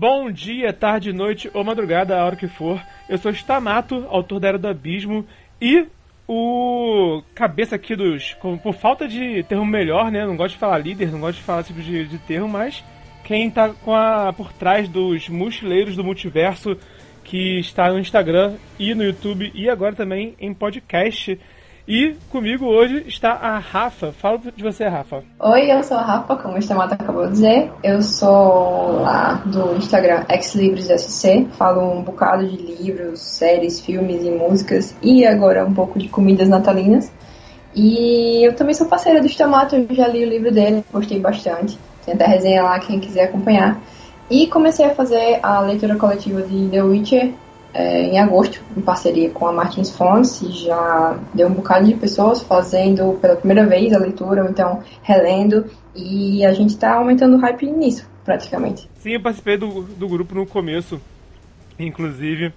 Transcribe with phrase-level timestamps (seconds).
[0.00, 2.80] Bom dia, tarde, noite ou madrugada, a hora que for.
[3.08, 5.26] Eu sou Stamato, autor da Era do Abismo,
[5.60, 5.88] e
[6.24, 8.36] o cabeça aqui dos.
[8.62, 10.24] por falta de termo melhor, né?
[10.24, 12.84] Não gosto de falar líder, não gosto de falar esse tipo de, de termo, mas
[13.24, 16.76] quem tá com a, por trás dos mochileiros do multiverso,
[17.24, 21.40] que está no Instagram e no YouTube e agora também em podcast.
[21.88, 24.12] E comigo hoje está a Rafa.
[24.12, 25.24] Fala de você, Rafa.
[25.40, 27.72] Oi, eu sou a Rafa, como o Estamata acabou de dizer.
[27.82, 31.48] Eu sou lá do Instagram XLibresSC.
[31.52, 34.94] Falo um bocado de livros, séries, filmes e músicas.
[35.02, 37.10] E agora um pouco de comidas natalinas.
[37.74, 41.78] E eu também sou parceira do Estamato, eu já li o livro dele, gostei bastante.
[42.04, 43.80] Tem até resenha lá, quem quiser acompanhar.
[44.30, 47.32] E comecei a fazer a leitura coletiva de The Witcher
[47.78, 52.42] é, em agosto, em parceria com a Martins Fontes, já deu um bocado de pessoas
[52.42, 55.64] fazendo pela primeira vez a leitura, ou então relendo,
[55.94, 58.90] e a gente está aumentando o hype nisso, praticamente.
[58.96, 61.00] Sim, eu participei do, do grupo no começo,
[61.78, 62.52] inclusive,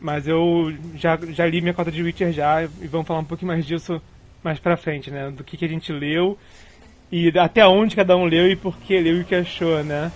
[0.00, 3.52] mas eu já, já li minha cota de Witcher já, e vamos falar um pouquinho
[3.52, 4.02] mais disso
[4.42, 6.36] mais pra frente, né, do que, que a gente leu,
[7.12, 10.10] e até onde cada um leu e por que leu e o que achou, né.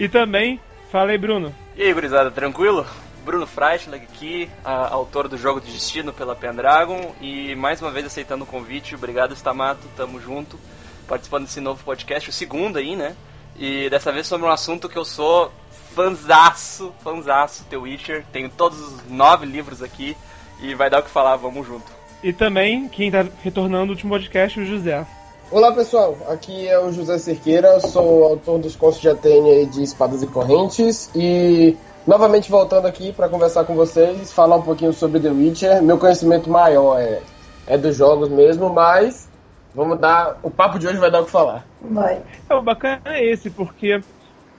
[0.00, 0.58] E também,
[0.90, 1.54] fala aí, Bruno.
[1.76, 2.86] E aí, gurizada, tranquilo?
[3.28, 8.06] Bruno Freitlag aqui, a, autor do Jogo de Destino pela Pendragon e mais uma vez
[8.06, 8.94] aceitando o convite.
[8.94, 10.58] Obrigado, Stamato, tamo junto,
[11.06, 13.14] participando desse novo podcast, o segundo aí, né?
[13.54, 15.52] E dessa vez sobre um assunto que eu sou
[15.94, 18.24] fanzaço, fanzaço, The Witcher.
[18.32, 20.16] Tenho todos os nove livros aqui
[20.62, 21.92] e vai dar o que falar, vamos junto.
[22.22, 25.06] E também, quem tá retornando o último podcast, o José.
[25.50, 30.22] Olá pessoal, aqui é o José Cerqueira, sou autor dos contos de Atene de Espadas
[30.22, 31.76] e Correntes e
[32.08, 35.82] Novamente voltando aqui para conversar com vocês, falar um pouquinho sobre The Witcher.
[35.82, 37.20] Meu conhecimento maior é,
[37.66, 39.28] é dos jogos mesmo, mas
[39.74, 40.38] vamos dar.
[40.42, 41.66] O papo de hoje vai dar o que falar.
[41.82, 42.22] Vai.
[42.48, 44.00] É, o bacana é esse, porque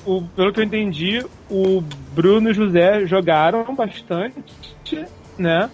[0.05, 1.81] o, pelo que eu entendi, o
[2.13, 5.71] Bruno e o José jogaram bastante, né?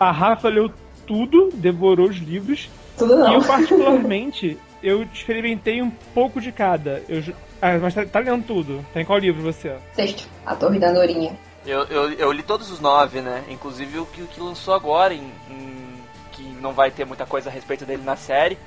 [0.00, 0.68] A Rafa leu
[1.06, 2.68] tudo, devorou os livros.
[2.98, 3.30] Tudo não.
[3.30, 7.04] E eu, particularmente, eu experimentei um pouco de cada.
[7.08, 7.22] Eu,
[7.64, 8.84] ah, mas tá, tá lendo tudo.
[8.92, 9.74] Tem qual livro você?
[9.94, 11.34] Sexto, A Torre da Andorinha.
[11.64, 13.42] Eu, eu, eu, li todos os nove, né?
[13.48, 15.94] Inclusive o que, o que lançou agora, em, em,
[16.32, 18.58] que não vai ter muita coisa a respeito dele na série,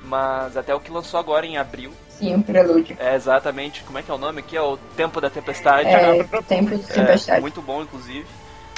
[0.00, 1.90] mas até o que lançou agora em abril.
[2.10, 2.96] Sim, o Prelúdio.
[3.00, 4.56] É exatamente, como é que é o nome aqui?
[4.56, 5.88] É o Tempo da Tempestade.
[5.88, 6.42] É, Tempo da
[6.86, 7.30] Tempestade.
[7.32, 8.24] É, muito bom, inclusive.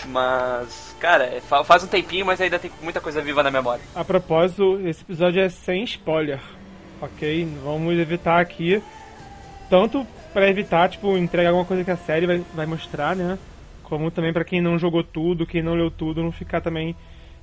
[0.06, 3.82] Mas, cara, é, faz um tempinho, mas ainda tem muita coisa viva na memória.
[3.94, 6.41] A propósito, esse episódio é sem spoiler,
[7.03, 7.47] ok?
[7.62, 8.82] Vamos evitar aqui
[9.69, 13.38] tanto para evitar, tipo, entregar alguma coisa que a série vai, vai mostrar, né?
[13.82, 16.94] Como também para quem não jogou tudo, quem não leu tudo, não ficar também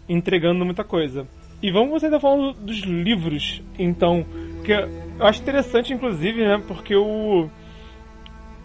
[0.08, 1.28] entregando muita coisa.
[1.62, 4.26] E vamos você tá falando dos livros, então,
[4.66, 6.62] que eu acho interessante, inclusive, né?
[6.68, 7.50] Porque o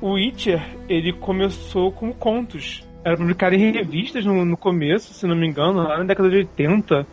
[0.00, 2.86] o Witcher ele começou com contos.
[3.04, 6.36] Era publicado em revistas no, no começo, se não me engano, lá na década de
[6.36, 7.06] 80.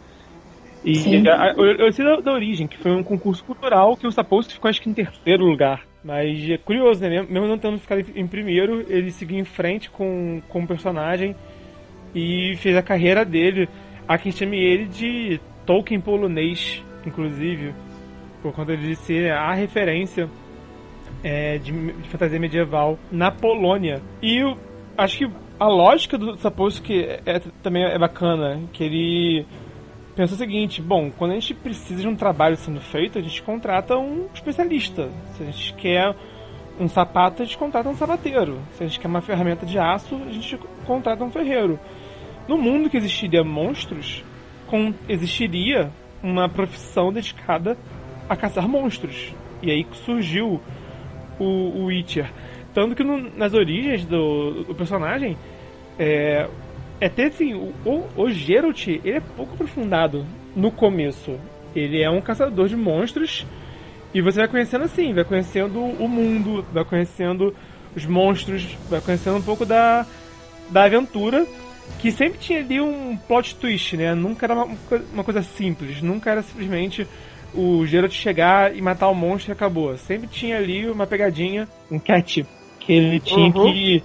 [0.83, 4.11] E a, eu, eu sei da, da, origem, que foi um concurso cultural que o
[4.11, 5.83] Sapolsky ficou acho que em terceiro lugar.
[6.05, 7.25] Mas é curioso, né?
[7.27, 11.35] Mesmo não tendo ficado em primeiro, ele seguiu em frente com, com o personagem
[12.13, 13.67] e fez a carreira dele.
[14.07, 17.73] Há quem chame ele de Tolkien polonês, inclusive,
[18.39, 20.29] por conta de ser a referência
[21.23, 23.99] é, de, de, fantasia medieval na Polônia.
[24.21, 24.55] E eu
[24.95, 25.29] acho que
[25.59, 29.45] a lógica do Sapolsky é, é, também é bacana, que ele
[30.15, 33.41] pensa o seguinte: bom, quando a gente precisa de um trabalho sendo feito, a gente
[33.43, 35.09] contrata um especialista.
[35.33, 36.15] Se a gente quer
[36.79, 38.59] um sapato, a gente contrata um sapateiro.
[38.73, 41.79] Se a gente quer uma ferramenta de aço, a gente contrata um ferreiro.
[42.47, 44.23] No mundo que existiria monstros,
[45.07, 47.77] existiria uma profissão dedicada
[48.27, 49.33] a caçar monstros.
[49.61, 50.61] E aí surgiu
[51.39, 52.31] o, o Witcher.
[52.73, 55.37] Tanto que no, nas origens do, do personagem,
[55.97, 56.47] é,
[57.05, 61.39] é ter assim, o, o Geralt, ele é pouco aprofundado no começo.
[61.75, 63.45] Ele é um caçador de monstros
[64.11, 67.55] e você vai conhecendo assim, vai conhecendo o mundo, vai conhecendo
[67.95, 70.05] os monstros, vai conhecendo um pouco da,
[70.69, 71.45] da aventura,
[71.99, 74.15] que sempre tinha ali um plot twist, né?
[74.15, 74.75] Nunca era uma,
[75.13, 77.07] uma coisa simples, nunca era simplesmente
[77.53, 79.95] o Geralt chegar e matar o monstro e acabou.
[79.95, 82.39] Sempre tinha ali uma pegadinha, um catch,
[82.79, 83.71] que ele tinha uhum.
[83.71, 84.03] que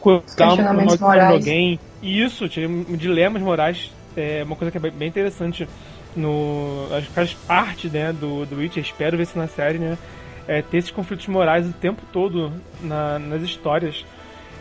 [0.00, 5.68] cuidar de alguém isso, tinha dilemas morais, é uma coisa que é bem interessante
[6.16, 6.86] no.
[6.92, 9.98] Acho que faz parte né, do, do Witcher, espero ver isso na série, né?
[10.46, 14.04] É ter esses conflitos morais o tempo todo na, nas histórias.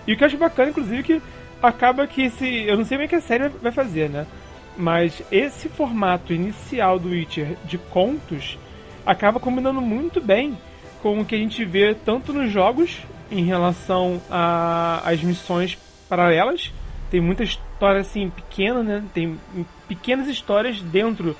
[0.06, 1.22] E o que eu acho bacana, inclusive, que
[1.62, 2.63] acaba que esse.
[2.66, 4.25] Eu não sei bem o que a série vai fazer, né?
[4.78, 8.57] Mas esse formato inicial do Witcher de contos
[9.06, 10.57] acaba combinando muito bem
[11.01, 13.00] com o que a gente vê tanto nos jogos
[13.32, 15.78] em relação às missões
[16.10, 16.72] paralelas.
[17.10, 19.04] Tem muita história assim pequena, né?
[19.14, 19.40] Tem
[19.88, 21.36] pequenas histórias dentro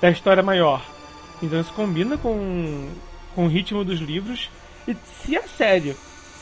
[0.00, 0.82] da história maior.
[1.42, 2.88] Então isso combina com,
[3.34, 4.50] com o ritmo dos livros.
[4.86, 5.96] E se a série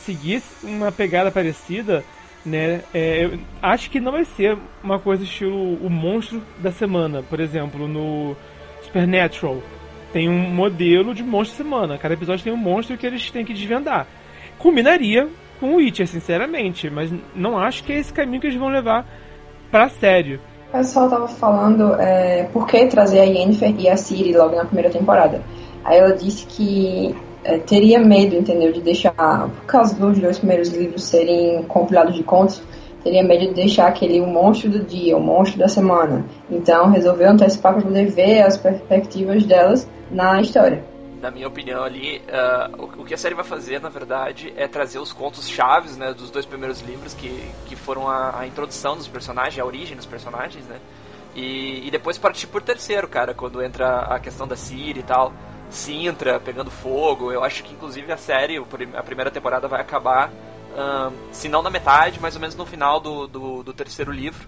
[0.05, 2.05] seguisse uma pegada parecida,
[2.45, 2.83] né?
[2.93, 7.41] É, eu acho que não vai ser uma coisa estilo o monstro da semana, por
[7.41, 8.37] exemplo, no
[8.83, 9.63] Supernatural.
[10.13, 11.99] Tem um modelo de monstro semana.
[11.99, 14.07] Cada episódio tem um monstro que eles têm que desvendar.
[14.59, 15.29] Combinaria
[15.61, 19.07] com o Witcher, sinceramente, mas não acho que é esse caminho que eles vão levar
[19.71, 20.37] pra série.
[20.69, 24.65] O pessoal tava falando é, por que trazer a Yennefer e a Ciri logo na
[24.65, 25.41] primeira temporada.
[25.85, 27.15] Aí ela disse que
[27.45, 32.23] é, teria medo, entendeu, de deixar, por causa dos dois primeiros livros serem compilados de
[32.23, 32.63] contos,
[33.05, 36.25] teria medo de deixar aquele o monstro do dia, o monstro da semana.
[36.51, 40.83] Então resolveu antecipar para poder ver as perspectivas delas na história.
[41.25, 44.99] Na minha opinião ali, uh, o, que a série vai fazer, na verdade, é trazer
[44.99, 49.09] os contos chaves, né, dos dois primeiros livros, que, que foram a, a introdução dos
[49.09, 50.79] personagens, a origem dos personagens, né,
[51.35, 55.33] e, e depois partir por terceiro, cara, quando entra a questão da Ciri e tal.
[55.71, 57.33] Sintra pegando fogo.
[57.33, 58.63] Eu acho que inclusive a série,
[58.95, 63.01] a primeira temporada vai acabar, um, se não na metade, mais ou menos no final
[63.01, 64.47] do, do, do terceiro livro.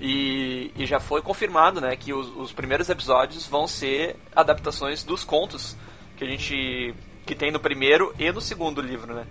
[0.00, 5.22] E, e, já foi confirmado, né, que os, os, primeiros episódios vão ser adaptações dos
[5.22, 5.76] contos
[6.18, 6.94] que a gente
[7.24, 9.24] que tem no primeiro e no segundo livro, né?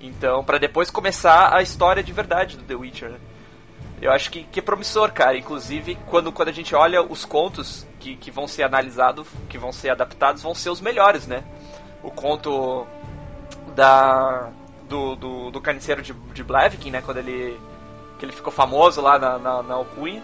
[0.00, 3.18] Então, para depois começar a história de verdade do The Witcher, né?
[4.00, 5.36] Eu acho que, que é promissor, cara.
[5.36, 9.72] Inclusive, quando, quando a gente olha os contos que, que vão ser analisados, que vão
[9.72, 11.44] ser adaptados, vão ser os melhores, né?
[12.02, 12.86] O conto
[13.74, 14.50] da
[14.88, 17.02] do, do, do carniceiro de, de Blaviken, né?
[17.02, 17.58] Quando ele
[18.18, 20.22] que ele ficou famoso lá na, na, na Alcunha.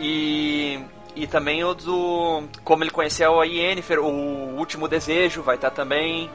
[0.00, 0.80] E,
[1.14, 5.76] e também o do como ele conheceu a Yennefer, o último desejo vai estar tá
[5.76, 6.30] também.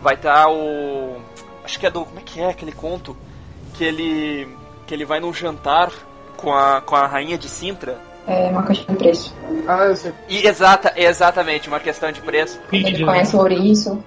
[0.00, 1.20] Vai estar tá o
[1.64, 3.16] acho que é do como é que é aquele conto
[3.74, 4.48] que ele
[4.86, 5.92] que ele vai num jantar
[6.36, 9.34] com a com a rainha de Sintra é uma questão de preço.
[9.66, 10.12] Ah, eu sei.
[10.28, 12.60] E exata, exatamente, uma questão de preço.
[12.72, 14.02] Ele conhece o ouriço.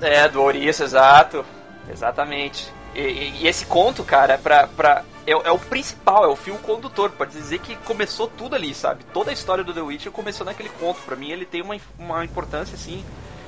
[0.00, 1.44] É, do ouriço, exato.
[1.90, 2.72] Exatamente.
[2.94, 7.10] E, e, esse conto, cara, pra, pra, é, é, o principal, é o fio condutor.
[7.10, 9.04] Pode dizer que começou tudo ali, sabe?
[9.12, 11.00] Toda a história do The Witcher começou naquele conto.
[11.02, 13.04] Pra mim, ele tem uma, uma importância, assim,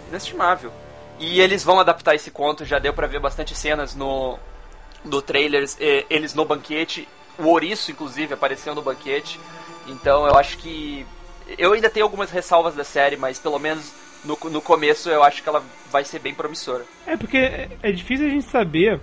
[0.08, 0.72] inestimável.
[1.18, 4.38] E eles vão adaptar esse conto, já deu pra ver bastante cenas no,
[5.04, 7.08] no trailers, eles no banquete.
[7.38, 9.38] O ouriço, inclusive, apareceu no banquete.
[9.86, 11.06] Então eu acho que.
[11.58, 13.92] Eu ainda tenho algumas ressalvas da série, mas pelo menos
[14.24, 16.84] no, no começo eu acho que ela vai ser bem promissora.
[17.06, 19.00] É, porque é, é difícil a gente saber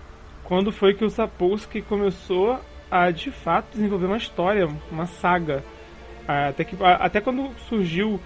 [0.52, 2.60] quando foi que o Sapolsky começou
[2.92, 5.64] a de fato desenvolver uma história, uma saga.
[6.28, 8.20] Até, que, até quando surgiu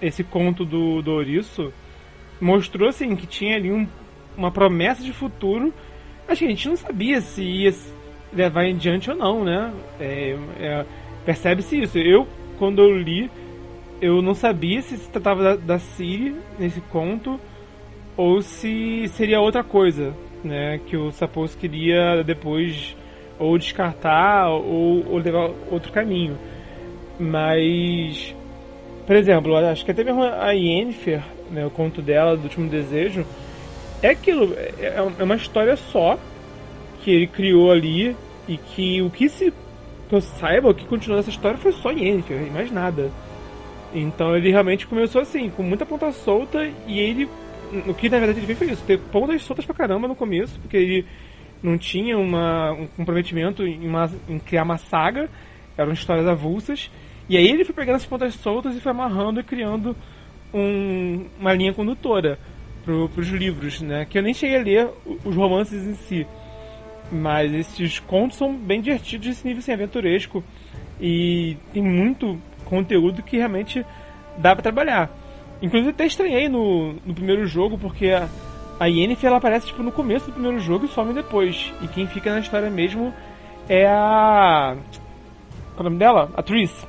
[0.00, 1.70] esse conto do, do Ouriço,
[2.40, 3.86] mostrou assim que tinha ali um,
[4.34, 5.70] uma promessa de futuro.
[6.26, 7.74] A gente não sabia se ia
[8.32, 9.70] levar em diante ou não, né?
[10.00, 10.86] É, é,
[11.26, 11.98] Percebe-se isso.
[11.98, 12.26] Eu,
[12.58, 13.30] quando eu li,
[14.00, 17.38] eu não sabia se se tratava da, da Siri nesse conto
[18.16, 20.80] ou se seria outra coisa, né?
[20.86, 22.96] Que o Sapos queria depois
[23.38, 26.36] ou descartar ou, ou levar outro caminho.
[27.18, 28.34] Mas,
[29.06, 33.24] por exemplo, acho que até mesmo a Yennefer, né, o conto dela, do último desejo,
[34.02, 36.18] é aquilo, é, é uma história só
[37.02, 39.52] que ele criou ali e que o que se
[40.08, 43.10] que eu saiba, o que continuou nessa história foi só Yennefer, e mais nada.
[43.94, 47.28] Então ele realmente começou assim, com muita ponta solta, e ele.
[47.86, 50.58] O que na verdade ele fez foi isso, ter pontas soltas pra caramba no começo,
[50.60, 51.06] porque ele
[51.62, 55.28] não tinha uma, um comprometimento em, uma, em criar uma saga,
[55.76, 56.90] eram histórias avulsas.
[57.28, 59.94] E aí ele foi pegando essas pontas soltas e foi amarrando e criando
[60.52, 62.38] um, uma linha condutora
[62.84, 64.06] para os livros, né?
[64.08, 64.90] Que eu nem cheguei a ler
[65.24, 66.26] os romances em si.
[67.12, 70.42] Mas esses contos são bem divertidos esse nível assim, aventuresco.
[71.00, 73.84] E tem muito conteúdo que realmente
[74.38, 75.10] dá para trabalhar.
[75.60, 78.28] Inclusive até estranhei no, no primeiro jogo, porque a,
[78.78, 81.72] a Yennefer ela aparece tipo, no começo do primeiro jogo e some depois.
[81.82, 83.12] E quem fica na história mesmo
[83.68, 84.76] é a.
[85.74, 86.30] Qual é o nome dela?
[86.36, 86.86] A Triss.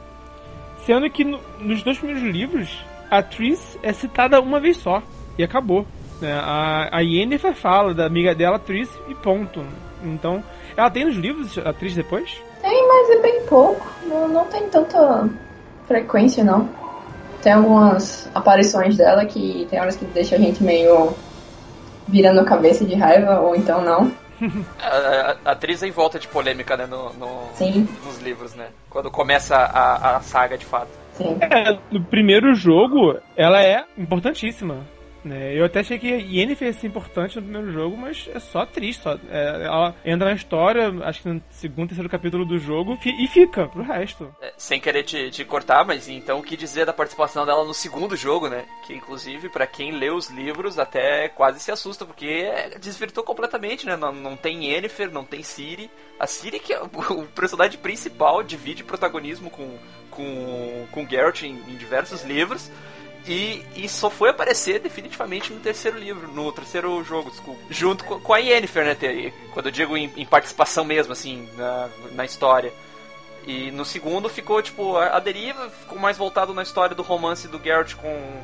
[0.85, 5.01] Sendo que no, nos dois primeiros livros, a Triss é citada uma vez só.
[5.37, 5.85] E acabou.
[6.21, 6.31] Né?
[6.33, 9.63] A, a Yennefer fala da amiga dela, Triss, e ponto.
[10.03, 10.43] Então,
[10.75, 12.41] ela tem nos livros a atriz depois?
[12.61, 13.85] Tem, mas é bem pouco.
[14.05, 15.29] Não, não tem tanta
[15.87, 16.69] frequência, não.
[17.41, 21.13] Tem algumas aparições dela que tem horas que deixa a gente meio
[22.07, 24.11] virando a cabeça de raiva, ou então não.
[24.79, 27.49] a, a, a, atriz é em volta de polêmica, né, no, no
[28.05, 28.67] nos livros, né?
[28.89, 30.89] Quando começa a, a saga de fato.
[31.13, 31.37] Sim.
[31.41, 34.85] É, no primeiro jogo, ela é importantíssima.
[35.23, 35.53] Né?
[35.53, 39.03] Eu até achei que Yennefer ia ser importante no primeiro jogo, mas é só triste.
[39.03, 43.27] Só, é, ela entra na história, acho que no segundo, terceiro capítulo do jogo, e
[43.27, 44.33] fica pro resto.
[44.41, 47.73] É, sem querer te, te, cortar, mas então o que dizer da participação dela no
[47.73, 48.65] segundo jogo, né?
[48.85, 52.49] Que inclusive, para quem lê os livros, até quase se assusta, porque
[52.79, 53.95] desvirtou completamente, né?
[53.95, 55.89] Não, não tem Yennefer, não tem Ciri.
[56.19, 59.77] A Ciri, que é o personagem principal, divide protagonismo com,
[60.09, 62.71] com, com Geralt em, em diversos livros.
[63.27, 67.61] E, e só foi aparecer definitivamente no terceiro livro, no terceiro jogo, desculpa.
[67.69, 69.33] Junto com, com a Yennefer, né?
[69.53, 72.73] Quando eu digo em, em participação mesmo, assim, na, na história.
[73.45, 77.47] E no segundo ficou, tipo, a, a, deriva, ficou mais voltado na história do romance
[77.47, 78.43] do Geralt com,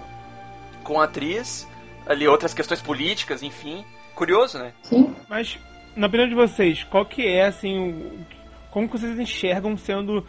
[0.84, 1.68] com a atriz.
[2.06, 3.84] Ali outras questões políticas, enfim.
[4.14, 4.74] Curioso, né?
[4.84, 5.16] Sim.
[5.28, 5.58] Mas,
[5.96, 8.26] na opinião de vocês, qual que é, assim, o,
[8.72, 10.26] como que vocês enxergam sendo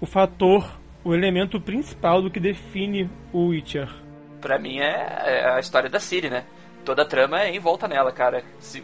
[0.00, 0.68] o fator
[1.06, 3.88] o elemento principal do que define o Witcher.
[4.40, 6.44] Pra mim é, é a história da Ciri, né?
[6.84, 8.42] Toda a trama é em volta nela, cara.
[8.58, 8.82] Se,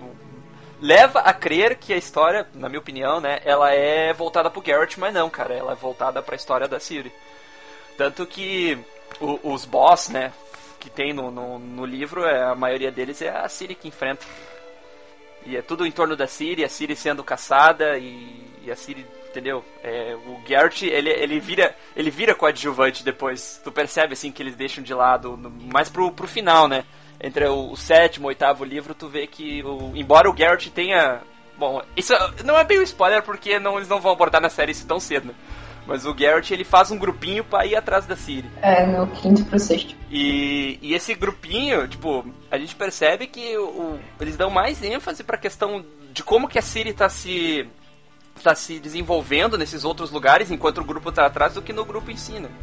[0.81, 4.97] leva a crer que a história, na minha opinião, né, ela é voltada pro Geralt,
[4.99, 7.13] mas não, cara, ela é voltada para a história da Ciri.
[7.99, 8.79] Tanto que
[9.21, 10.33] o, os boss, né,
[10.79, 14.25] que tem no, no, no, livro, é, a maioria deles é a Ciri que enfrenta.
[15.45, 19.05] E é tudo em torno da Ciri, a Ciri sendo caçada e, e a Ciri
[19.33, 19.65] entendeu?
[19.83, 23.61] É, o Geralt, ele, ele vira ele vira coadjuvante depois.
[23.65, 26.85] Tu percebe, assim, que eles deixam de lado, no, mais pro, pro final, né?
[27.21, 30.69] Entre o, o sétimo e o oitavo livro, tu vê que, o, embora o Geralt
[30.69, 31.21] tenha...
[31.59, 32.13] Bom, isso
[32.45, 34.99] não é bem um spoiler, porque não, eles não vão abordar na série isso tão
[34.99, 35.35] cedo, né?
[35.87, 38.49] Mas o Geralt, ele faz um grupinho pra ir atrás da Ciri.
[38.61, 39.95] É, no quinto pro sexto.
[40.11, 45.37] E, e esse grupinho, tipo, a gente percebe que o, eles dão mais ênfase pra
[45.37, 47.69] questão de como que a Ciri tá se
[48.37, 52.11] está se desenvolvendo nesses outros lugares enquanto o grupo está atrás do que no grupo
[52.11, 52.49] ensina.
[52.49, 52.55] Né?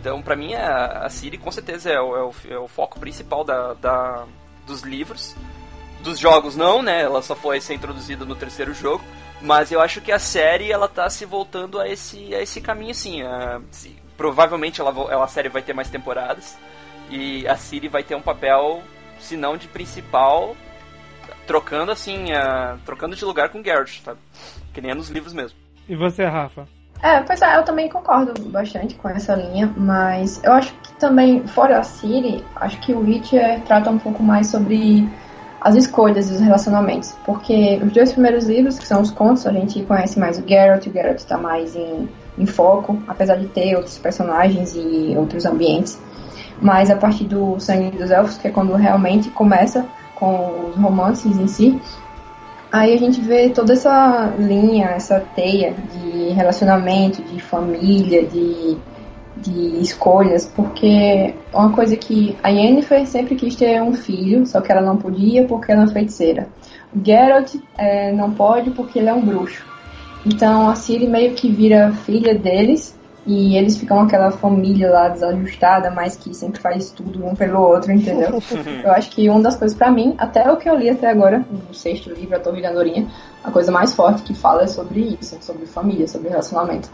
[0.00, 3.00] Então, para mim, a, a Siri com certeza é o, é o, é o foco
[3.00, 4.24] principal da, da,
[4.66, 5.34] dos livros.
[6.00, 7.02] Dos jogos não, né?
[7.02, 9.02] Ela só foi ser introduzida no terceiro jogo.
[9.40, 12.94] Mas eu acho que a série ela tá se voltando a esse, a esse caminho,
[12.94, 13.22] sim.
[13.22, 16.56] A, se, provavelmente ela, ela, a série vai ter mais temporadas.
[17.10, 18.82] E a Siri vai ter um papel,
[19.18, 20.54] se não de principal,
[21.46, 22.26] trocando assim,
[22.84, 24.14] trocando de lugar com Geralt, tá?
[24.78, 25.58] Que nem é nos livros mesmo.
[25.88, 26.64] E você, Rafa?
[27.02, 31.44] É, pois é, eu também concordo bastante com essa linha, mas eu acho que também,
[31.48, 35.08] fora a Siri, acho que o Witcher trata um pouco mais sobre
[35.60, 37.12] as escolhas e os relacionamentos.
[37.26, 40.86] Porque os dois primeiros livros, que são os contos, a gente conhece mais o Geralt,
[40.86, 42.08] o Geralt está mais em,
[42.38, 46.00] em foco, apesar de ter outros personagens e outros ambientes.
[46.62, 51.36] Mas a partir do Sangue dos Elfos, que é quando realmente começa com os romances
[51.36, 51.80] em si,
[52.70, 58.76] aí a gente vê toda essa linha, essa teia de relacionamento, de família, de,
[59.36, 64.70] de escolhas, porque uma coisa que a Yennefer sempre quis ter um filho, só que
[64.70, 66.48] ela não podia porque ela é feiticeira.
[66.94, 69.64] O Geralt é, não pode porque ele é um bruxo.
[70.26, 72.97] Então a Ciri meio que vira filha deles
[73.28, 77.92] e eles ficam aquela família lá desajustada, mas que sempre faz tudo um pelo outro,
[77.92, 78.42] entendeu?
[78.82, 81.44] eu acho que uma das coisas para mim, até o que eu li até agora,
[81.50, 83.06] no sexto livro, A Torre da Andorinha,
[83.44, 86.88] a coisa mais forte que fala é sobre isso, sobre família, sobre relacionamento.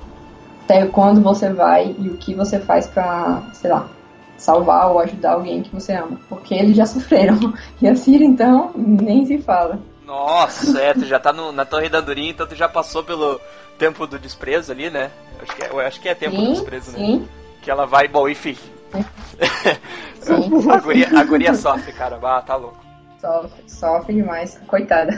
[0.65, 3.89] Até quando você vai e o que você faz pra, sei lá,
[4.37, 6.19] salvar ou ajudar alguém que você ama.
[6.29, 7.39] Porque eles já sofreram.
[7.81, 9.79] E a Cira, então, nem se fala.
[10.05, 13.41] Nossa, é, tu já tá no, na Torre da Andorinha, então tu já passou pelo
[13.79, 15.11] tempo do desprezo ali, né?
[15.41, 16.99] Acho que é, eu acho que é tempo sim, do desprezo, né?
[16.99, 17.19] sim.
[17.21, 17.29] né?
[17.63, 18.57] Que ela vai, bom, enfim.
[20.71, 22.19] a, guria, a guria sofre, cara.
[22.23, 22.79] Ah, tá louco.
[23.21, 25.13] Sofre, sofre demais, coitada.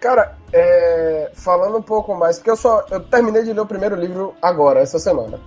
[0.00, 3.94] Cara, é, falando um pouco mais, porque eu só eu terminei de ler o primeiro
[3.94, 5.38] livro agora, essa semana.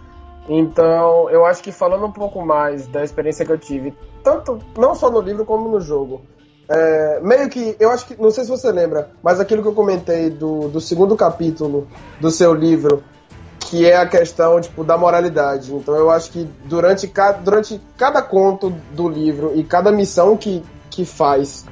[0.48, 3.94] Então, eu acho que falando um pouco mais da experiência que eu tive,
[4.24, 6.22] tanto não só no livro como no jogo,
[6.70, 9.74] é, meio que, eu acho que, não sei se você lembra, mas aquilo que eu
[9.74, 11.88] comentei do, do segundo capítulo
[12.22, 13.04] do seu livro,
[13.60, 15.74] que é a questão tipo, da moralidade.
[15.74, 20.64] Então eu acho que durante cada, durante cada conto do livro e cada missão que,
[20.90, 21.66] que faz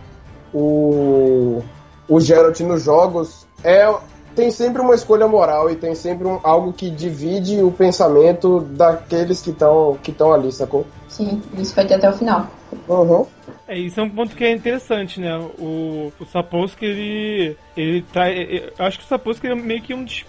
[0.54, 1.62] o,
[2.10, 3.94] o Geralt nos jogos, é,
[4.36, 9.42] tem sempre uma escolha moral e tem sempre um, algo que divide o pensamento daqueles
[9.42, 10.86] que estão que ali, sacou?
[11.12, 12.50] Sim, isso vai ter até o final.
[12.88, 13.28] Uhum.
[13.68, 15.38] É, isso é um ponto que é interessante, né?
[15.60, 18.32] O, o Sapolsky, ele, ele tá.
[18.32, 20.26] Eu acho que o Sapolsky é meio que um dos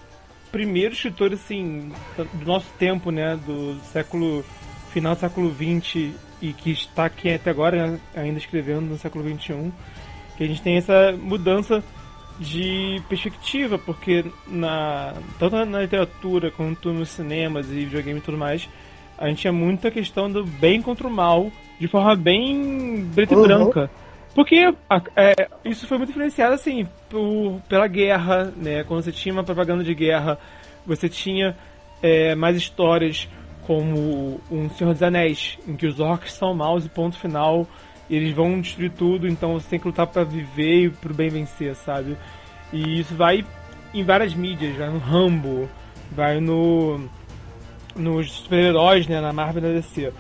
[0.51, 3.39] primeiros escritores, assim, do nosso tempo, né?
[3.47, 4.45] Do século.
[4.91, 8.01] final do século XX e que está aqui até agora, né?
[8.17, 9.73] ainda escrevendo no século XXI.
[10.37, 11.83] Que a gente tem essa mudança
[12.41, 18.69] de perspectiva, porque na, tanto na literatura quanto nos cinemas e videogame e tudo mais,
[19.25, 23.45] a gente tinha muita questão do bem contra o mal, de forma bem preta Uhum.
[23.45, 23.91] e branca.
[24.35, 24.57] Porque
[25.15, 28.83] é, isso foi muito influenciado, assim, por- pela guerra, né?
[28.85, 30.39] Quando você tinha uma propaganda de guerra,
[30.87, 31.57] você tinha
[32.03, 33.29] é, mais histórias
[33.65, 37.65] como um Senhor dos Anéis, em que os orcs são maus e ponto final,
[38.11, 41.29] e eles vão destruir tudo, então você tem que lutar pra viver e pro bem
[41.29, 42.17] vencer, sabe?
[42.73, 43.45] E isso vai
[43.95, 45.69] em várias mídias, vai no Rambo,
[46.11, 47.09] vai no
[47.97, 50.13] nos super-heróis, né, na Marvel e na DC.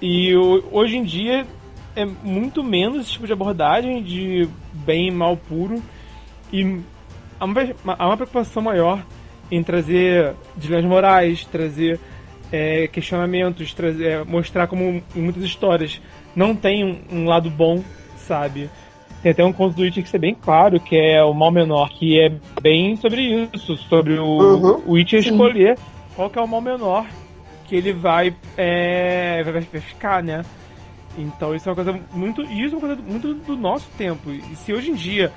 [0.00, 0.34] E
[0.70, 1.46] hoje em dia
[1.94, 5.82] é muito menos esse tipo de abordagem de bem e mal puro
[6.52, 6.80] e
[7.40, 7.62] há uma,
[7.98, 9.02] há uma preocupação maior
[9.50, 11.98] em trazer dilemas morais, trazer
[12.52, 16.00] é, questionamentos, trazer, é, mostrar como em muitas histórias
[16.34, 17.82] não tem um, um lado bom,
[18.16, 18.68] sabe?
[19.22, 21.88] Tem até um conto do Witcher que é bem claro, que é o mal menor,
[21.88, 24.82] que é bem sobre isso, sobre o, Uhum.
[24.86, 25.30] o Witcher Sim.
[26.16, 27.06] Qual que é o mal menor
[27.66, 30.42] que ele vai, é, vai, vai ficar, né?
[31.18, 32.42] Então isso é uma coisa muito.
[32.42, 34.30] Isso é uma coisa muito do nosso tempo.
[34.30, 35.32] E se hoje em dia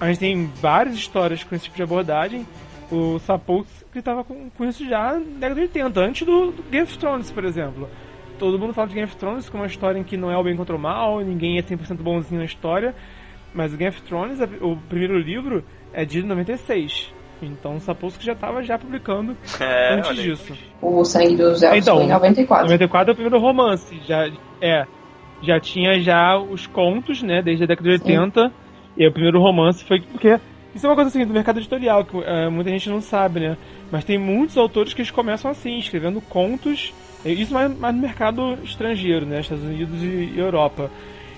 [0.00, 2.46] a gente tem várias histórias com esse tipo de abordagem,
[2.90, 6.84] o Sapolsky estava com, com isso já na década de 80, antes do, do Game
[6.84, 7.88] of Thrones, por exemplo.
[8.38, 10.44] Todo mundo fala de Game of Thrones como uma história em que não é o
[10.44, 12.94] bem contra o mal, ninguém é 100% bonzinho na história,
[13.52, 17.12] mas o Game of Thrones, o primeiro livro, é de 96.
[17.42, 20.52] Então o Sapolsky já estava já publicando É, antes disso.
[20.80, 22.64] O Sangue dos Elfos Então, foi em 94.
[22.66, 24.30] 94 é o primeiro romance, já
[24.60, 24.84] é,
[25.42, 28.52] já tinha já os contos, né, desde a década de 80.
[28.96, 30.38] E o primeiro romance foi porque
[30.74, 33.56] isso é uma coisa assim do mercado editorial que é, muita gente não sabe, né?
[33.90, 36.92] Mas tem muitos autores que eles começam assim, escrevendo contos.
[37.24, 40.90] e Isso mais, mais no mercado estrangeiro, né, Estados Unidos e, e Europa.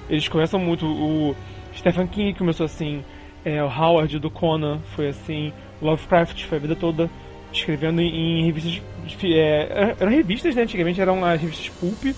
[0.09, 1.37] Eles começam muito o
[1.75, 3.05] Stephen King começou assim,
[3.45, 7.11] é, o Howard do Conan foi assim, Lovecraft foi a vida toda
[7.53, 8.81] escrevendo em, em revistas.
[9.25, 10.63] é, eram revistas, né?
[10.63, 12.15] Antigamente eram as revistas Pulp,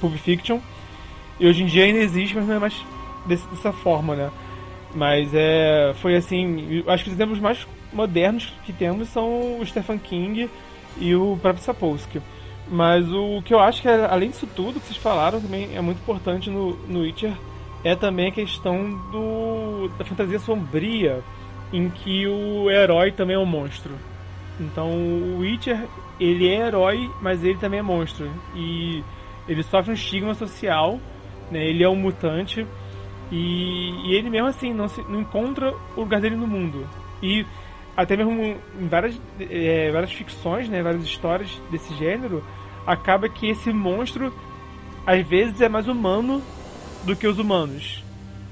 [0.00, 0.58] Pulp Fiction.
[1.40, 2.74] E hoje em dia ainda existe, mas não é mais
[3.26, 4.30] desse- dessa forma, né?
[4.94, 6.84] Mas é, foi assim.
[6.86, 10.48] Acho que os exemplos mais modernos que temos são o Stephen King
[10.98, 12.20] e o próprio Sapolsky.
[12.68, 15.80] Mas o que eu acho que, é, além disso tudo que vocês falaram, também é
[15.80, 17.32] muito importante no, no Witcher
[17.82, 21.22] é também a questão do, da fantasia sombria,
[21.74, 23.92] em que o herói também é um monstro.
[24.60, 25.88] Então o Witcher,
[26.20, 28.30] ele é herói, mas ele também é monstro.
[28.54, 29.02] E
[29.48, 31.00] ele sofre um estigma social,
[31.50, 31.66] né?
[31.66, 32.64] ele é um mutante,
[33.32, 36.86] e, e ele mesmo assim não, se, não encontra o lugar dele no mundo.
[37.20, 37.44] E
[37.96, 42.44] até mesmo em várias, é, várias ficções, né, várias histórias desse gênero,
[42.86, 44.32] acaba que esse monstro
[45.04, 46.40] às vezes é mais humano
[47.02, 48.04] do que os humanos.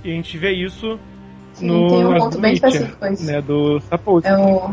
[0.03, 0.99] E a gente vê isso
[1.55, 3.27] Sim, no tem um ponto bem Witcher, específico isso.
[3.27, 4.29] né, do Sapolsky.
[4.31, 4.73] É um,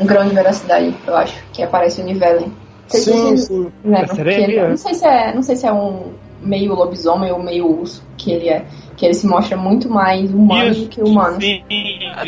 [0.00, 2.48] um grão de veracidade, eu acho, que aparece o Nivellen.
[2.48, 3.72] Não sei se Sim, sim.
[3.84, 4.44] lembram, É que sereia?
[4.44, 6.12] ele- não, sei se é, não sei se é um
[6.42, 8.64] meio lobisomem ou meio urso que ele é.
[8.96, 11.40] Que ele se mostra muito mais humano do que humano.
[11.40, 11.62] Sim,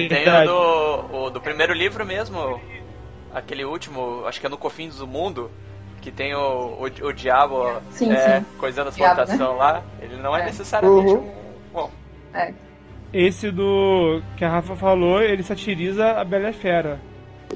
[0.09, 2.61] Tem o do, o do primeiro livro mesmo,
[3.35, 5.51] aquele último, acho que é no Cofins do Mundo,
[6.01, 8.47] que tem o, o, o diabo Sim, é, sim.
[8.59, 9.83] coisando a Diabo, plantação lá.
[10.01, 10.45] Ele não é, É.
[10.47, 11.19] necessariamente Uhum.
[11.19, 11.51] um.
[11.73, 11.91] Bom,
[13.13, 17.01] Esse do que a Rafa falou, ele satiriza a Bela Fera.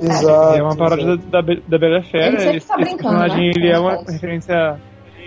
[0.00, 0.58] Exato.
[0.58, 2.26] é uma paródia da, da Bela Fera.
[2.26, 4.80] Ele sempre esse, tá esse brincando, personagem né, ele é uma referência.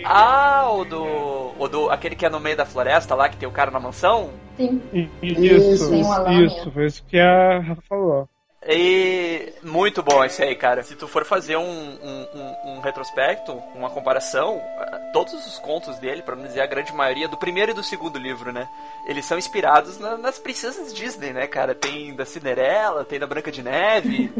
[0.04, 1.90] Ah, o do, o do.
[1.90, 4.30] aquele que é no meio da floresta lá, que tem o cara na mansão.
[4.58, 4.82] Sim.
[5.22, 6.46] Isso, lâmina.
[6.46, 8.30] isso, foi isso que a Rafa falou.
[8.66, 10.82] E muito bom esse aí, cara.
[10.84, 15.98] Se tu for fazer um, um, um- um retrospecto, uma comparação, eh, todos os contos
[16.00, 18.68] dele, pra não dizer a grande maioria, do primeiro e do segundo livro, né?
[19.06, 21.76] Eles são inspirados na- nas princesas Disney, né, cara?
[21.76, 24.34] Tem da Cinderela, tem da Branca de Neve,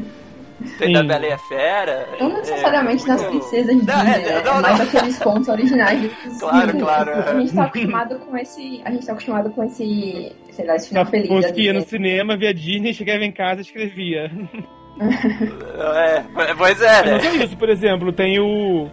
[0.80, 2.08] tem da Bela e a Fera.
[2.20, 4.42] Não É, necessariamente nas muito- princesas Disney, Não, é, né?
[4.44, 4.86] não, é mais não.
[4.88, 6.84] aqueles contos originais dos Claro, filmes.
[6.84, 7.30] claro, é.
[7.30, 8.82] A gente tá acostumado com esse.
[8.86, 10.32] A gente tá acostumado com esse.
[10.52, 11.58] Sei lá, esse final feliz.
[11.58, 14.32] ia no cinema, via Disney, chegava em casa e escrevia.
[15.00, 16.24] É,
[16.56, 17.20] pois é, Mas não né?
[17.40, 18.90] só isso, por exemplo, tem o.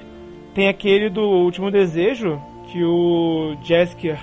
[0.55, 4.19] Tem aquele do Último Desejo, que o Jaskier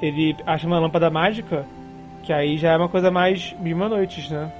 [0.00, 1.66] ele acha uma lâmpada mágica,
[2.22, 4.50] que aí já é uma coisa mais mil uma noites, né?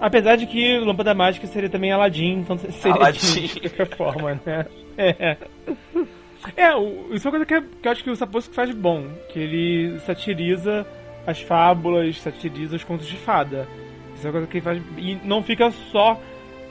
[0.00, 3.46] Apesar de que lâmpada mágica seria também Aladdin, então seria Aladdin.
[3.46, 4.66] de qualquer forma, né?
[4.96, 5.36] É.
[6.56, 6.70] É,
[7.12, 9.38] isso é uma coisa que, é- que eu acho que o Sapolsky faz bom, que
[9.38, 10.86] ele satiriza
[11.26, 13.66] as fábulas, satiriza os contos de fada.
[14.14, 14.82] Isso é uma coisa que ele faz.
[14.96, 16.20] E não fica só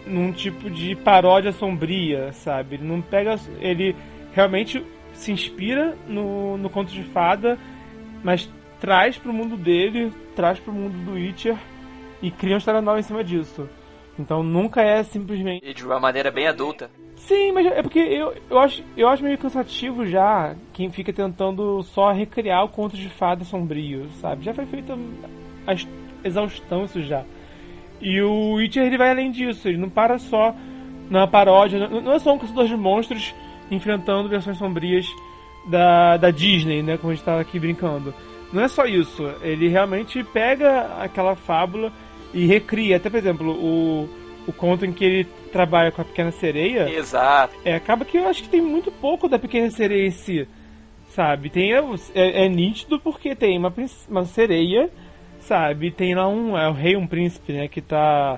[0.05, 2.75] num tipo de paródia sombria, sabe?
[2.75, 3.37] Ele não pega.
[3.59, 3.93] Ele
[4.33, 4.81] realmente
[5.13, 7.57] se inspira no, no conto de fada,
[8.23, 11.57] mas traz pro mundo dele, traz pro mundo do Witcher
[12.21, 13.67] e cria uma história nova em cima disso.
[14.19, 15.67] Então nunca é simplesmente.
[15.67, 16.89] E de uma maneira bem adulta.
[17.15, 21.81] Sim, mas é porque eu, eu, acho, eu acho meio cansativo já quem fica tentando
[21.83, 24.45] só recriar o conto de fada sombrio, sabe?
[24.45, 24.97] Já foi feito
[25.65, 25.73] a
[26.23, 27.23] exaustão isso já.
[27.99, 30.55] E o Witcher ele vai além disso, ele não para só
[31.09, 33.33] na paródia, não é só um caçador de monstros
[33.71, 35.07] enfrentando versões sombrias
[35.67, 36.97] da, da Disney, né?
[36.97, 38.13] Como a gente tava aqui brincando.
[38.53, 41.91] Não é só isso, ele realmente pega aquela fábula
[42.33, 42.97] e recria.
[42.97, 44.09] Até, por exemplo, o,
[44.47, 46.89] o conto em que ele trabalha com a Pequena Sereia.
[46.89, 47.55] Exato.
[47.63, 50.47] É, acaba que eu acho que tem muito pouco da Pequena Sereia em si.
[51.09, 51.49] Sabe?
[51.49, 53.73] Tem, é, é nítido porque tem uma,
[54.09, 54.89] uma sereia,
[55.39, 55.89] sabe?
[55.89, 56.55] Tem lá um.
[56.57, 57.67] É o rei, um príncipe, né?
[57.67, 58.37] Que tá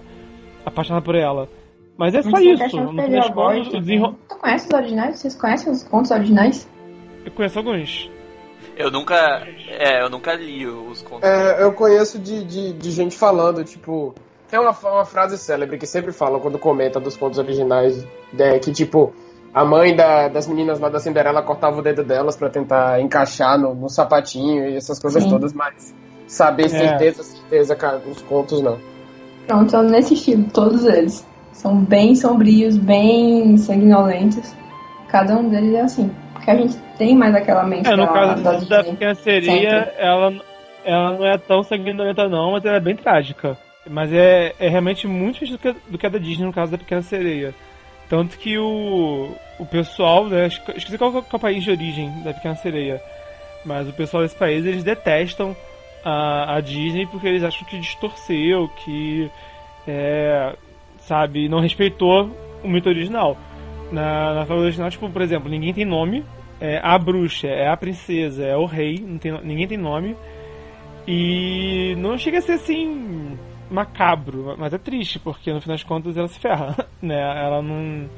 [0.65, 1.49] apaixonado por ela.
[1.97, 2.69] Mas é só Mas isso.
[2.69, 4.17] Final das contas, desenro...
[4.29, 5.19] Tu conhece os originais?
[5.19, 6.69] Vocês conhecem os contos originais?
[7.25, 8.09] Eu conheço alguns.
[8.79, 9.45] Eu nunca.
[9.67, 11.27] É, eu nunca li os contos.
[11.27, 14.15] É, eu conheço de, de, de, gente falando, tipo.
[14.49, 18.71] Tem uma, uma frase célebre que sempre falam quando comenta dos contos originais, é, que
[18.71, 19.13] tipo.
[19.53, 23.59] A mãe da, das meninas lá da Cinderela cortava o dedo delas para tentar encaixar
[23.59, 25.29] no, no, sapatinho e essas coisas Sim.
[25.29, 25.93] todas, mas
[26.27, 26.69] saber é.
[26.69, 28.77] certeza, certeza, cara, os contos não.
[29.47, 31.27] Pronto, então nesse estilo, todos eles.
[31.51, 34.53] São bem sombrios, bem sanguinolentos.
[35.09, 36.11] Cada um deles é assim.
[36.39, 39.93] Porque a gente tem mais aquela mente é, no da, caso da, da Pequena Sereia,
[39.97, 40.33] ela,
[40.85, 43.57] ela não é tão sanguinolenta não, mas ela é bem trágica.
[43.89, 47.01] Mas é, é realmente muito diferente do que, a da Disney no caso da Pequena
[47.01, 47.53] Sereia.
[48.09, 52.55] Tanto que o, o pessoal, né, esqueci qual é o país de origem da Pequena
[52.55, 53.01] Sereia,
[53.65, 55.55] mas o pessoal desse país, eles detestam
[56.03, 59.29] a, a Disney porque eles acham que distorceu, que
[59.87, 60.55] é,
[60.99, 62.31] sabe, não respeitou
[62.63, 63.37] o mito original.
[63.91, 66.23] Na, na fala original, tipo, por exemplo, ninguém tem nome,
[66.61, 70.15] é a bruxa, é a princesa, é o rei, não tem, ninguém tem nome.
[71.07, 73.37] E não chega a ser assim
[73.69, 77.19] macabro, mas é triste, porque no final das contas ela se ferra, né?
[77.19, 78.09] Ela não.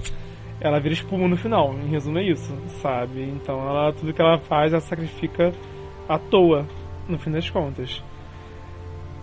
[0.60, 3.24] Ela vira espuma no final, em resumo é isso, sabe?
[3.24, 5.52] Então ela, tudo que ela faz, ela sacrifica
[6.08, 6.68] à toa,
[7.10, 8.04] no fim das contas.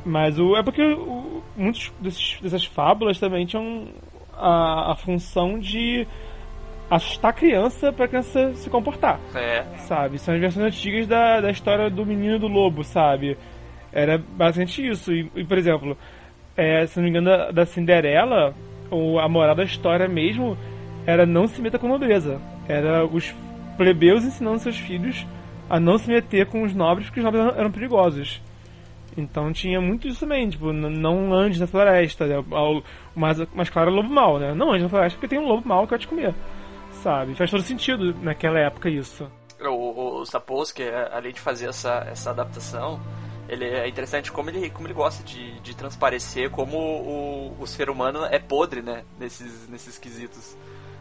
[0.04, 3.86] Mas o, é porque o, muitos desses, dessas fábulas também tinham
[4.34, 6.08] a, a função de
[6.90, 9.20] assustar a criança pra criança se comportar.
[9.34, 9.64] É.
[9.78, 10.18] Sabe?
[10.18, 13.36] São as versões antigas da, da história do menino do lobo, sabe?
[13.92, 15.12] Era basicamente isso.
[15.12, 15.96] E, e por exemplo,
[16.56, 18.54] é, se não me engano, da, da Cinderela,
[18.90, 20.56] ou a moral da história mesmo
[21.06, 22.40] era não se meta com nobreza.
[22.68, 23.34] Era os
[23.76, 25.26] plebeus ensinando seus filhos
[25.70, 28.40] a não se meter com os nobres, porque os nobres eram perigosos.
[29.16, 32.38] Então tinha muito isso também, tipo, não ande na floresta, né?
[32.38, 32.82] o
[33.14, 34.54] mais, mais claro é o lobo mal, né?
[34.54, 36.34] Não ande na floresta porque tem um lobo mal que vai te comer,
[37.02, 37.34] sabe?
[37.34, 39.30] Faz todo sentido naquela época isso.
[39.60, 43.00] O, o Sapolsky, é, além de fazer essa, essa adaptação,
[43.48, 47.90] ele é interessante como ele, como ele gosta de, de transparecer como o, o ser
[47.90, 49.04] humano é podre, né?
[49.18, 50.56] Nesses, nesses quesitos.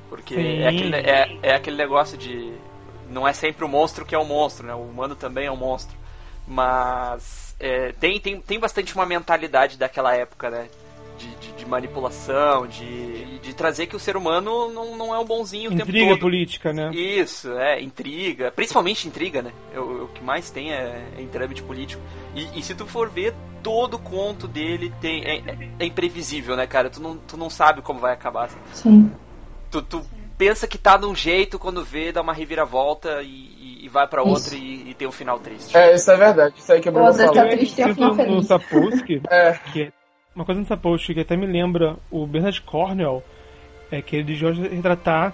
[0.09, 2.53] Porque é aquele, é, é aquele negócio de.
[3.09, 4.73] Não é sempre o monstro que é o monstro, né?
[4.73, 5.97] O humano também é um monstro.
[6.47, 10.69] Mas é, tem, tem, tem bastante uma mentalidade daquela época, né?
[11.17, 15.25] De, de, de, manipulação, de, de trazer que o ser humano não, não é um
[15.25, 16.19] bonzinho intriga o tempo todo.
[16.19, 16.91] política, né?
[16.93, 18.51] Isso, é, intriga.
[18.51, 19.51] Principalmente intriga, né?
[19.75, 22.01] O, o que mais tem é, é intrâmite político.
[22.35, 25.41] E, e, se tu for ver, todo conto dele tem, é,
[25.79, 26.89] é, imprevisível, né, cara?
[26.89, 28.45] Tu não, tu não sabe como vai acabar.
[28.45, 28.59] Assim.
[28.73, 29.11] Sim.
[29.71, 30.05] Tu, tu
[30.37, 34.21] pensa que tá de um jeito, quando vê, dá uma reviravolta e, e vai para
[34.21, 35.75] outro e, e, tem um final triste.
[35.75, 36.55] É, isso é verdade.
[36.57, 37.33] Isso aí que o Bruno falou.
[37.33, 38.35] Tá triste, tem um final feliz.
[38.35, 39.53] No Sapolsky, é.
[39.73, 39.91] que
[40.37, 43.23] uma coisa no Sapolsky que até me lembra o Bernard Cornwell,
[43.91, 45.33] é que ele desejou retratar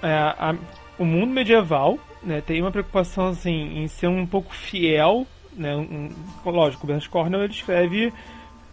[0.00, 0.54] é, a,
[0.96, 6.10] o mundo medieval, né, tem uma preocupação assim em ser um pouco fiel, né, um,
[6.44, 8.12] lógico, o Bernard Cornwell ele escreve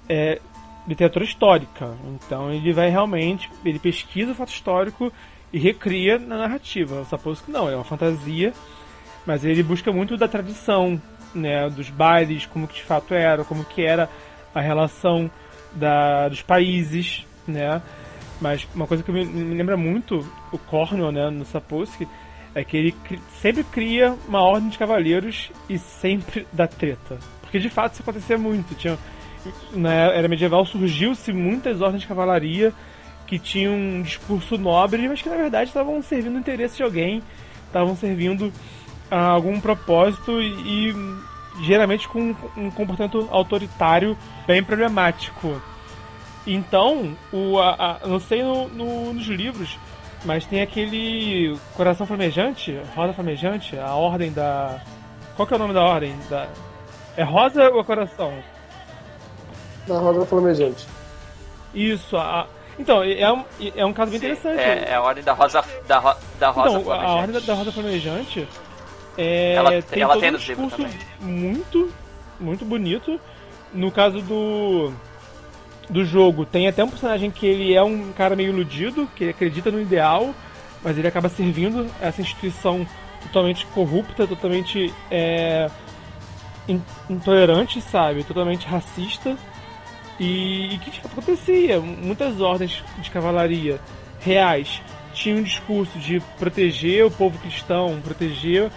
[0.08, 0.40] é,
[0.88, 5.12] literatura histórica, então ele vai realmente, ele pesquisa o fato histórico
[5.52, 7.02] e recria na narrativa.
[7.02, 8.54] O que não, é uma fantasia,
[9.26, 11.02] mas ele busca muito da tradição,
[11.34, 14.08] né, dos bailes, como que de fato era, como que era
[14.54, 15.32] a relação
[15.78, 17.82] da, dos países, né?
[18.40, 22.08] Mas uma coisa que me, me lembra muito o Cornwell, né, no Sapolsky,
[22.54, 22.96] é que ele
[23.42, 27.18] sempre cria uma ordem de cavaleiros e sempre dá treta.
[27.42, 28.76] Porque de fato isso acontecia muito.
[28.76, 28.98] Tinha,
[29.74, 32.74] na era medieval surgiu-se muitas ordens de cavalaria
[33.26, 37.22] que tinham um discurso nobre, mas que na verdade estavam servindo o interesse de alguém,
[37.66, 38.52] estavam servindo
[39.12, 40.94] a algum propósito e
[41.62, 45.62] geralmente com um comportamento autoritário bem problemático.
[46.46, 49.78] Então, o, a, a, não sei no, no, nos livros,
[50.24, 54.82] mas tem aquele coração flamejante, rosa flamejante, a ordem da.
[55.36, 56.16] Qual que é o nome da ordem?
[56.30, 56.48] Da...
[57.16, 58.34] É rosa ou coração?
[59.86, 60.88] Da rosa flamejante.
[61.74, 62.48] Isso, a,
[62.80, 63.44] então, é um,
[63.76, 64.60] é um caso bem Sim, interessante.
[64.60, 67.54] É, é, a ordem da rosa, da, ro, da rosa então, A ordem da, da
[67.54, 68.48] rosa flamejante
[69.18, 70.88] é, ela, tem ela todo tem um discurso
[71.20, 71.92] muito,
[72.40, 73.20] muito bonito.
[73.74, 74.94] No caso do
[75.90, 79.72] do jogo, tem até um personagem que ele é um cara meio iludido, que acredita
[79.72, 80.36] no ideal,
[80.84, 82.86] mas ele acaba servindo essa instituição
[83.24, 85.70] totalmente corrupta, totalmente é,
[87.10, 88.24] intolerante, sabe?
[88.24, 89.38] Totalmente racista.
[90.20, 91.80] E o que acontecia?
[91.80, 93.80] Muitas ordens de cavalaria
[94.20, 94.82] reais
[95.14, 98.70] tinham um discurso de proteger o povo cristão, proteger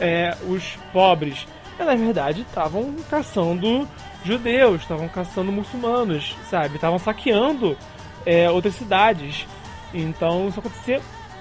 [0.00, 1.46] é, os pobres.
[1.78, 3.88] Mas, na verdade, estavam caçando
[4.24, 6.76] judeus, estavam caçando muçulmanos, sabe?
[6.76, 7.76] Estavam saqueando
[8.24, 9.46] é, outras cidades.
[9.92, 11.00] Então isso acontecia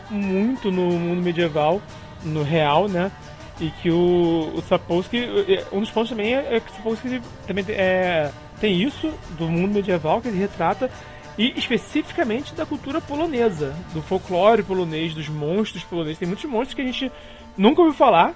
[0.09, 1.81] muito no mundo medieval,
[2.23, 3.11] no real, né?
[3.59, 7.21] E que o, o Sapolsky, é, um dos pontos também é, é que o Sapolsky
[7.47, 10.89] também é, tem isso do mundo medieval que ele retrata
[11.37, 16.19] e especificamente da cultura polonesa, do folclore polonês, dos monstros poloneses.
[16.19, 17.11] Tem muitos monstros que a gente
[17.57, 18.33] nunca ouviu falar,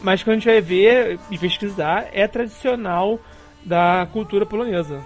[0.00, 3.18] mas quando a gente vai ver e pesquisar, é tradicional
[3.64, 5.00] da cultura polonesa.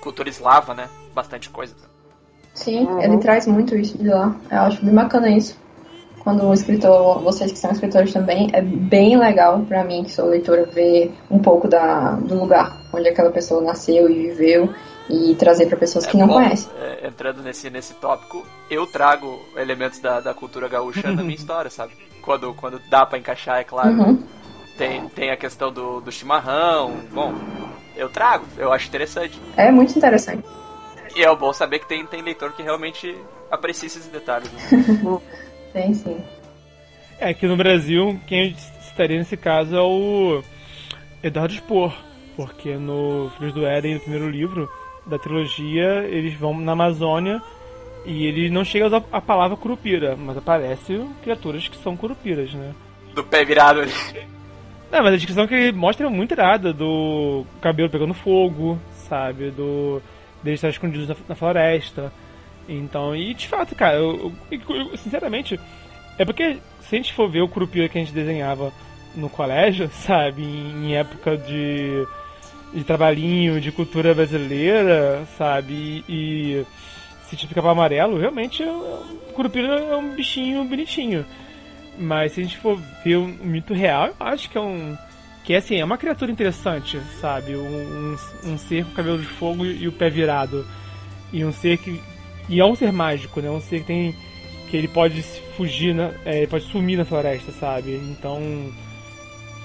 [0.00, 0.88] Cultura eslava, né?
[1.14, 1.74] Bastante coisa.
[2.54, 3.02] Sim, uhum.
[3.02, 4.36] ele traz muito isso de lá.
[4.50, 5.58] Eu acho bem bacana isso.
[6.20, 10.26] Quando o escritor, vocês que são escritores também, é bem legal para mim, que sou
[10.26, 14.72] leitora, ver um pouco da, do lugar onde aquela pessoa nasceu e viveu
[15.10, 16.70] e trazer para pessoas é, que não bom, conhecem.
[16.80, 21.70] É, entrando nesse, nesse tópico, eu trago elementos da, da cultura gaúcha na minha história,
[21.70, 21.92] sabe?
[22.22, 23.92] Quando, quando dá para encaixar, é claro.
[23.92, 24.22] Uhum.
[24.76, 27.00] Tem, tem a questão do, do chimarrão.
[27.12, 27.34] Bom,
[27.96, 29.38] eu trago, eu acho interessante.
[29.56, 30.44] É muito interessante.
[31.14, 33.14] E é bom saber que tem, tem leitor que realmente
[33.50, 34.50] aprecia esses detalhes.
[34.52, 35.20] Né?
[35.72, 36.22] tem sim.
[37.18, 40.42] É que no Brasil, quem estaria nesse caso é o
[41.22, 41.94] Eduardo Spor,
[42.34, 44.68] porque no Filhos do Éden, no primeiro livro
[45.06, 47.42] da trilogia, eles vão na Amazônia
[48.04, 52.52] e ele não chega a usar a palavra curupira, mas aparece criaturas que são curupiras,
[52.52, 52.74] né?
[53.14, 53.92] Do pé virado ali.
[54.90, 59.50] Não, mas a descrição que ele mostra é muito irada, do cabelo pegando fogo, sabe?
[59.50, 60.02] Do.
[60.42, 62.12] Deles estar escondidos na, na, floresta.
[62.68, 65.58] Então, e de fato, cara, eu, eu, eu, sinceramente,
[66.18, 68.72] é porque se a gente for ver o Curupira que a gente desenhava
[69.14, 72.06] no colégio, sabe, em, em época de,
[72.74, 76.66] de trabalhinho, de cultura brasileira, sabe, e, e
[77.36, 81.24] se ficava amarelo, realmente o Curupira é um bichinho bonitinho.
[81.98, 84.96] Mas se a gente for ver o mito real, eu acho que é um.
[85.44, 87.56] Que assim, é uma criatura interessante, sabe?
[87.56, 90.66] Um, um, um ser com cabelo de fogo e o pé virado.
[91.32, 92.00] E um ser que.
[92.48, 93.50] E é um ser mágico, né?
[93.50, 94.14] Um ser que tem.
[94.70, 95.22] Que ele pode
[95.56, 96.14] fugir, né?
[96.24, 97.94] É, ele pode sumir na floresta, sabe?
[97.94, 98.40] Então.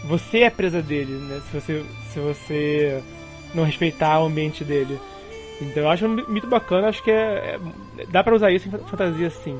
[0.06, 1.41] Você é presa dele, né?
[1.49, 3.03] Se você, se você
[3.53, 4.99] não respeitar o ambiente dele.
[5.62, 7.60] Então eu acho um mito bacana, acho que é,
[7.98, 9.60] é dá para usar isso em fantasia sim.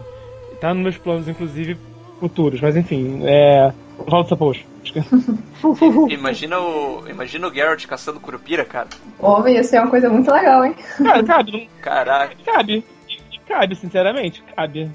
[0.60, 1.78] Tá nos meus planos, inclusive,
[2.20, 3.72] futuros, mas enfim, é.
[4.08, 4.64] Volta poxa.
[6.10, 7.08] imagina o.
[7.10, 8.88] Imagina o Geralt caçando curupira, cara.
[9.20, 10.76] Pô, ia ser uma coisa muito legal, hein?
[10.98, 11.70] Cara, cabe.
[11.82, 12.36] Caraca.
[12.46, 12.86] Cabe.
[13.48, 14.92] Cabe, sinceramente, cabe.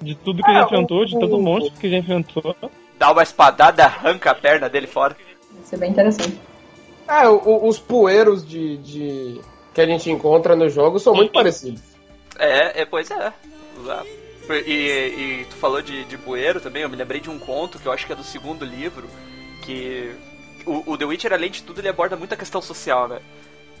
[0.00, 2.54] De tudo que ah, já enfrentou, de todo monstro que já enfrentou.
[2.98, 5.16] Dá uma espadada, arranca a perna dele fora.
[5.64, 6.38] Isso é bem interessante.
[7.08, 9.40] Ah, o, os poeiros de, de,
[9.74, 11.82] que a gente encontra no jogo são muito parecidos.
[12.38, 13.32] É, é pois é.
[14.48, 17.86] E, e tu falou de, de bueiro também, eu me lembrei de um conto que
[17.86, 19.08] eu acho que é do segundo livro,
[19.62, 20.14] que
[20.66, 23.20] o, o The Witcher, além de tudo, ele aborda muita questão social, né?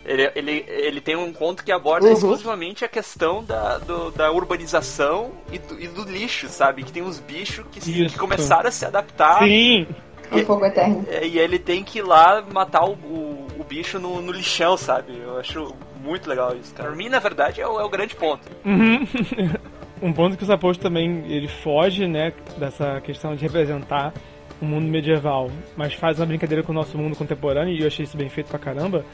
[0.04, 2.12] Ele, ele, ele tem um conto que aborda uhum.
[2.12, 6.82] exclusivamente a questão da, do, da urbanização e do, e do, lixo, sabe?
[6.82, 9.42] Que tem uns bichos que, que começaram a se adaptar.
[9.44, 9.86] Sim.
[10.32, 11.04] E, o fogo eterno.
[11.08, 14.76] É, e ele tem que ir lá matar o, o, o bicho no, no, lixão,
[14.76, 15.18] sabe?
[15.18, 16.74] Eu acho muito legal isso.
[16.74, 18.42] Pra mim, na verdade, é o, é o grande ponto.
[18.64, 19.06] Uhum.
[20.02, 24.12] um ponto que o Saposto também ele foge, né, dessa questão de representar
[24.60, 28.04] o mundo medieval, mas faz uma brincadeira com o nosso mundo contemporâneo e eu achei
[28.04, 29.04] isso bem feito pra caramba.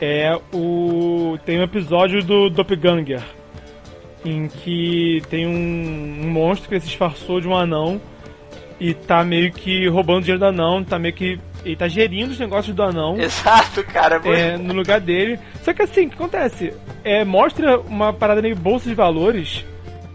[0.00, 3.22] É o tem um episódio do Doppelganger
[4.24, 8.00] em que tem um, um monstro que se disfarçou de um anão
[8.80, 12.38] e tá meio que roubando dinheiro do anão, tá meio que ele tá gerindo os
[12.38, 13.20] negócios do anão.
[13.20, 14.20] Exato, cara.
[14.24, 15.38] É, no lugar dele.
[15.62, 16.72] Só que assim, o que acontece?
[17.04, 19.64] É, mostra uma parada meio bolsa de valores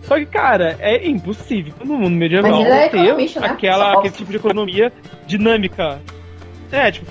[0.07, 3.27] só que, cara, é impossível no mundo medieval é ter né?
[3.41, 4.91] aquela, aquele tipo de economia
[5.25, 5.99] dinâmica.
[6.71, 7.07] É, tipo,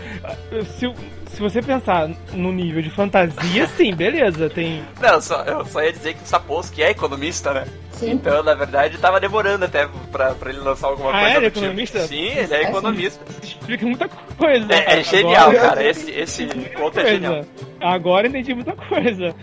[0.64, 0.92] se,
[1.34, 4.82] se você pensar no nível de fantasia, sim, beleza, tem.
[5.00, 7.64] Não, só, eu só ia dizer que o Sapolsky é economista, né?
[7.90, 8.12] Sim.
[8.12, 11.36] Então, na verdade, tava demorando até pra, pra ele lançar alguma ah, coisa.
[11.36, 11.98] Ele é economista?
[11.98, 12.08] Tipo.
[12.08, 13.24] Sim, ele é, é economista.
[13.42, 14.72] Explica muita coisa.
[14.72, 15.88] É, é genial, Agora, cara.
[15.88, 17.44] Esse, esse conto é genial.
[17.80, 19.34] Agora entendi muita coisa.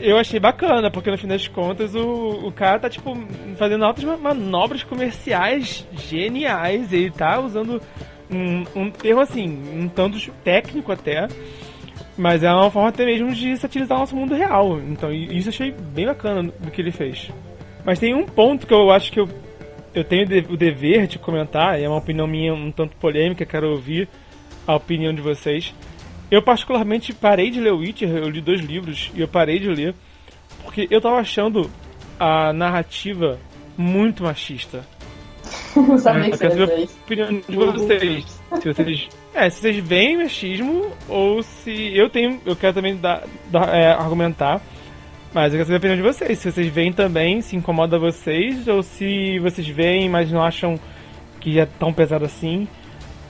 [0.00, 3.16] eu achei bacana, porque no fim das contas o, o cara tá, tipo,
[3.56, 6.92] fazendo altas manobras comerciais geniais.
[6.92, 7.80] Ele tá usando
[8.32, 11.28] um, um termo assim, um tanto técnico até.
[12.16, 14.78] Mas é uma forma até mesmo de satirizar o nosso mundo real.
[14.80, 17.30] Então, isso eu achei bem bacana do que ele fez.
[17.84, 19.28] Mas tem um ponto que eu acho que eu,
[19.94, 23.70] eu tenho o dever de comentar, e é uma opinião minha um tanto polêmica, quero
[23.70, 24.08] ouvir
[24.66, 25.74] a opinião de vocês.
[26.30, 29.94] Eu particularmente parei de ler Witcher, eu li dois livros e eu parei de ler
[30.62, 31.70] porque eu tava achando
[32.18, 33.38] a narrativa
[33.76, 34.86] muito machista.
[35.76, 38.40] Não sabia que você a opinião de vocês.
[38.60, 43.24] Se vocês, é, se vocês veem machismo ou se eu tenho, eu quero também dar,
[43.50, 44.60] dar é, argumentar,
[45.32, 46.38] mas eu quero saber a opinião de vocês.
[46.38, 50.78] Se vocês veem também, se incomoda vocês ou se vocês veem, mas não acham
[51.40, 52.68] que é tão pesado assim,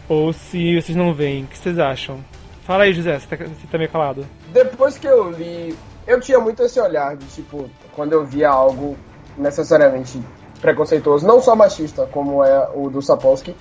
[0.08, 1.44] ou se vocês não veem.
[1.44, 2.18] O que vocês acham?
[2.64, 4.26] Fala aí, José, você tá, você tá meio calado.
[4.52, 5.74] Depois que eu li,
[6.06, 8.96] eu tinha muito esse olhar de tipo, quando eu via algo
[9.36, 10.20] necessariamente
[10.62, 13.54] preconceituoso, não só machista, como é o do Sapolsky,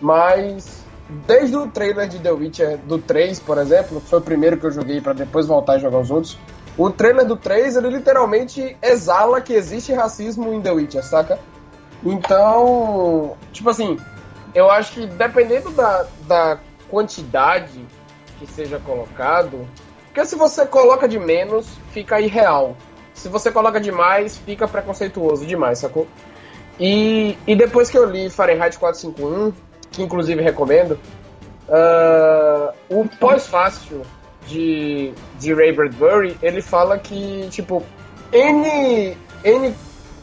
[0.00, 0.84] mas
[1.26, 4.66] desde o trailer de The Witcher do 3, por exemplo, que foi o primeiro que
[4.66, 6.36] eu joguei para depois voltar a jogar os outros,
[6.76, 11.38] o trailer do 3, ele literalmente exala que existe racismo em The Witcher, saca?
[12.04, 13.96] Então, tipo assim,
[14.54, 16.58] eu acho que dependendo da, da
[16.90, 17.86] quantidade
[18.38, 19.66] que seja colocado,
[20.06, 22.76] porque se você coloca de menos, fica irreal.
[23.14, 26.06] Se você coloca demais, fica preconceituoso demais, sacou?
[26.78, 29.52] E, e depois que eu li Fahrenheit 451,
[29.90, 30.98] que inclusive recomendo,
[31.68, 34.02] uh, o pós-fácil
[34.46, 37.84] de, de Ray Bradbury, ele fala que, tipo,
[38.32, 39.74] N, N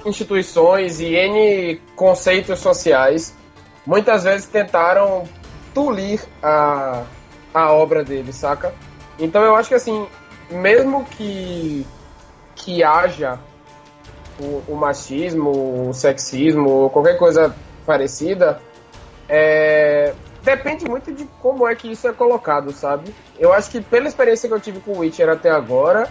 [0.05, 3.35] instituições e N conceitos sociais
[3.85, 5.23] muitas vezes tentaram
[5.73, 7.03] tolir a,
[7.53, 8.73] a obra dele, saca?
[9.19, 10.07] Então eu acho que assim,
[10.49, 11.85] mesmo que
[12.55, 13.39] que haja
[14.39, 18.59] o, o machismo, o sexismo, qualquer coisa parecida,
[19.27, 23.13] é, depende muito de como é que isso é colocado, sabe?
[23.39, 26.09] Eu acho que pela experiência que eu tive com o Witcher até agora,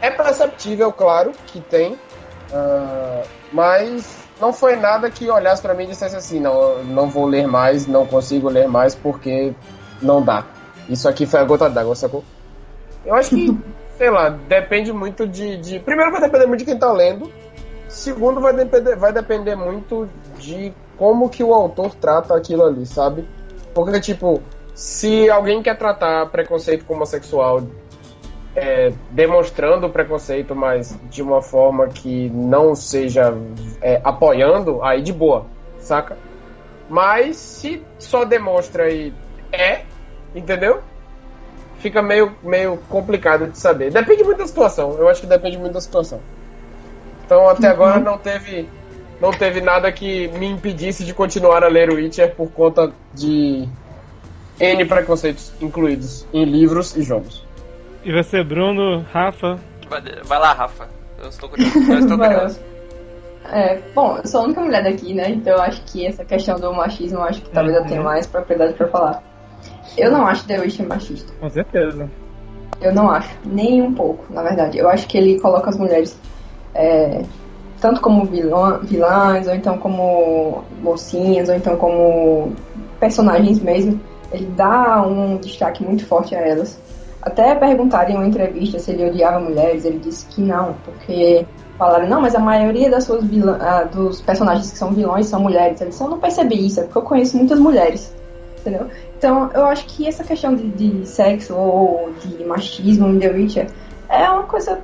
[0.00, 5.88] é perceptível, claro, que tem, uh, mas não foi nada que olhasse para mim e
[5.88, 9.52] dissesse assim, não, não vou ler mais, não consigo ler mais porque
[10.00, 10.44] não dá.
[10.88, 12.24] Isso aqui foi a gota d'água, sacou?
[13.04, 13.58] Eu acho que,
[14.00, 17.30] sei lá, depende muito de, de, Primeiro vai depender muito de quem tá lendo.
[17.86, 20.08] Segundo, vai depender, vai depender muito
[20.38, 23.28] de como que o autor trata aquilo ali, sabe?
[23.74, 24.40] Porque, tipo,
[24.74, 27.62] se alguém quer tratar preconceito com homossexual
[28.56, 33.36] é, demonstrando o preconceito, mas de uma forma que não seja
[33.82, 35.44] é, apoiando, aí de boa,
[35.78, 36.16] saca?
[36.88, 39.12] Mas se só demonstra e
[39.52, 39.82] é,
[40.34, 40.80] entendeu?
[41.80, 43.90] Fica meio, meio complicado de saber.
[43.90, 44.96] Depende muito da situação.
[44.98, 46.20] Eu acho que depende muito da situação.
[47.24, 47.72] Então até uhum.
[47.72, 48.68] agora não teve
[49.20, 53.68] não teve nada que me impedisse de continuar a ler o Witcher por conta de
[54.58, 57.44] N preconceitos incluídos em livros e jogos.
[58.02, 59.58] E você, Bruno, Rafa?
[59.88, 60.88] Vai, vai lá, Rafa.
[61.22, 61.92] Eu estou curioso.
[61.92, 62.60] Eu estou curioso.
[63.52, 65.30] É, bom, eu sou a única mulher daqui, né?
[65.30, 68.06] Então eu acho que essa questão do machismo, eu acho que talvez eu tenha uhum.
[68.06, 69.22] mais propriedade para falar.
[69.96, 71.32] Eu não acho The Witcher machista.
[71.40, 72.08] Com certeza.
[72.80, 74.78] Eu não acho, nem um pouco, na verdade.
[74.78, 76.18] Eu acho que ele coloca as mulheres
[76.74, 77.22] é,
[77.80, 82.52] tanto como vilã, vilãs, ou então como mocinhas, ou então como
[82.98, 84.00] personagens mesmo.
[84.32, 86.80] Ele dá um destaque muito forte a elas.
[87.20, 91.44] Até perguntaram em uma entrevista se ele odiava mulheres, ele disse que não, porque
[91.76, 95.40] falaram, não, mas a maioria das suas vilã, ah, dos personagens que são vilões são
[95.40, 95.80] mulheres.
[95.80, 98.14] Ele disse, eu não percebi isso, é porque eu conheço muitas mulheres
[98.60, 98.88] entendeu?
[99.20, 103.66] Então, eu acho que essa questão de, de sexo ou de machismo em The Witcher
[104.08, 104.80] é uma coisa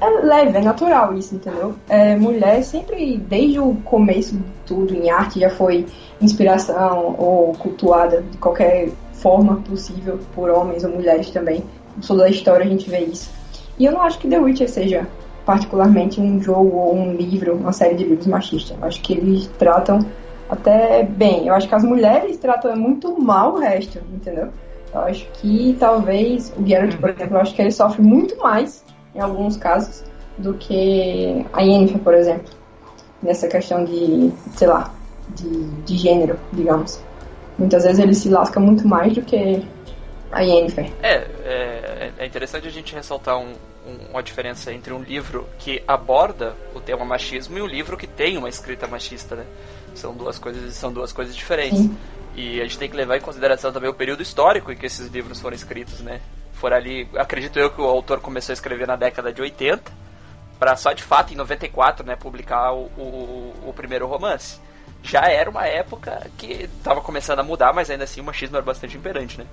[0.00, 1.74] é leve, é natural isso, entendeu?
[1.88, 5.84] É, mulher sempre, desde o começo de tudo em arte, já foi
[6.22, 11.64] inspiração ou cultuada de qualquer forma possível por homens ou mulheres também.
[12.06, 13.32] Toda a história a gente vê isso.
[13.76, 15.08] E eu não acho que The Witcher seja
[15.44, 18.78] particularmente um jogo ou um livro, uma série de livros machistas.
[18.78, 20.06] Eu acho que eles tratam
[20.50, 21.46] até bem.
[21.46, 24.48] Eu acho que as mulheres tratam muito mal o resto, entendeu?
[24.92, 28.84] Eu acho que talvez o Geralt, por exemplo, eu acho que ele sofre muito mais,
[29.14, 30.04] em alguns casos,
[30.36, 32.52] do que a Yennefer, por exemplo.
[33.22, 34.92] Nessa questão de, sei lá,
[35.36, 37.00] de, de gênero, digamos.
[37.56, 39.62] Muitas vezes ele se lasca muito mais do que
[40.32, 40.90] a Yennefer.
[41.02, 43.52] É, é, é interessante a gente ressaltar um,
[43.86, 48.06] um, uma diferença entre um livro que aborda o tema machismo e um livro que
[48.06, 49.44] tem uma escrita machista, né?
[49.94, 51.78] São duas coisas, são duas coisas diferentes.
[51.78, 51.96] Sim.
[52.34, 55.08] E a gente tem que levar em consideração também o período histórico em que esses
[55.08, 56.20] livros foram escritos, né?
[56.52, 59.90] For ali, acredito eu que o autor começou a escrever na década de 80,
[60.58, 64.60] para só de fato em 94, né, publicar o, o, o primeiro romance
[65.02, 68.64] já era uma época que estava começando a mudar, mas ainda assim o machismo era
[68.64, 69.46] bastante imperante, né?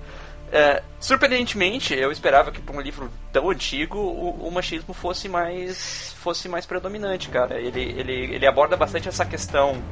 [0.50, 6.14] É, surpreendentemente, eu esperava que para um livro tão antigo o, o, machismo fosse mais
[6.22, 7.60] fosse mais predominante, cara.
[7.60, 9.82] Ele, ele, ele aborda bastante essa questão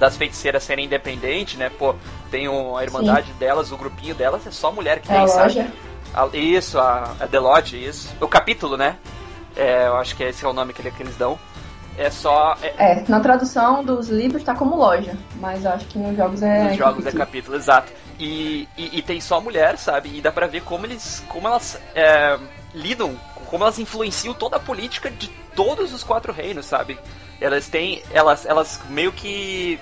[0.00, 1.70] das feiticeiras serem independentes, né?
[1.70, 1.94] Pô,
[2.30, 3.38] tem a irmandade Sim.
[3.38, 5.66] delas, o grupinho delas é só mulher que é tem, sabe?
[6.14, 8.08] A, isso, a, a The Lodge, isso.
[8.18, 8.96] O capítulo, né?
[9.54, 11.38] É, eu acho que esse é o nome que, ele, que eles dão.
[11.98, 12.56] É só.
[12.62, 13.00] É...
[13.00, 16.64] é, na tradução dos livros tá como loja, mas acho que nos jogos é.
[16.64, 17.22] Nos jogos capítulo.
[17.22, 17.92] é capítulo, exato.
[18.18, 20.16] E, e, e, tem só mulher, sabe?
[20.16, 21.22] E dá pra ver como eles.
[21.28, 22.38] como elas é,
[22.74, 26.98] lidam, como elas influenciam toda a política de todos os quatro reinos, sabe?
[27.40, 28.02] Elas têm.
[28.12, 29.78] Elas, elas meio que.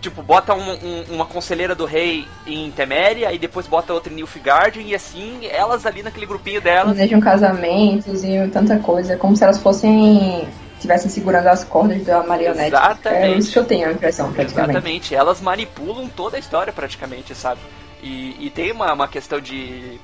[0.00, 4.16] Tipo, bota um, um, uma conselheira do rei em Teméria e depois bota outra em
[4.16, 6.96] Nilfgaard e assim, elas ali naquele grupinho delas.
[6.96, 10.48] Desejam casamentos e tanta coisa, como se elas fossem
[10.80, 12.68] estivessem segurando as cordas da marionete.
[12.68, 13.22] Exatamente.
[13.22, 14.70] É isso que eu tenho a impressão, praticamente.
[14.70, 15.14] Exatamente.
[15.14, 17.60] Elas manipulam toda a história, praticamente, sabe?
[18.02, 20.00] E, e tem uma, uma questão de,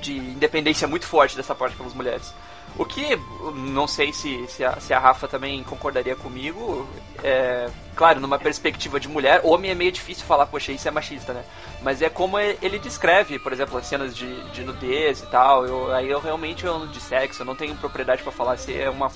[0.00, 2.32] de independência muito forte dessa parte pelas mulheres.
[2.78, 3.16] O que
[3.54, 6.86] não sei se, se, a, se a Rafa também concordaria comigo.
[7.22, 11.32] É, claro, numa perspectiva de mulher, homem é meio difícil falar, poxa, isso é machista,
[11.32, 11.44] né?
[11.82, 15.66] Mas é como ele descreve, por exemplo, as cenas de, de nudez e tal.
[15.66, 18.88] Eu, aí eu realmente eu de sexo, eu não tenho propriedade para falar se é
[18.88, 19.10] uma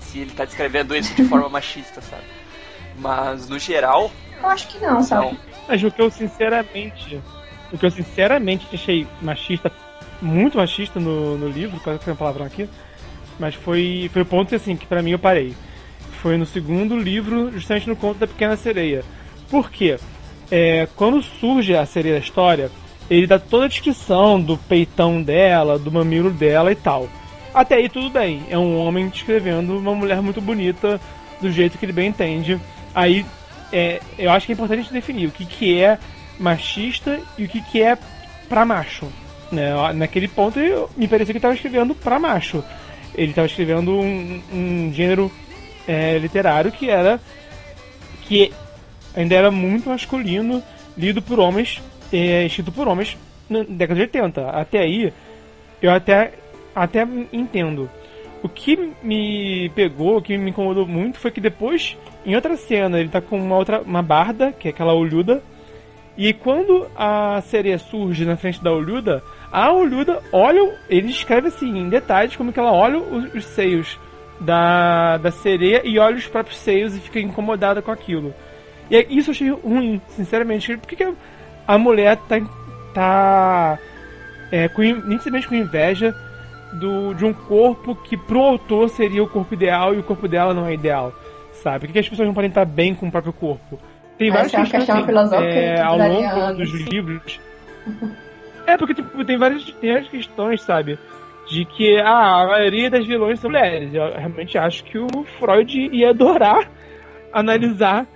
[0.00, 2.24] se ele tá descrevendo isso de forma machista, sabe?
[2.98, 4.10] Mas no geral.
[4.38, 5.26] Eu acho que não, sabe?
[5.26, 5.38] Não.
[5.68, 7.20] Mas o que eu sinceramente.
[7.72, 9.72] O que eu sinceramente achei machista,
[10.22, 12.68] muito machista no, no livro, quase que uma palavrão aqui,
[13.38, 15.54] mas foi, foi o ponto assim, que para mim eu parei.
[16.22, 19.04] Foi no segundo livro, justamente no conto da Pequena Sereia.
[19.50, 19.98] Por quê?
[20.50, 22.70] É, quando surge a sereia da história,
[23.10, 27.08] ele dá toda a descrição do peitão dela, do mamilo dela e tal.
[27.54, 28.42] Até aí tudo bem.
[28.50, 31.00] É um homem descrevendo uma mulher muito bonita
[31.40, 32.60] do jeito que ele bem entende.
[32.94, 33.24] Aí
[33.72, 35.98] é, eu acho que é importante a gente definir o que, que é
[36.38, 37.96] machista e o que, que é
[38.48, 39.08] pra macho.
[39.50, 39.70] Né?
[39.94, 42.62] Naquele ponto eu, me parecia que ele estava escrevendo pra macho.
[43.16, 45.32] Ele estava escrevendo um, um gênero
[45.88, 47.20] é, literário que era.
[48.22, 48.52] que
[49.14, 50.62] ainda era muito masculino,
[50.96, 53.16] lido por homens, é, escrito por homens
[53.48, 54.50] na década de 80.
[54.50, 55.12] Até aí,
[55.80, 56.32] eu até
[56.74, 57.88] até entendo.
[58.42, 63.00] O que me pegou, o que me incomodou muito foi que depois, em outra cena,
[63.00, 65.42] ele tá com uma outra uma barda, que é aquela olhuda,
[66.16, 71.78] e quando a sereia surge na frente da olhuda, a olhuda olha, ele escreve assim,
[71.78, 73.98] em detalhes, como que ela olha os, os seios
[74.40, 78.34] da, da sereia e olha os próprios seios e fica incomodada com aquilo.
[78.90, 80.76] E isso eu achei ruim, sinceramente.
[80.76, 81.14] Por que, que
[81.66, 82.40] a mulher tá,
[82.94, 83.78] tá
[84.50, 86.14] é, com, nitidamente com inveja
[86.74, 90.54] do, de um corpo que pro autor seria o corpo ideal e o corpo dela
[90.54, 91.12] não é ideal,
[91.62, 91.86] sabe?
[91.86, 93.78] Por que as pessoas não podem estar bem com o próprio corpo?
[94.18, 97.40] Tem várias é questões assim, é, ao longo dos livros.
[98.66, 100.98] É, porque tipo, tem, várias, tem várias questões, sabe?
[101.48, 103.94] De que ah, a maioria das vilões são mulheres.
[103.94, 105.08] Eu realmente acho que o
[105.38, 106.68] Freud ia adorar
[107.32, 108.06] analisar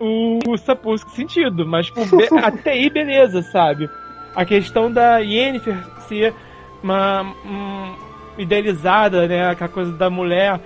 [0.00, 1.64] o, o Sapolsky sentido.
[1.66, 2.00] Mas tipo,
[2.42, 3.88] até aí, beleza, sabe?
[4.34, 5.76] A questão da Yennefer
[6.08, 6.34] ser
[6.82, 7.94] uma, um,
[8.38, 9.50] idealizada, né?
[9.50, 10.60] Aquela coisa da mulher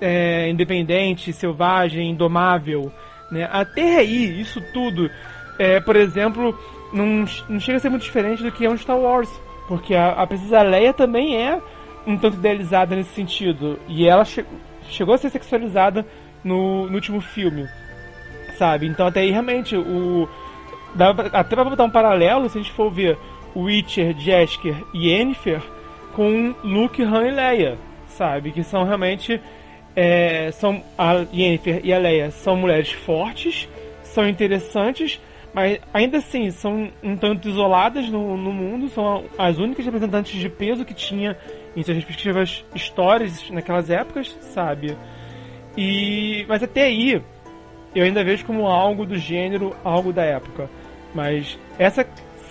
[0.00, 2.92] é, independente, selvagem, indomável.
[3.30, 3.48] Né?
[3.50, 5.10] Até aí, isso tudo,
[5.58, 6.58] é, por exemplo,
[6.92, 9.30] não, não chega a ser muito diferente do que é um Star Wars.
[9.68, 11.60] Porque a, a Princesa Leia também é
[12.06, 13.78] um tanto idealizada nesse sentido.
[13.86, 14.44] E ela che
[14.88, 16.04] chegou a ser sexualizada
[16.42, 17.68] no, no, último filme.
[18.58, 18.86] Sabe?
[18.86, 20.28] Então até aí realmente o.
[20.94, 23.16] Dá, até pra botar um paralelo, se a gente for ver
[23.54, 25.62] Witcher, Jasker e Yennefer
[26.14, 27.78] com Luke, Han e Leia,
[28.08, 28.50] sabe?
[28.50, 29.40] Que são realmente
[29.94, 33.68] é, são a Yennefer e a Leia são mulheres fortes,
[34.02, 35.20] são interessantes,
[35.52, 40.48] mas ainda assim são um tanto isoladas no, no mundo, são as únicas representantes de
[40.48, 41.36] peso que tinha
[41.76, 44.96] em suas respectivas histórias naquelas épocas, sabe?
[45.76, 47.22] E mas até aí
[47.94, 50.68] eu ainda vejo como algo do gênero, algo da época.
[51.14, 52.06] Mas essa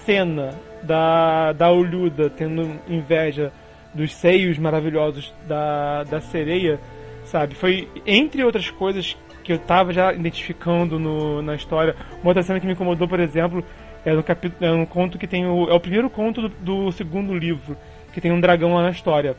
[0.06, 3.52] cena da, da Olhuda tendo inveja
[3.94, 6.80] dos seios maravilhosos da, da sereia,
[7.24, 7.56] sabe?
[7.56, 9.18] Foi, entre outras coisas
[9.50, 11.96] que eu tava já identificando no, na história.
[12.22, 13.64] Uma outra cena que me incomodou, por exemplo,
[14.06, 15.68] é no, capítulo, é um conto que tem o.
[15.68, 17.76] É o primeiro conto do, do, segundo livro,
[18.14, 19.36] que tem um dragão lá na história.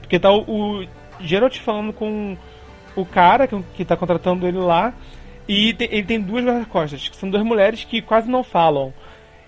[0.00, 0.40] Porque tá o,
[0.80, 0.88] o
[1.20, 2.34] Geralt falando com
[2.96, 4.94] o cara que, que tá contratando ele lá.
[5.46, 8.92] E ele tem duas guarda-costas, que são duas mulheres que quase não falam.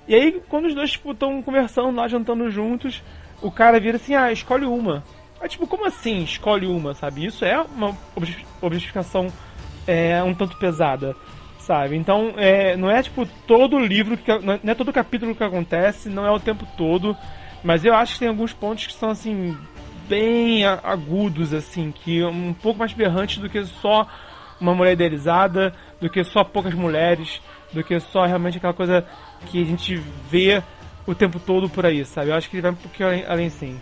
[0.07, 3.03] E aí, quando os dois estão tipo, conversando lá, jantando juntos,
[3.41, 5.03] o cara vira assim, ah, escolhe uma.
[5.41, 7.25] É tipo, como assim escolhe uma, sabe?
[7.25, 7.97] Isso é uma
[8.61, 9.29] objetificação
[9.89, 11.17] é, um tanto pesada,
[11.59, 11.97] sabe?
[11.97, 16.27] Então, é, não é tipo todo livro, que, não é todo capítulo que acontece, não
[16.27, 17.17] é o tempo todo,
[17.65, 19.57] mas eu acho que tem alguns pontos que são assim,
[20.07, 24.07] bem agudos, assim, que um pouco mais berrantes do que só
[24.61, 27.41] uma mulher idealizada, do que só poucas mulheres,
[27.73, 29.07] do que só realmente aquela coisa
[29.47, 29.97] que a gente
[30.31, 30.63] vê
[31.07, 32.31] o tempo todo por aí, sabe?
[32.31, 33.81] Eu acho que ele vai um pouquinho além, além sim.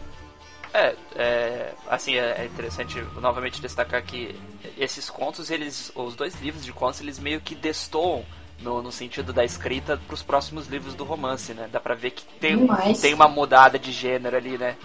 [0.76, 4.38] É, é, assim, é, é interessante novamente destacar que
[4.76, 8.22] esses contos, eles, os dois livros de contos, eles meio que destoam
[8.60, 11.66] no, no sentido da escrita para os próximos livros do romance, né?
[11.72, 12.66] Dá pra ver que tem,
[13.00, 14.76] tem uma mudada de gênero ali, né?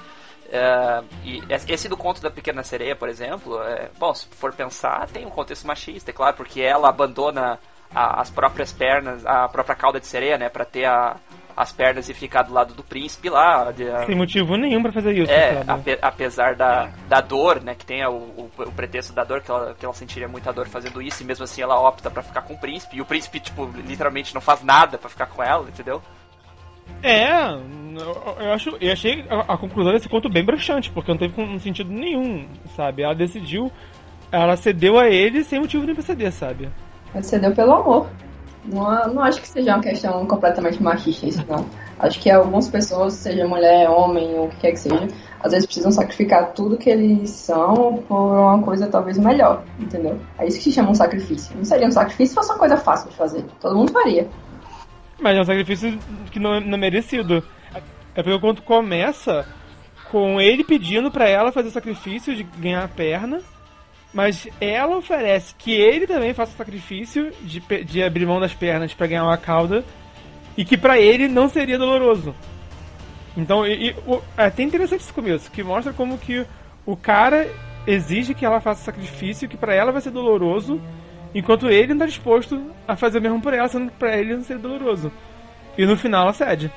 [0.48, 5.10] Uh, e esse do conto da Pequena Sereia, por exemplo, é, bom, se for pensar,
[5.10, 7.60] tem um contexto machista, é claro, porque ela abandona
[7.94, 11.18] a, as próprias pernas, a própria cauda de sereia, né, para ter a,
[11.62, 13.72] as pernas e ficar do lado do príncipe lá.
[13.72, 15.32] De, Sem motivo nenhum para fazer isso.
[15.32, 19.42] É, ape, apesar da, da dor, né, que tem o, o, o, pretexto da dor,
[19.42, 22.24] que ela, que ela sentiria muita dor fazendo isso, e mesmo assim ela opta para
[22.24, 25.44] ficar com o príncipe, e o príncipe, tipo, literalmente não faz nada para ficar com
[25.44, 26.02] ela, entendeu?
[27.04, 27.32] É,
[28.40, 31.60] eu, acho, eu achei a, a, conclusão desse conto bem broxante, porque não teve um
[31.60, 33.04] sentido nenhum, sabe?
[33.04, 33.72] Ela decidiu,
[34.32, 36.70] ela cedeu a ele sem motivo nenhum pra ceder, sabe?
[37.14, 38.10] Ela cedeu pelo amor.
[38.66, 41.66] Não, não acho que seja uma questão completamente machista isso, não.
[42.00, 45.08] Acho que algumas pessoas, seja mulher, homem, ou o que quer que seja,
[45.40, 50.20] às vezes precisam sacrificar tudo que eles são por uma coisa talvez melhor, entendeu?
[50.38, 51.56] É isso que se chama um sacrifício.
[51.58, 53.44] Não seria um sacrifício se fosse uma coisa fácil de fazer.
[53.60, 54.28] Todo mundo faria.
[55.20, 56.00] Mas é um sacrifício
[56.32, 57.44] que não, não é merecido.
[58.14, 59.46] É porque quando começa
[60.12, 63.42] com ele pedindo para ela fazer o sacrifício de ganhar a perna,
[64.14, 68.94] mas ela oferece que ele também faça o sacrifício de, de abrir mão das pernas
[68.94, 69.84] para ganhar uma cauda
[70.58, 72.36] e que para ele não seria doloroso.
[73.38, 76.46] Então, e, e, o, é até interessante esse começo, que mostra como que
[76.86, 77.50] o cara
[77.88, 80.80] exige que ela faça o sacrifício que para ela vai ser doloroso
[81.34, 84.36] Enquanto ele não tá disposto a fazer o mesmo por ela, sendo que pra ele
[84.36, 85.12] não seria doloroso.
[85.78, 86.72] E no final ela cede.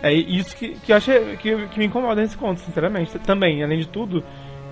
[0.00, 1.10] É isso que, que eu acho
[1.40, 3.18] que, que me incomoda nesse conto, sinceramente.
[3.18, 4.22] Também, além de tudo,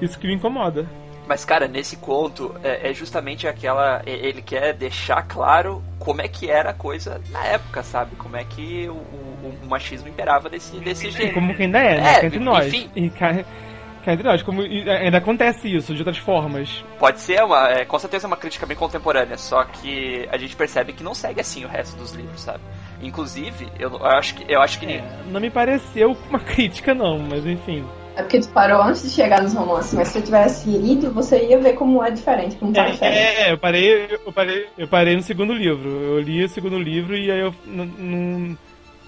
[0.01, 0.87] isso que me incomoda.
[1.27, 4.01] Mas, cara, nesse conto é, é, justamente aquela.
[4.07, 8.15] Ele quer deixar claro como é que era a coisa na época, sabe?
[8.17, 11.35] Como é que o, o, o machismo imperava desse, desse jeito.
[11.35, 12.15] Como que ainda é, né?
[12.21, 12.67] É, entre nós.
[12.67, 12.91] Enfim.
[12.95, 13.45] E, cá
[14.13, 16.85] entre nós, como ainda acontece isso de outras formas.
[16.99, 20.93] Pode ser uma, é, com certeza uma crítica bem contemporânea, só que a gente percebe
[20.93, 22.61] que não segue assim o resto dos livros, sabe?
[23.03, 27.19] Inclusive, eu, eu acho que eu acho que é, não me pareceu uma crítica não,
[27.19, 27.85] mas enfim.
[28.17, 31.49] É porque tu parou antes de chegar nos romances, mas se você tivesse lido, você
[31.49, 33.19] ia ver como é diferente, como tá é, diferente.
[33.19, 35.87] É, eu parei, eu parei, eu parei no segundo livro.
[35.87, 38.57] Eu li o segundo livro e aí eu não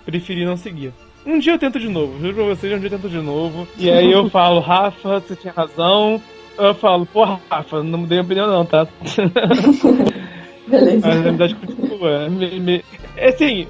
[0.04, 0.92] preferi não seguir.
[1.24, 3.66] Um dia eu tento de novo, juro pra vocês, um dia eu tento de novo.
[3.78, 6.20] E aí eu falo, Rafa, você tinha razão.
[6.58, 8.86] Eu falo, porra, Rafa, não mudei a opinião não, tá?
[10.68, 11.06] Beleza.
[11.06, 12.28] Mas na verdade continua.
[12.28, 12.84] Me, me...
[13.16, 13.66] É assim,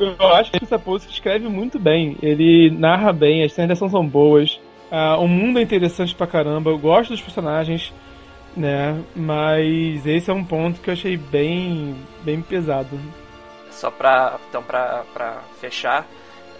[0.00, 2.16] eu, eu acho que o Sapolsky escreve muito bem.
[2.20, 4.58] Ele narra bem, as cenas são boas.
[4.90, 6.70] Uh, o mundo é interessante pra caramba.
[6.70, 7.92] Eu gosto dos personagens,
[8.56, 9.00] né?
[9.14, 12.98] Mas esse é um ponto que eu achei bem, bem pesado.
[13.70, 16.06] Só pra, então, pra, pra fechar,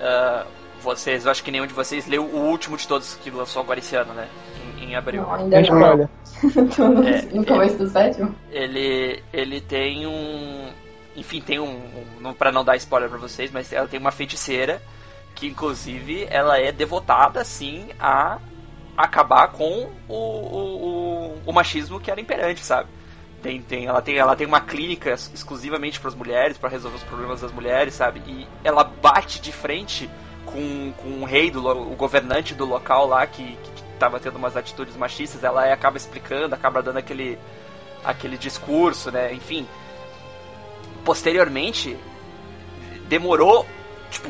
[0.00, 0.46] Uh,
[0.80, 3.78] vocês, eu acho que nenhum de vocês leu o último de todos que lançou agora
[3.78, 4.26] esse ano, né?
[4.78, 5.22] Em, em abril.
[5.22, 6.08] Não, ainda não.
[6.88, 8.34] no, é, no começo do sétimo.
[8.50, 10.70] Ele, ele tem um.
[11.14, 11.82] Enfim, tem um.
[12.24, 14.80] um para não dar spoiler pra vocês, mas ela tem uma feiticeira
[15.40, 18.38] que, inclusive, ela é devotada, assim, a
[18.94, 22.90] acabar com o, o, o, o machismo que era imperante, sabe?
[23.42, 27.02] Tem, tem, ela, tem, ela tem uma clínica exclusivamente para as mulheres, para resolver os
[27.04, 28.20] problemas das mulheres, sabe?
[28.26, 30.10] E ela bate de frente
[30.44, 34.58] com, com o rei, do, o governante do local lá, que, que tava tendo umas
[34.58, 35.42] atitudes machistas.
[35.42, 37.38] Ela acaba explicando, acaba dando aquele,
[38.04, 39.32] aquele discurso, né?
[39.32, 39.66] Enfim.
[41.02, 41.96] Posteriormente,
[43.08, 43.64] demorou
[44.10, 44.28] tipo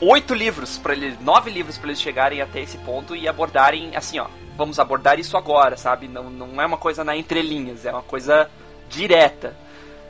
[0.00, 4.18] oito livros para eles, nove livros para eles chegarem até esse ponto e abordarem assim,
[4.18, 4.26] ó,
[4.56, 6.06] vamos abordar isso agora, sabe?
[6.06, 8.48] Não, não é uma coisa na entrelinhas, é uma coisa
[8.88, 9.54] direta.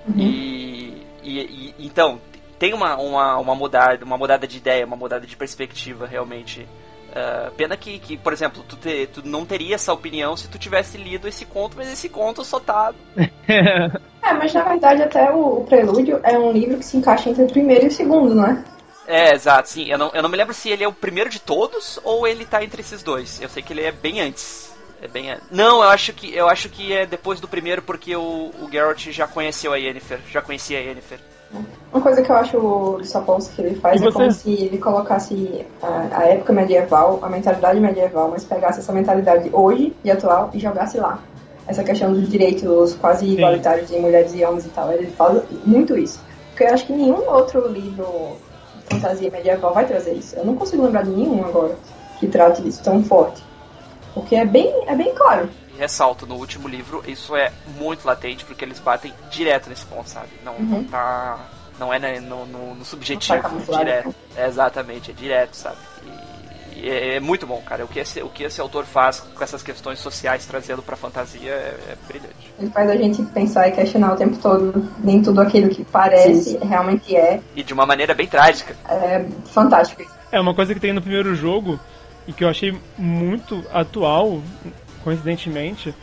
[0.06, 0.18] Uhum.
[0.18, 2.20] E, e, e, então
[2.58, 6.66] tem uma, uma, uma mudada, uma mudada de ideia, uma mudada de perspectiva realmente.
[7.10, 10.58] Uh, pena que, que, por exemplo, tu, te, tu não teria essa opinião se tu
[10.58, 12.94] tivesse lido esse conto, mas esse conto só tá.
[13.46, 17.44] é, mas na verdade até o, o Prelúdio é um livro que se encaixa entre
[17.44, 18.64] o primeiro e o segundo, não é?
[19.06, 19.90] É, exato, sim.
[19.90, 22.44] Eu não, eu não me lembro se ele é o primeiro de todos ou ele
[22.44, 23.40] tá entre esses dois.
[23.40, 24.72] Eu sei que ele é bem antes.
[25.00, 25.44] É bem antes.
[25.50, 29.10] Não, eu acho que eu acho que é depois do primeiro porque o, o Geralt
[29.10, 31.18] já conheceu a Yennefer, já conhecia a Yennefer.
[31.92, 34.16] Uma coisa que eu acho o Sapolsky que ele faz E é você?
[34.16, 39.50] como se ele colocasse a, a época medieval, a mentalidade medieval, mas pegasse essa mentalidade
[39.52, 41.18] hoje e atual e jogasse lá.
[41.66, 44.90] Essa questão dos direitos quase igualitários de mulheres e homens e tal.
[44.92, 46.20] Ele fala muito isso.
[46.50, 48.36] Porque eu acho que nenhum outro livro
[48.92, 50.36] fantasia medieval vai trazer isso.
[50.36, 51.76] Eu não consigo lembrar de nenhum agora
[52.18, 53.42] que trate disso tão forte.
[54.14, 55.48] Porque é bem, é bem claro.
[55.74, 60.08] E ressalto, no último livro, isso é muito latente, porque eles batem direto nesse ponto,
[60.08, 60.28] sabe?
[60.44, 60.84] Não, não Uhum.
[60.84, 61.38] tá.
[61.78, 64.08] Não é né, no, no, no subjetivo, Não tá é direto.
[64.08, 64.14] né?
[64.36, 65.76] É, exatamente, é direto, sabe?
[66.04, 66.31] E
[66.82, 67.84] é, é muito bom, cara.
[67.84, 71.50] O que, esse, o que esse autor faz com essas questões sociais trazendo pra fantasia
[71.50, 72.52] é, é brilhante.
[72.58, 74.88] Ele faz a gente pensar e questionar o tempo todo.
[75.02, 77.40] Nem tudo aquilo que parece realmente é.
[77.54, 78.74] E de uma maneira bem trágica.
[78.88, 80.04] É fantástico.
[80.30, 81.78] É uma coisa que tem no primeiro jogo
[82.26, 84.40] e que eu achei muito atual,
[85.02, 85.94] coincidentemente,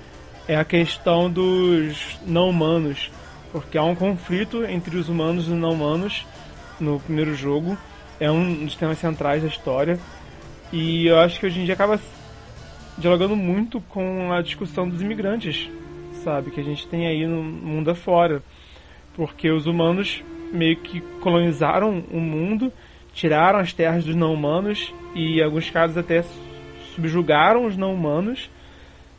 [0.47, 3.11] é a questão dos não humanos.
[3.51, 6.26] Porque há um conflito entre os humanos e os não humanos
[6.80, 7.78] no primeiro jogo.
[8.20, 9.99] É um dos temas centrais da história.
[10.72, 11.99] E eu acho que hoje em dia acaba
[12.97, 15.70] dialogando muito com a discussão dos imigrantes,
[16.24, 16.51] sabe?
[16.51, 18.43] Que a gente tem aí no mundo afora.
[19.15, 22.72] Porque os humanos meio que colonizaram o mundo,
[23.13, 26.24] tiraram as terras dos não-humanos e, em alguns casos, até
[26.93, 28.49] subjugaram os não-humanos.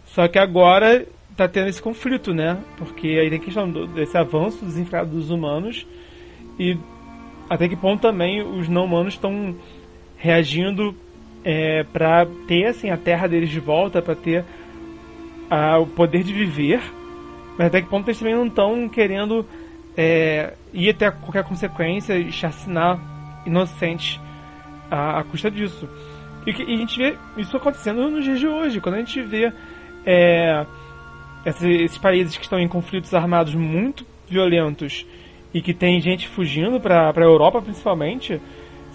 [0.06, 2.58] Só que agora tá tendo esse conflito, né?
[2.76, 5.86] Porque aí tem a questão desse avanço desenfreado dos humanos
[6.58, 6.76] e
[7.48, 9.56] até que ponto também os não-humanos estão
[10.16, 10.94] reagindo
[11.44, 14.44] é, para ter assim a terra deles de volta, para ter
[15.50, 16.80] ah, o poder de viver,
[17.58, 19.44] mas até que ponto eles também não estão querendo
[19.96, 22.98] é, ir até qualquer consequência e chacinar
[23.44, 24.20] inocentes
[24.90, 25.88] à, à custa disso.
[26.46, 29.52] E, e a gente vê isso acontecendo nos dias de hoje, quando a gente vê
[30.06, 30.64] é,
[31.44, 35.06] esses, esses países que estão em conflitos armados muito violentos
[35.52, 38.40] e que tem gente fugindo para a Europa principalmente,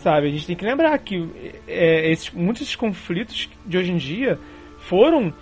[0.06, 0.28] sabe?
[0.28, 1.28] A gente tem que lembrar que
[1.68, 4.38] é, esses, muitos desses conflitos de hoje em dia
[4.82, 5.34] foram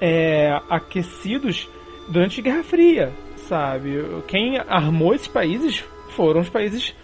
[0.00, 1.70] é, aquecidos
[2.08, 3.94] durante a Guerra Fria, sabe?
[4.26, 5.84] Quem armou esses países
[6.16, 6.96] foram os países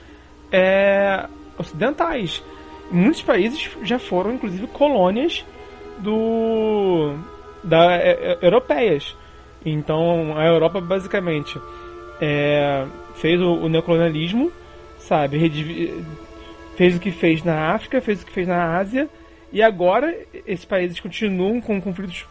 [0.50, 2.42] é, ocidentais.
[2.90, 5.44] Muitos países já foram, inclusive, colônias
[5.98, 7.14] do
[7.62, 9.16] da é, é, europeias.
[9.64, 11.60] Então, a Europa basicamente
[12.20, 12.84] é,
[13.14, 14.50] fez o, o neocolonialismo,
[14.98, 15.38] sabe?
[16.76, 19.08] Fez o que fez na África, fez o que fez na Ásia,
[19.52, 20.14] e agora
[20.46, 22.26] esses países continuam com conflitos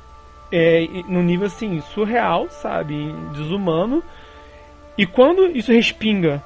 [0.52, 2.94] é, no nível assim surreal, sabe,
[3.34, 4.04] desumano.
[4.98, 6.44] E quando isso respinga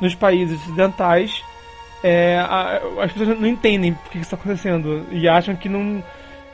[0.00, 1.42] nos países ocidentais,
[2.02, 6.02] é, a- as pessoas não entendem por que está acontecendo e acham que não,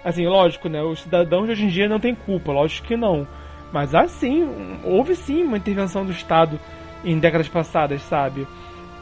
[0.04, 0.80] assim, lógico, né?
[0.82, 3.26] Os cidadãos de hoje em dia não têm culpa, lógico que não.
[3.72, 6.60] Mas há sim, um- houve sim uma intervenção do Estado
[7.04, 8.46] em décadas passadas, sabe?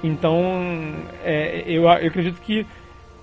[0.03, 0.43] Então,
[1.25, 2.67] é, eu, eu acredito que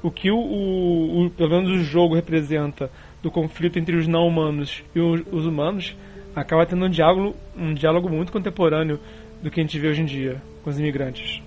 [0.04, 2.90] o que o, o, o- pelo menos o jogo representa
[3.22, 5.96] do conflito entre os não humanos e os, os humanos
[6.36, 9.00] acaba tendo um diálogo, um diálogo muito contemporâneo
[9.42, 11.42] do que a gente vê hoje em dia com os imigrantes.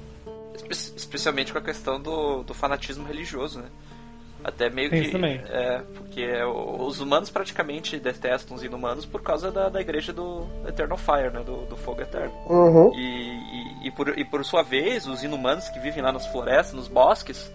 [0.55, 3.68] Espe- Especialmente com a questão do, do fanatismo religioso, né?
[4.43, 5.11] Até meio Tem que.
[5.11, 5.43] também.
[5.49, 10.97] É, porque os humanos praticamente detestam os inumanos por causa da, da igreja do Eternal
[10.97, 11.43] Fire, né?
[11.45, 12.32] Do, do fogo eterno.
[12.49, 12.93] Uhum.
[12.95, 16.72] E, e, e por, e por sua vez, os inumanos que vivem lá nas florestas,
[16.72, 17.53] nos bosques,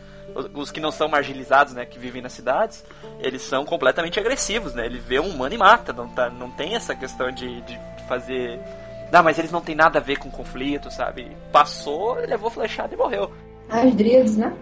[0.54, 2.84] os, que não são marginalizados, né, que vivem nas cidades,
[3.20, 4.86] eles são completamente agressivos, né?
[4.86, 8.60] Ele vê um humano e mata, não, tá, não tem essa questão de, de fazer.
[9.12, 11.36] Não, mas eles não têm nada a ver com conflito, sabe?
[11.52, 13.32] Passou, levou flechada e morreu.
[13.70, 14.54] As dríades, né?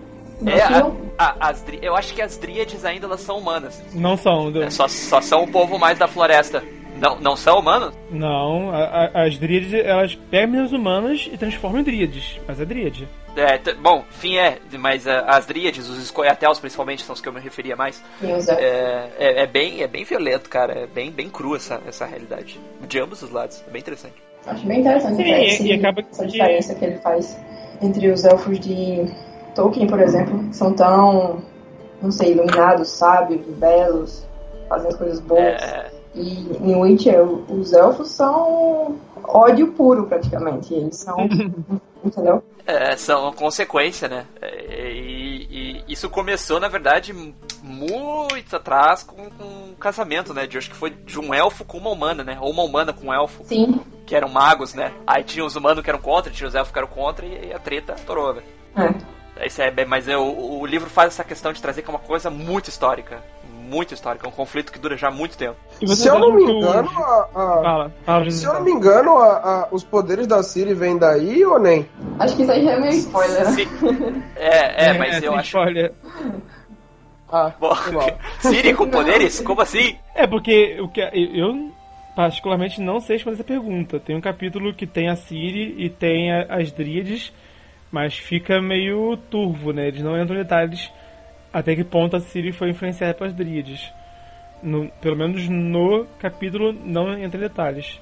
[0.46, 3.82] É, a, a- as, eu acho que as dríades ainda elas são humanas.
[3.94, 4.52] Não são.
[4.52, 6.64] do- É, só, só são o povo mais da floresta.
[7.00, 7.94] Não, não são humanos?
[8.12, 12.66] Não, a- a- as dríades elas pegam as humanas e transformam em dríades, mas é
[12.66, 13.08] dríade.
[13.36, 17.28] É, t- bom, enfim, é, mas ah, as dríades, os escoiatéus principalmente, são os que
[17.28, 18.02] eu me referia mais.
[18.22, 18.48] Elfos.
[18.50, 20.82] É, é, é bem, é bem violento, cara.
[20.82, 22.60] É bem, bem cru essa, essa realidade.
[22.88, 23.64] De ambos os lados.
[23.68, 24.16] É bem interessante.
[24.46, 27.40] Acho bem interessante Sim, e- esse- e acaba essa que- diferença que ele faz
[27.82, 29.04] entre os elfos de
[29.56, 31.42] Tolkien, por exemplo, são tão,
[32.02, 34.26] não sei, iluminados, sábios, belos,
[34.68, 35.42] fazem as coisas boas.
[35.42, 40.74] É, E em Witcher, os elfos são ódio puro, praticamente.
[40.74, 41.18] Eles são.
[42.04, 42.44] entendeu?
[42.66, 44.26] é, são consequência, né?
[44.42, 47.14] É, E, e isso começou, na verdade,
[47.62, 50.48] muito atrás com, com um casamento, né?
[50.48, 52.38] De, acho que foi de um elfo com uma humana, né?
[52.42, 53.80] Ou uma humana com um elfo, Sim.
[54.06, 54.94] que eram magos, né?
[55.06, 57.54] Aí tinha os humanos que eram contra, tinha os elfos que eram contra, e, e
[57.54, 58.44] a treta torou, né?
[58.76, 59.23] É.
[59.46, 61.94] Isso é, bem- mas é, o, o livro faz essa questão de trazer que é
[61.94, 63.22] uma coisa muito histórica.
[63.52, 65.56] muito histórico, é um conflito que dura já muito tempo.
[65.88, 67.62] Se eu não me engano, a, a...
[67.64, 71.60] Fala, fala, se eu não me engano, a, os poderes da Siri vêm daí ou
[71.60, 71.88] nem?
[72.20, 73.46] Acho que isso aí já é meio spoiler.
[73.48, 73.68] Sim.
[74.36, 75.48] É, é, mas é, eu acho.
[75.48, 75.92] Spoiler.
[77.32, 77.74] Ah, Bom,
[78.40, 79.40] Siri com poderes?
[79.42, 79.98] Como assim?
[80.14, 81.72] É, porque o que eu
[82.16, 84.00] particularmente não sei responder essa pergunta.
[84.00, 87.34] Tem um capítulo que tem a Siri e tem a, as Dríades,
[87.94, 89.88] mas fica meio turvo, né?
[89.88, 90.92] Eles não entram em detalhes
[91.54, 93.94] até que ponto a Siri foi influenciada pelas Dríades.
[94.64, 98.02] No, pelo menos no capítulo não entra em detalhes.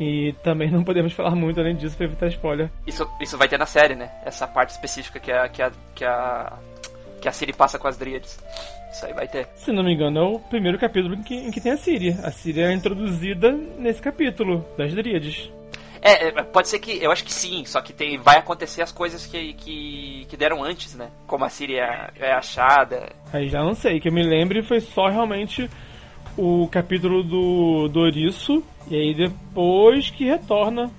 [0.00, 2.70] E também não podemos falar muito além disso para evitar spoiler.
[2.86, 4.10] Isso, isso vai ter na série, né?
[4.24, 6.54] Essa parte específica que a, que a, que a,
[7.20, 8.42] que a Siri passa com as Dríades.
[8.90, 9.46] Isso aí vai ter.
[9.54, 12.16] Se não me engano, é o primeiro capítulo em que, em que tem a Siri.
[12.22, 15.52] A Siri é introduzida nesse capítulo das Dríades.
[16.00, 17.02] É, é, pode ser que.
[17.02, 20.62] Eu acho que sim, só que tem, vai acontecer as coisas que, que, que deram
[20.62, 21.10] antes, né?
[21.26, 23.12] Como a Siri é, é achada.
[23.32, 25.68] Aí já não sei, que eu me lembre foi só realmente
[26.36, 30.90] o capítulo do, do Ouriço, e aí depois que retorna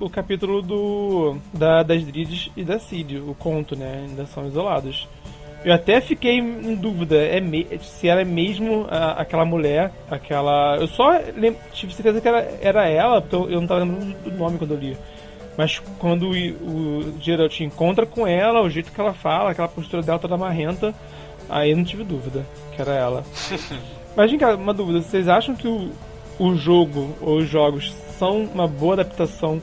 [0.00, 4.06] o capítulo do da, das Drides e da Cid, o conto, né?
[4.08, 5.08] Ainda são isolados.
[5.66, 10.76] Eu até fiquei em dúvida é me, se ela é mesmo a, aquela mulher, aquela.
[10.76, 11.18] Eu só
[11.72, 14.74] tive certeza que era, era ela, porque eu, eu não tava lembrando do nome quando
[14.74, 14.96] eu li.
[15.58, 20.02] Mas quando o, o Geralt encontra com ela, o jeito que ela fala, aquela postura
[20.02, 20.94] dela toda marrenta,
[21.48, 23.24] aí eu não tive dúvida que era ela.
[24.14, 25.90] Mas, vem cá, uma dúvida: vocês acham que o,
[26.38, 29.60] o jogo ou os jogos são uma boa adaptação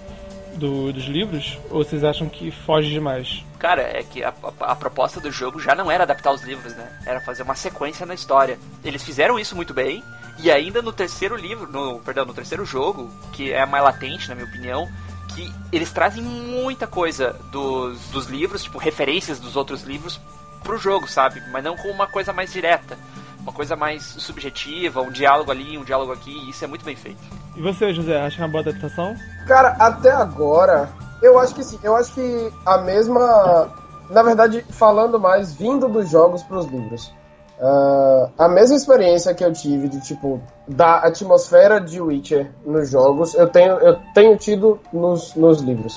[0.56, 1.58] do, dos livros?
[1.70, 3.44] Ou vocês acham que foge demais?
[3.60, 6.74] Cara, é que a, a, a, proposta do jogo já não era adaptar os livros,
[6.76, 7.00] né?
[7.06, 8.60] Era fazer uma sequência na história.
[8.84, 10.04] Eles fizeram isso muito bem,
[10.40, 14.36] e ainda no terceiro livro, no, perdão, no terceiro jogo, que é mais latente, na
[14.36, 14.90] minha opinião,
[15.34, 20.20] que eles trazem muita coisa dos, dos livros, tipo, referências dos outros livros
[20.64, 21.42] pro jogo, sabe?
[21.52, 22.98] Mas não com uma coisa mais direta.
[23.40, 26.96] Uma coisa mais subjetiva, um diálogo ali, um diálogo aqui, e isso é muito bem
[26.96, 27.22] feito.
[27.56, 29.16] E você, José, acha uma boa adaptação?
[29.48, 30.90] Cara, até agora,
[31.22, 31.80] eu acho que sim.
[31.84, 33.72] Eu acho que a mesma.
[34.10, 37.14] Na verdade, falando mais, vindo dos jogos para os livros.
[37.60, 43.36] Uh, a mesma experiência que eu tive de tipo da atmosfera de Witcher nos jogos
[43.36, 45.96] eu tenho, eu tenho tido nos, nos livros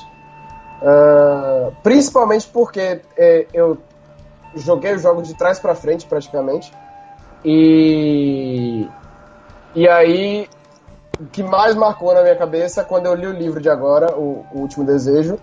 [0.83, 3.79] uh, principalmente porque é, eu
[4.55, 6.71] joguei os jogos de trás para frente praticamente
[7.43, 8.87] e
[9.75, 10.47] e aí
[11.19, 14.45] o que mais marcou na minha cabeça quando eu li o livro de agora, o,
[14.53, 15.39] o Último Desejo,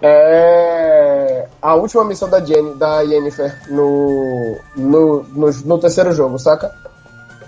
[0.00, 6.74] é a última missão da, Jenny, da Yennefer no, no, no, no, terceiro jogo, saca?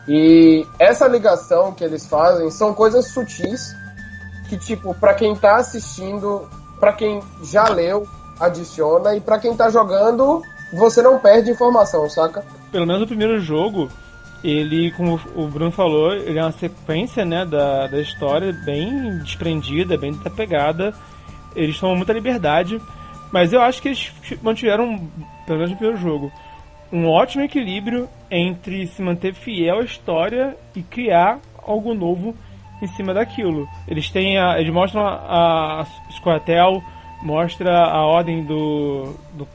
[0.06, 3.74] E essa ligação que eles fazem são coisas sutis
[4.48, 6.48] que, tipo, para quem tá assistindo,
[6.78, 8.06] para quem já leu,
[8.38, 10.42] adiciona, e para quem tá jogando,
[10.72, 12.44] você não perde informação, saca?
[12.70, 13.88] Pelo menos o primeiro jogo,
[14.44, 19.96] ele, como o Bruno falou, ele é uma sequência né, da, da história bem desprendida,
[19.96, 20.92] bem desapegada.
[21.56, 22.78] Eles tomam muita liberdade,
[23.32, 25.08] mas eu acho que eles mantiveram,
[25.46, 26.30] pelo menos no primeiro jogo,
[26.92, 32.36] um ótimo equilíbrio entre se manter fiel à história e criar algo novo
[32.82, 33.66] em cima daquilo.
[33.88, 36.82] Eles têm a, eles mostram a, a Squatel,
[37.22, 39.48] mostra a ordem do, do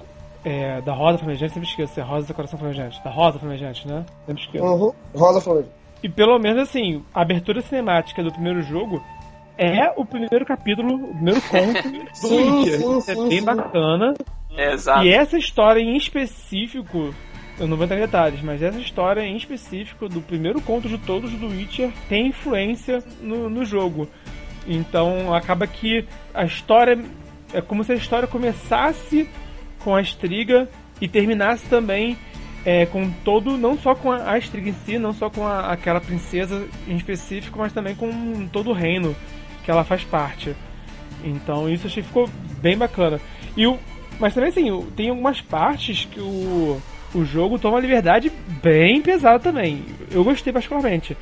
[0.44, 3.04] é, da Rosa Flamejante, sempre esqueço, é Rosa do Coração Flamejante.
[3.04, 4.06] Da Rosa Flamejante, né?
[4.26, 4.64] Sempre esqueço.
[4.64, 4.94] Uhum.
[5.16, 5.74] Rosa Flamejante.
[6.02, 9.04] E pelo menos assim, a abertura cinemática do primeiro jogo
[9.58, 12.80] é o primeiro capítulo, o primeiro conto do sim, Witcher.
[12.80, 13.46] Sim, é sim, bem sim.
[13.46, 14.14] bacana.
[14.56, 15.04] É, exato.
[15.04, 17.14] E essa história em específico,
[17.60, 20.98] eu não vou entrar em detalhes, mas essa história em específico do primeiro conto de
[20.98, 24.08] todos do Witcher tem influência no, no jogo.
[24.66, 26.98] Então acaba que a história
[27.54, 29.30] é como se a história começasse
[29.80, 30.70] com a Estriga
[31.02, 32.18] e terminasse também
[32.66, 36.02] é, com todo, não só com a, Estriga em si, não só com a, aquela
[36.02, 39.16] princesa em específico, mas também com todo o reino
[39.64, 40.56] que ela faz parte.
[41.24, 42.30] Então isso achei ficou
[42.62, 43.20] bem bacana.
[43.56, 43.78] E o,
[44.20, 46.82] mas também assim, tem algumas partes que o,
[47.14, 49.86] o jogo toma liberdade bem pesada também.
[50.12, 51.16] Eu gostei particularmente.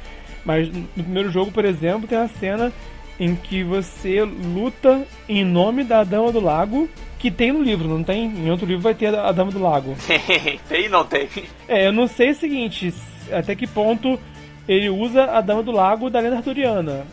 [0.44, 2.72] Mas no primeiro jogo, por exemplo, tem uma cena
[3.20, 8.04] em que você luta em nome da Dama do Lago que tem no livro, não
[8.04, 8.26] tem?
[8.26, 9.96] Em outro livro vai ter a Dama do Lago.
[10.70, 11.28] tem não tem?
[11.68, 12.94] É, eu não sei o seguinte,
[13.32, 14.20] até que ponto
[14.68, 17.06] ele usa a Dama do Lago da lenda arturiana.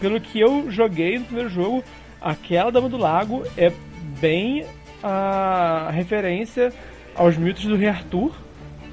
[0.00, 1.84] Pelo que eu joguei no primeiro jogo,
[2.20, 3.70] aquela Dama do Lago é
[4.18, 4.64] bem
[5.02, 6.72] a referência
[7.14, 8.32] aos mitos do rei Arthur,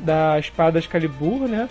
[0.01, 1.70] da espada Excalibur, né?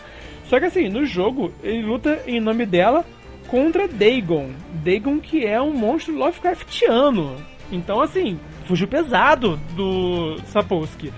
[0.48, 3.04] Só que assim, no jogo, ele luta em nome dela
[3.46, 4.50] contra Dagon.
[4.84, 7.36] Dagon que é um monstro Lovecraftiano.
[7.70, 11.12] Então, assim, fugiu pesado do Sapolsky.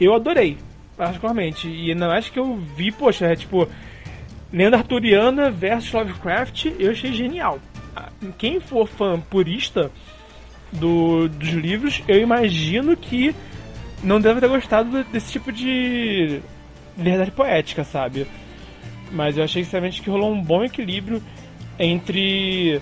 [0.00, 0.58] Eu adorei,
[0.96, 1.68] particularmente.
[1.68, 3.68] E ainda mais que eu vi, poxa, é tipo,
[4.52, 7.58] Lenda Arturiana versus Lovecraft, eu achei genial.
[8.38, 9.90] Quem for fã purista
[10.72, 13.34] do, dos livros, eu imagino que
[14.02, 16.40] não deve ter gostado desse tipo de
[16.96, 18.26] verdade poética, sabe?
[19.10, 21.22] Mas eu achei sinceramente que rolou um bom equilíbrio
[21.78, 22.80] entre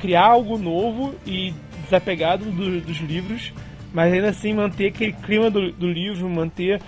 [0.00, 3.52] criar algo novo e desapegado do, dos livros,
[3.92, 6.80] mas ainda assim manter aquele clima do, do livro, manter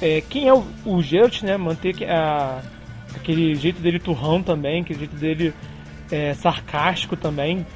[0.00, 1.56] é, quem é o, o Geralt, né?
[1.56, 2.60] Manter a,
[3.14, 5.54] aquele jeito dele turrão também, aquele jeito dele
[6.10, 7.66] é, sarcástico também,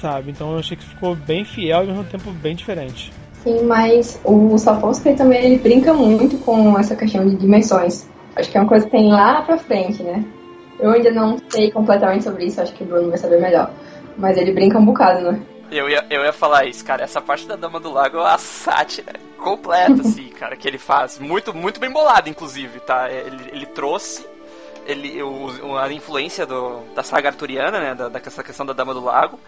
[0.00, 0.30] sabe?
[0.30, 3.12] Então eu achei que ficou bem fiel e ao mesmo tempo bem diferente.
[3.42, 8.06] Sim, mas o Sapolsky também ele brinca muito com essa questão de dimensões.
[8.36, 10.24] Acho que é uma coisa que tem lá pra frente, né?
[10.80, 13.70] Eu ainda não sei completamente sobre isso, acho que o Bruno vai saber melhor.
[14.16, 15.40] Mas ele brinca um bocado, né?
[15.70, 17.04] Eu ia, eu ia falar isso, cara.
[17.04, 21.18] Essa parte da Dama do Lago é a sátira completa, assim, cara, que ele faz.
[21.18, 23.08] Muito, muito bem bolado, inclusive, tá?
[23.10, 24.26] Ele, ele trouxe
[24.86, 27.94] ele, o, a influência do, da saga arturiana, né?
[27.94, 29.38] Da, dessa questão da Dama do Lago,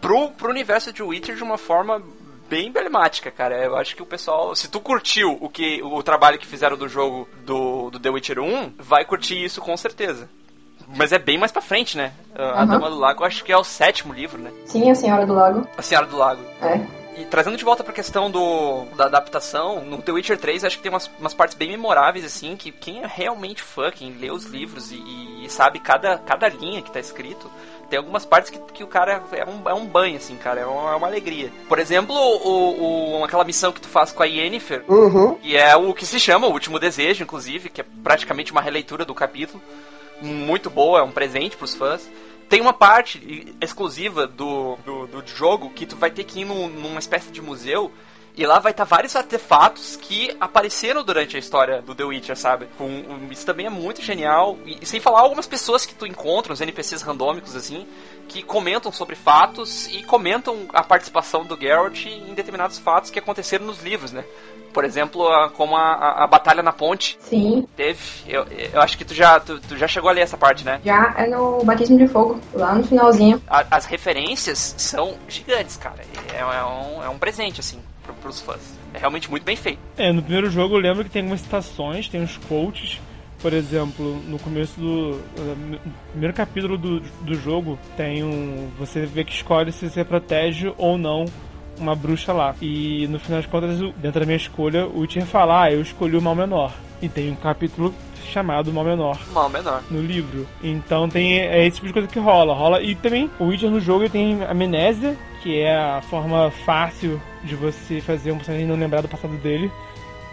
[0.00, 2.02] pro, pro universo de Witcher de uma forma
[2.48, 3.62] bem emblemática, cara.
[3.62, 6.88] Eu acho que o pessoal, se tu curtiu o que o trabalho que fizeram do
[6.88, 10.28] jogo do, do The Witcher 1, vai curtir isso com certeza.
[10.96, 12.12] Mas é bem mais pra frente, né?
[12.34, 12.66] A uhum.
[12.66, 14.50] Dama do Lago, acho que é o sétimo livro, né?
[14.66, 15.66] Sim, A Senhora do Lago.
[15.76, 16.42] A Senhora do Lago.
[16.62, 16.80] É.
[17.20, 20.82] E trazendo de volta pra questão do, da adaptação, no The Witcher 3 acho que
[20.82, 24.44] tem umas, umas partes bem memoráveis, assim, que quem é realmente fã, quem lê os
[24.46, 24.96] livros e,
[25.44, 27.50] e sabe cada, cada linha que tá escrito,
[27.90, 30.64] tem algumas partes que, que o cara é um, é um banho, assim, cara, é
[30.64, 31.50] uma, é uma alegria.
[31.68, 35.34] Por exemplo, o, o, aquela missão que tu faz com a Yennefer, uhum.
[35.34, 39.04] que é o que se chama O Último Desejo, inclusive, que é praticamente uma releitura
[39.04, 39.60] do capítulo
[40.20, 42.10] muito boa, é um presente pros fãs.
[42.48, 46.68] Tem uma parte exclusiva do, do, do jogo que tu vai ter que ir num,
[46.68, 47.92] numa espécie de museu
[48.36, 52.36] e lá vai estar tá vários artefatos que apareceram durante a história do The Witcher,
[52.36, 52.68] sabe?
[52.78, 54.56] Com, isso também é muito genial.
[54.64, 57.86] E, sem falar algumas pessoas que tu encontra, NPCs randômicos, assim,
[58.28, 63.66] que comentam sobre fatos e comentam a participação do Geralt em determinados fatos que aconteceram
[63.66, 64.24] nos livros, né?
[64.72, 67.18] Por exemplo, a, como a, a, a, batalha na ponte.
[67.20, 67.66] Sim.
[67.76, 67.98] Teve.
[68.26, 70.80] Eu, eu acho que tu já, tu, tu, já chegou a ler essa parte, né?
[70.84, 73.42] Já é no Batismo de Fogo, lá no finalzinho.
[73.48, 76.02] A, as referências são gigantes, cara.
[76.32, 78.78] É, é, um, é um presente, assim, pro, pros fãs.
[78.94, 79.78] É realmente muito bem feito.
[79.96, 83.00] É, no primeiro jogo eu lembro que tem algumas citações, tem uns quotes.
[83.40, 85.18] Por exemplo, no começo do.
[85.36, 88.68] No primeiro capítulo do, do jogo, tem um.
[88.78, 91.24] Você vê que escolhe se você protege ou não
[91.80, 92.54] uma bruxa lá.
[92.60, 96.16] E no final das contas, dentro da minha escolha, o Witcher fala: Ah, eu escolhi
[96.16, 96.72] o mal menor.
[97.02, 97.94] E tem um capítulo
[98.30, 99.18] chamado Mal Menor.
[99.32, 99.82] Mal Menor.
[99.90, 100.46] No livro.
[100.62, 102.54] Então tem é esse tipo de coisa que rola.
[102.54, 102.82] Rola.
[102.82, 108.00] E também o Witcher no jogo tem amnésia, que é a forma fácil de você
[108.00, 109.70] fazer um personagem não lembrar do passado dele.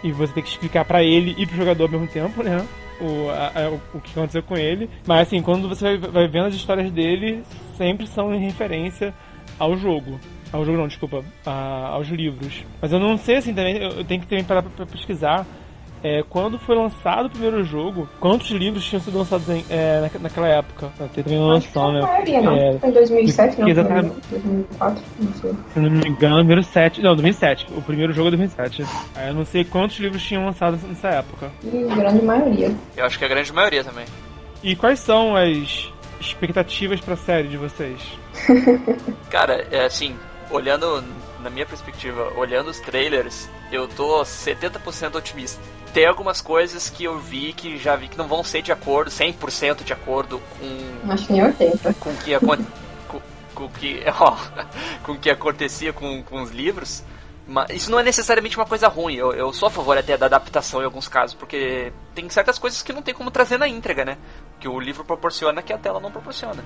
[0.02, 2.64] E você tem que explicar para ele e pro jogador ao mesmo tempo, né?
[3.00, 4.88] O, a, a, o que aconteceu com ele.
[5.06, 7.42] Mas assim, quando você vai, vai vendo as histórias dele,
[7.76, 9.12] sempre são em referência
[9.58, 10.20] ao jogo.
[10.52, 12.64] Ao jogo não, desculpa, a, aos livros.
[12.80, 15.46] Mas eu não sei assim também, eu, tenho que também parar pra, pra pesquisar.
[16.02, 20.46] É, quando foi lançado o primeiro jogo, quantos livros tinham sido lançados em, é, naquela
[20.46, 20.92] época?
[21.12, 22.00] Ter também uma noção, né?
[22.02, 22.56] Maioria, não.
[22.56, 23.68] É, foi em 2007, não?
[23.68, 24.14] Exatamente.
[24.30, 25.52] 2004, não sei.
[25.74, 27.02] Se não me engano, número 7.
[27.02, 27.66] Não, 2007.
[27.76, 28.84] O primeiro jogo é 2007.
[29.26, 31.50] Eu não sei quantos livros tinham lançado nessa época.
[31.64, 32.72] E grande maioria.
[32.96, 34.04] Eu acho que a grande maioria também.
[34.62, 38.00] E quais são as expectativas pra série de vocês?
[39.30, 40.14] Cara, é assim,
[40.50, 41.02] olhando
[41.40, 45.60] na minha perspectiva, olhando os trailers, eu tô 70% otimista.
[45.92, 49.10] Tem algumas coisas que eu vi que já vi que não vão ser de acordo,
[49.10, 51.12] 100% de acordo com.
[51.12, 51.94] Acho que nem 80.
[51.94, 52.64] Com o que, aconte,
[53.08, 53.20] com,
[53.54, 54.36] com, que, ó,
[55.02, 57.02] com que acontecia com, com os livros.
[57.46, 59.14] Mas isso não é necessariamente uma coisa ruim.
[59.14, 62.82] Eu, eu sou a favor até da adaptação em alguns casos, porque tem certas coisas
[62.82, 64.18] que não tem como trazer na íntegra, né?
[64.60, 66.62] Que o livro proporciona que a tela não proporciona.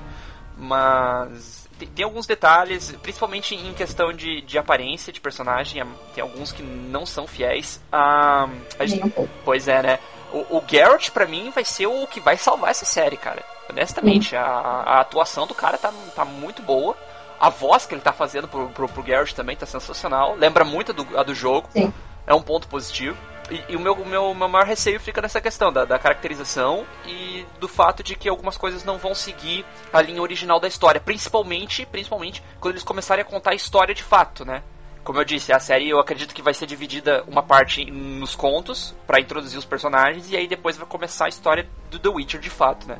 [0.58, 5.82] Mas tem, alguns detalhes, principalmente em questão de, de aparência de personagem,
[6.14, 7.80] tem alguns que não são fiéis.
[7.90, 9.12] Ah, a gente,
[9.44, 9.98] pois é, né?
[10.32, 13.42] O, o Garrett, pra mim, vai ser o que vai salvar essa série, cara.
[13.68, 16.96] Honestamente, a, a, atuação do cara tá, tá muito boa.
[17.38, 20.34] A voz que ele tá fazendo pro, pro, pro Garrett também tá sensacional.
[20.36, 21.68] Lembra muito do, a do jogo.
[21.72, 21.92] Sim.
[22.26, 23.16] É um ponto positivo.
[23.52, 27.44] E, e, o meu, meu, meu maior receio fica nessa questão da, da, caracterização e
[27.60, 31.84] do fato de que algumas coisas não vão seguir a linha original da história, principalmente,
[31.84, 34.62] principalmente quando eles começarem a contar a história de fato, né?
[35.04, 38.94] Como eu disse, a série eu acredito que vai ser dividida uma parte nos contos
[39.06, 42.48] para introduzir os personagens e aí depois vai começar a história do The Witcher de
[42.48, 42.98] fato, né?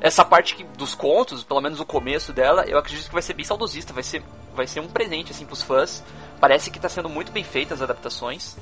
[0.00, 3.34] Essa parte que, dos contos, pelo menos o começo dela, eu acredito que vai ser
[3.34, 4.22] bem saudosista, vai ser,
[4.54, 6.04] vai ser um presente assim pros fãs.
[6.38, 8.56] Parece que está sendo muito bem feita as adaptações.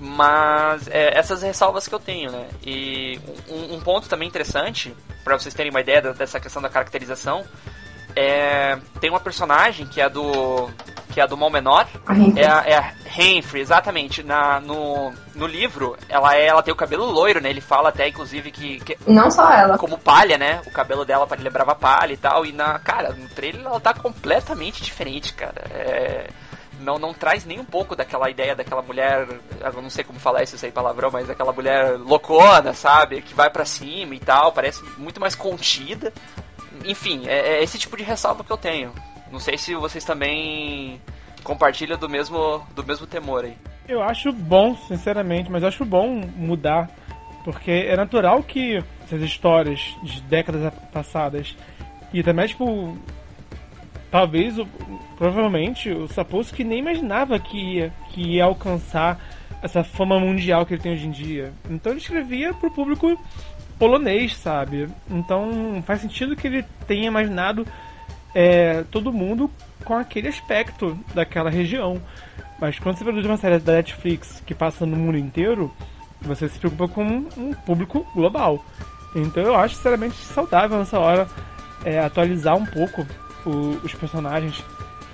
[0.00, 2.48] Mas é, essas ressalvas que eu tenho, né?
[2.64, 7.44] E um, um ponto também interessante, para vocês terem uma ideia dessa questão da caracterização,
[8.16, 10.68] é, tem uma personagem que é do
[11.10, 11.88] que é do mal menor
[12.36, 14.22] é a, é a Renfrey, exatamente.
[14.22, 17.50] Na, no, no livro ela é ela tem o cabelo loiro né?
[17.50, 19.76] Ele fala até inclusive que, que não só ela.
[19.76, 20.62] como palha né?
[20.66, 22.46] O cabelo dela lembrava palha e tal.
[22.46, 25.62] E na cara no trailer ela tá completamente diferente cara.
[25.70, 26.30] É,
[26.80, 29.26] não, não traz nem um pouco daquela ideia daquela mulher,
[29.60, 33.22] eu não sei como falar isso aí palavrão, mas aquela mulher loucona, sabe?
[33.22, 36.12] Que vai para cima e tal, parece muito mais contida
[36.84, 38.92] enfim, é, é esse tipo de ressalva que eu tenho.
[39.30, 41.00] Não sei se vocês também
[41.42, 43.56] compartilham do mesmo, do mesmo temor aí.
[43.88, 46.90] Eu acho bom, sinceramente, mas acho bom mudar.
[47.44, 51.56] Porque é natural que essas histórias de décadas passadas
[52.12, 52.96] e também, tipo,
[54.10, 54.54] talvez,
[55.16, 59.18] provavelmente, o Sapolsky nem imaginava que ia, que ia alcançar
[59.62, 61.52] essa fama mundial que ele tem hoje em dia.
[61.68, 63.18] Então ele escrevia pro público
[63.78, 64.88] polonês, sabe?
[65.10, 67.66] Então faz sentido que ele tenha imaginado
[68.34, 69.50] é, todo mundo
[69.84, 72.00] com aquele aspecto daquela região.
[72.60, 75.72] Mas quando você produz uma série da Netflix que passa no mundo inteiro,
[76.20, 77.02] você se preocupa com
[77.36, 78.64] um público global.
[79.14, 81.26] Então eu acho sinceramente saudável nessa hora
[81.84, 83.06] é, atualizar um pouco
[83.44, 84.62] o, os personagens,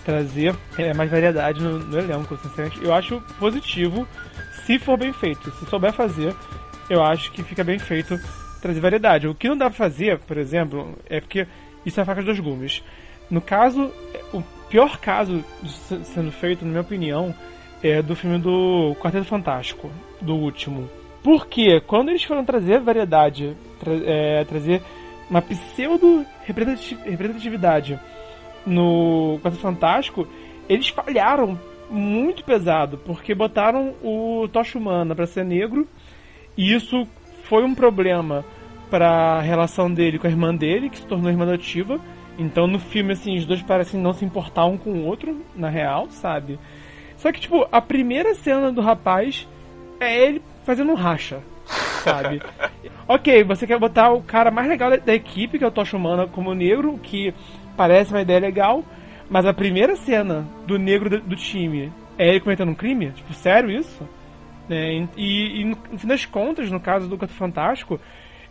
[0.04, 2.36] trazer é, mais variedade no, no elenco.
[2.36, 4.06] Sinceramente, eu acho positivo
[4.64, 5.50] se for bem feito.
[5.52, 6.34] Se souber fazer,
[6.88, 8.18] eu acho que fica bem feito
[8.62, 9.28] trazer variedade.
[9.28, 11.46] O que não dá pra fazer, por exemplo, é porque
[11.84, 12.82] isso é faca de dois gumes.
[13.28, 13.92] No caso,
[14.32, 15.44] o pior caso
[16.04, 17.34] sendo feito, na minha opinião,
[17.82, 20.88] é do filme do Quarteto Fantástico, do último.
[21.22, 24.82] Porque quando eles foram trazer variedade, tra é, trazer
[25.28, 27.98] uma pseudo representatividade
[28.66, 30.26] no Quarteto Fantástico,
[30.68, 31.58] eles falharam
[31.88, 35.86] muito pesado, porque botaram o Tocha Humana para ser negro,
[36.56, 37.06] e isso
[37.44, 38.44] foi um problema
[38.90, 42.00] para a relação dele com a irmã dele, que se tornou irmã adotiva.
[42.38, 45.68] Então no filme, assim, os dois parecem não se importar um com o outro, na
[45.68, 46.58] real, sabe?
[47.16, 49.48] Só que, tipo, a primeira cena do rapaz
[49.98, 51.40] é ele fazendo um racha,
[52.04, 52.42] sabe?
[53.08, 55.96] ok, você quer botar o cara mais legal da, da equipe, que é o Tocha
[55.96, 57.32] Humana, como negro, que
[57.76, 58.84] parece uma ideia legal,
[59.28, 63.10] mas a primeira cena do negro do, time é ele cometendo um crime?
[63.10, 64.08] Tipo, sério isso?
[64.68, 68.00] É, e, e, no, no fim das contas, no caso do Gato Fantástico,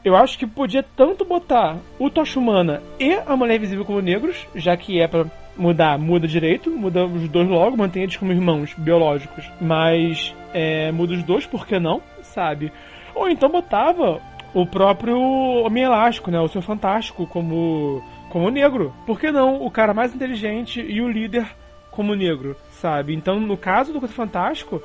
[0.04, 4.48] eu acho que podia tanto botar o Tocha Humana e a Mulher Invisível como negros,
[4.54, 5.26] já que é para
[5.58, 11.14] mudar, muda direito, muda os dois logo, mantém eles como irmãos biológicos, mas é, muda
[11.14, 12.72] os dois, por que não, sabe?
[13.16, 14.22] Ou então botava
[14.54, 15.18] o próprio
[15.66, 18.04] Homem Elástico, né, o Seu Fantástico, como,
[18.36, 18.94] como negro.
[19.06, 21.48] Por que não o cara mais inteligente e o líder
[21.90, 23.16] como negro, sabe?
[23.16, 24.84] Então, no caso do Quarto Fantástico,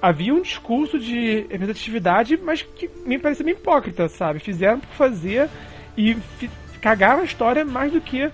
[0.00, 4.38] havia um discurso de representatividade, mas que me parecia bem hipócrita, sabe?
[4.38, 5.48] Fizeram por fazer
[5.98, 6.16] e
[6.80, 8.30] cagaram a história mais do que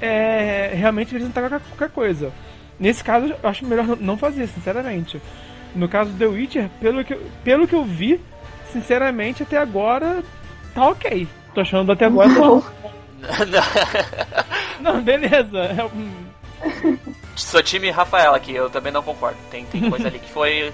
[0.00, 2.32] é, realmente apresentar qualquer coisa.
[2.76, 5.22] Nesse caso, eu acho melhor não fazer, sinceramente.
[5.76, 7.14] No caso do The Witcher, pelo que,
[7.44, 8.20] pelo que eu vi,
[8.72, 10.24] sinceramente, até agora
[10.74, 11.28] tá ok.
[11.54, 12.28] Tô achando até agora.
[12.28, 12.64] Não,
[14.80, 15.58] não beleza.
[15.58, 16.98] É
[17.36, 19.38] Sou time Rafael aqui, eu também não concordo.
[19.50, 20.72] Tem, tem coisa ali que foi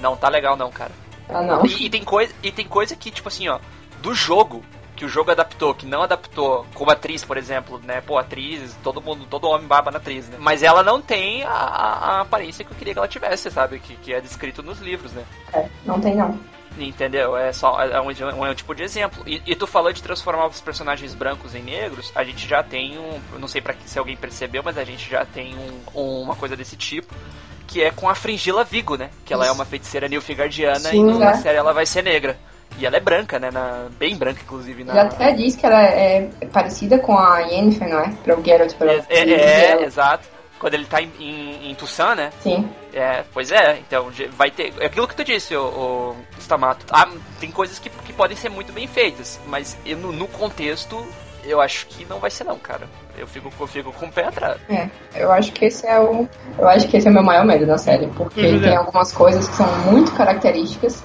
[0.00, 0.92] não tá legal não, cara.
[1.28, 1.66] Ah, não.
[1.66, 3.58] E, e, tem coisa, e tem coisa que, tipo assim, ó,
[4.00, 4.62] do jogo,
[4.94, 8.00] que o jogo adaptou, que não adaptou, como atriz, por exemplo, né?
[8.00, 10.36] Pô, atriz, todo mundo, todo homem baba na atriz, né?
[10.40, 13.80] Mas ela não tem a, a aparência que eu queria que ela tivesse, sabe?
[13.80, 15.24] Que, que é descrito nos livros, né?
[15.52, 16.38] É, não tem não.
[16.78, 17.36] Entendeu?
[17.36, 19.22] É só é um, um, um tipo de exemplo.
[19.26, 22.98] E, e, tu falou de transformar os personagens brancos em negros, a gente já tem
[22.98, 23.38] um.
[23.38, 26.76] Não sei para se alguém percebeu, mas a gente já tem um, uma coisa desse
[26.76, 27.14] tipo
[27.66, 29.10] que é com a Fringila Vigo, né?
[29.24, 29.52] Que ela Isso.
[29.52, 31.34] é uma feiticeira nilfgaardiana e na é.
[31.34, 32.36] série ela vai ser negra.
[32.78, 33.50] E ela é branca, né?
[33.50, 34.84] Na, bem branca, inclusive.
[34.84, 34.94] Na...
[34.94, 38.12] Já até diz que ela é parecida com a Yennefer, não é?
[38.22, 38.74] Para o Geralt.
[38.74, 40.28] Pra é, é, é exato.
[40.58, 42.30] Quando ele tá em, em, em Tussan, né?
[42.40, 42.68] Sim.
[42.94, 44.72] É, pois é, então vai ter.
[44.80, 46.86] É aquilo que tu disse, o, o Stamato.
[46.90, 51.06] Ah, tem coisas que, que podem ser muito bem feitas, mas no, no contexto
[51.44, 52.88] eu acho que não vai ser não, cara.
[53.16, 54.60] Eu fico, eu fico com o pé atrás.
[54.68, 56.28] É, eu acho que esse é o.
[56.58, 58.60] Eu acho que esse é o meu maior medo da série, porque uhum.
[58.60, 61.02] tem algumas coisas que são muito características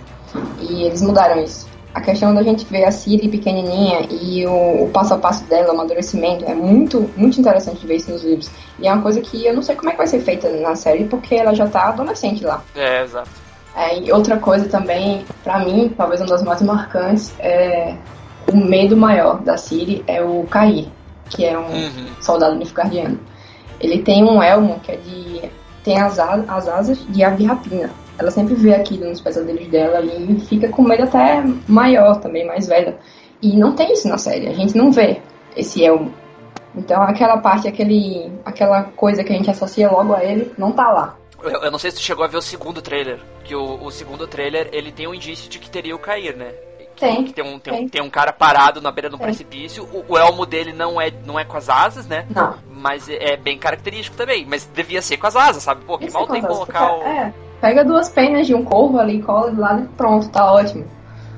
[0.60, 1.71] e eles mudaram isso.
[1.94, 5.70] A questão da gente ver a Siri pequenininha e o, o, passo a passo dela,
[5.70, 8.50] o amadurecimento, é muito, muito interessante ver isso nos livros.
[8.80, 10.76] E é uma coisa que eu não sei como é que vai ser feita na
[10.76, 12.64] série, porque ela já tá adolescente lá.
[12.76, 13.30] É, exato.
[13.76, 17.96] É, e outra coisa também, para mim, talvez uma das mais marcantes, é
[18.52, 20.88] o medo maior da Ciri é o Cair,
[21.30, 22.08] que é um uhum.
[22.20, 23.20] soldado nilfgaardiano.
[23.80, 25.50] Ele tem um elmo que é de
[25.84, 27.90] tem as, as asas de ave rapina.
[28.22, 32.68] Ela sempre vê aquilo nos pesadelos dela e fica com medo até maior também, mais
[32.68, 32.98] velha.
[33.42, 35.20] E não tem isso na série, a gente não vê
[35.56, 36.14] esse elmo.
[36.76, 40.90] Então aquela parte, aquele, aquela coisa que a gente associa logo a ele, não tá
[40.90, 41.18] lá.
[41.44, 43.90] Eu, eu não sei se tu chegou a ver o segundo trailer, que o, o
[43.90, 46.54] segundo trailer ele tem um indício de que teria o cair, né?
[47.02, 47.24] Tem.
[47.24, 47.86] Que tem um, tem, tem.
[47.86, 49.26] Um, tem um cara parado na beira de um Tem.
[49.26, 49.84] precipício.
[49.92, 52.28] O, o elmo dele não é, não é com as asas, né?
[52.30, 52.56] Não.
[52.70, 54.46] Mas é é bem característico também.
[54.48, 55.84] Mas devia ser com as asas, sabe?
[55.84, 57.02] Pô, que Isso mal é tem fantástico, colocar o.
[57.02, 60.86] É, pega duas penas de um corvo ali, cola do lado e pronto, tá ótimo.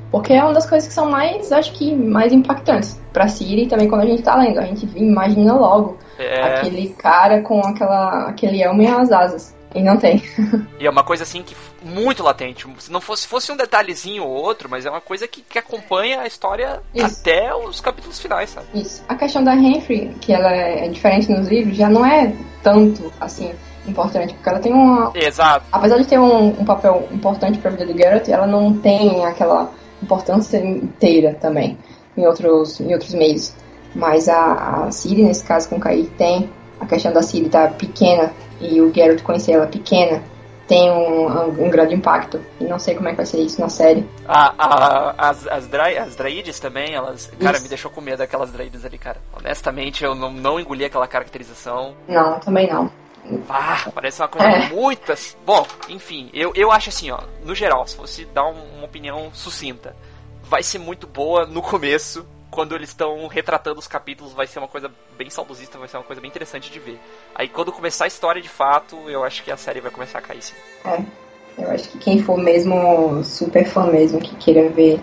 [0.10, 3.90] Porque é uma das coisas que são mais, acho que, mais impactantes pra Siri também
[3.90, 4.60] quando a gente tá lendo.
[4.60, 9.56] A gente imagina logo É, aquele cara com aquela, aquele elmo e as asas.
[9.74, 10.22] E não tem.
[10.80, 12.68] E é uma coisa assim que muito latente.
[12.78, 16.22] Se não fosse, fosse um detalhezinho ou outro, mas é uma coisa que, que acompanha
[16.22, 17.22] a história Isso.
[17.22, 18.68] até os capítulos finais, sabe?
[18.76, 19.04] Isso.
[19.08, 23.52] A questão da Henry, que ela é diferente nos livros, já não é tanto, assim,
[23.88, 24.34] importante.
[24.34, 25.66] Porque ela tem uma, Exato.
[25.72, 29.26] apesar de ter um, um papel importante para a vida do Garrett, ela não tem
[29.26, 29.70] aquela
[30.02, 31.78] importância inteira também
[32.18, 33.54] em outros, em outros meios.
[33.96, 36.50] Mas a, a Ciri, nesse caso com o Kair, tem.
[36.80, 40.22] A questão da Ciri tá pequena e o Garrett conhecer ela pequena
[40.68, 42.40] tem um, um, um grande impacto.
[42.60, 44.08] E não sei como é que vai ser isso na série.
[44.28, 47.30] A, a- as, as, dra, as Draides também, elas.
[47.40, 47.64] Cara, Isso.
[47.64, 49.18] me deixou com medo aquelas Draides ali, cara.
[49.38, 51.94] Honestamente, eu não, não engoli aquela caracterização.
[52.08, 52.90] Não, também não.
[53.94, 54.70] Parece uma coisa É.
[54.70, 55.38] muitas.
[55.46, 59.32] Bom, enfim, eu, eu acho assim, ó, no geral, se fosse dar um- uma opinião
[59.34, 59.96] sucinta,
[60.44, 64.68] vai ser muito boa no começo, quando eles estão retratando os capítulos, vai ser uma
[64.68, 67.00] coisa bem saudosista, vai ser uma coisa bem interessante de ver.
[67.34, 70.22] Aí quando começar a história de fato, eu acho que a série vai começar a
[70.22, 70.54] cair sim.
[70.86, 71.02] É,
[71.58, 75.00] eu acho que quem for mesmo super fã mesmo, que queira ver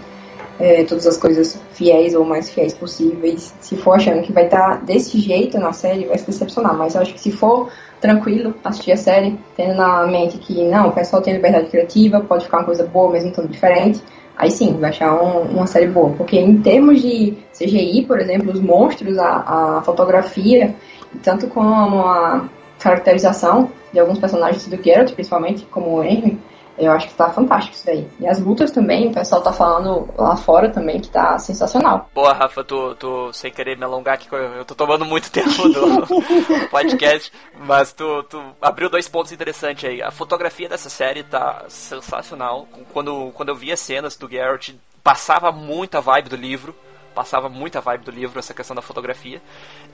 [0.61, 4.77] é, todas as coisas fiéis ou mais fiéis possíveis, se for achando que vai estar
[4.85, 6.77] desse jeito na série, vai se decepcionar.
[6.77, 10.89] Mas eu acho que se for tranquilo assistir a série, tendo na mente que não,
[10.89, 14.03] o pessoal tem liberdade criativa, pode ficar uma coisa boa mesmo tanto diferente,
[14.37, 16.11] aí sim, vai achar um- uma série boa.
[16.11, 20.75] Porque em termos de CGI, por exemplo, os monstros, a, a fotografia,
[21.23, 22.49] tanto como a
[22.79, 26.39] caracterização de alguns personagens do Geralt, principalmente, como o Henry,
[26.81, 28.09] eu acho que tá fantástico isso daí.
[28.19, 32.09] E as lutas também, o pessoal tá falando lá fora também que tá sensacional.
[32.15, 36.69] Boa, Rafa, tu, tu sem querer me alongar aqui, eu, tô tomando muito tempo do
[36.71, 40.03] podcast, mas tu, tu abriu dois pontos interessantes aí.
[40.03, 42.67] A fotografia dessa série tá sensacional.
[42.93, 46.75] Quando, quando eu vi as cenas do Garrett, passava muita vibe do livro.
[47.15, 49.43] Passava muita vibe do livro, essa questão da fotografia.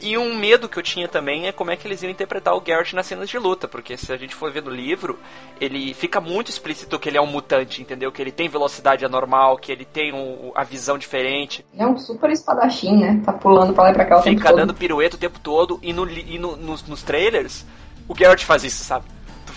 [0.01, 2.61] E um medo que eu tinha também é como é que eles iam interpretar o
[2.61, 5.19] Garrett nas cenas de luta, porque se a gente for ver no livro,
[5.61, 8.13] ele fica muito explícito que ele é um mutante, entendeu?
[8.13, 11.65] Que ele tem velocidade anormal, que ele tem um- a visão diferente.
[11.73, 13.23] Ele é um super espadachim, né?
[13.25, 14.59] Tá pulando pra lá e pra cá o tempo Fica todo.
[14.59, 17.65] dando pirueta o tempo todo e, no, e no- nos, nos trailers
[18.07, 19.07] o Garrett faz isso, sabe?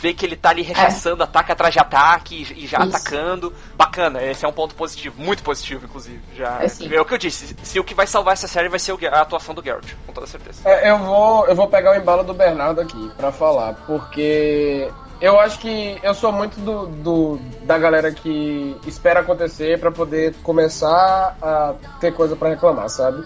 [0.02, 2.86] Vê que ele tá ali rechaçando ataque atrás de ataque e, e já É.
[2.86, 2.95] Isso.
[2.95, 3.54] atacando.
[3.76, 6.22] Bacana, esse é um ponto positivo, muito positivo, inclusive.
[6.36, 6.86] Já, É sim.
[6.97, 9.54] o que eu disse, se o que vai salvar essa série vai ser a atuação
[9.54, 10.62] do Garrett, com toda certeza.
[10.64, 14.89] É, eu vou, eu vou pegar o embalo do Bernardo aqui pra falar, porque
[15.20, 20.34] eu acho que eu sou muito do, do- da galera que espera acontecer pra poder
[20.43, 23.26] começar a ter coisa pra reclamar, sabe?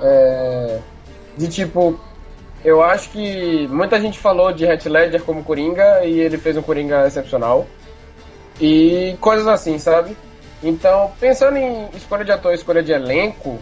[0.00, 0.78] É,
[1.36, 1.98] de tipo,
[2.64, 6.62] eu acho que muita gente falou de Heath Ledger como Coringa e ele fez um
[6.62, 7.66] Coringa excepcional
[8.60, 10.16] e coisas assim, sabe?
[10.62, 13.58] Então, pensando em escolha de ator, escolha de elenco,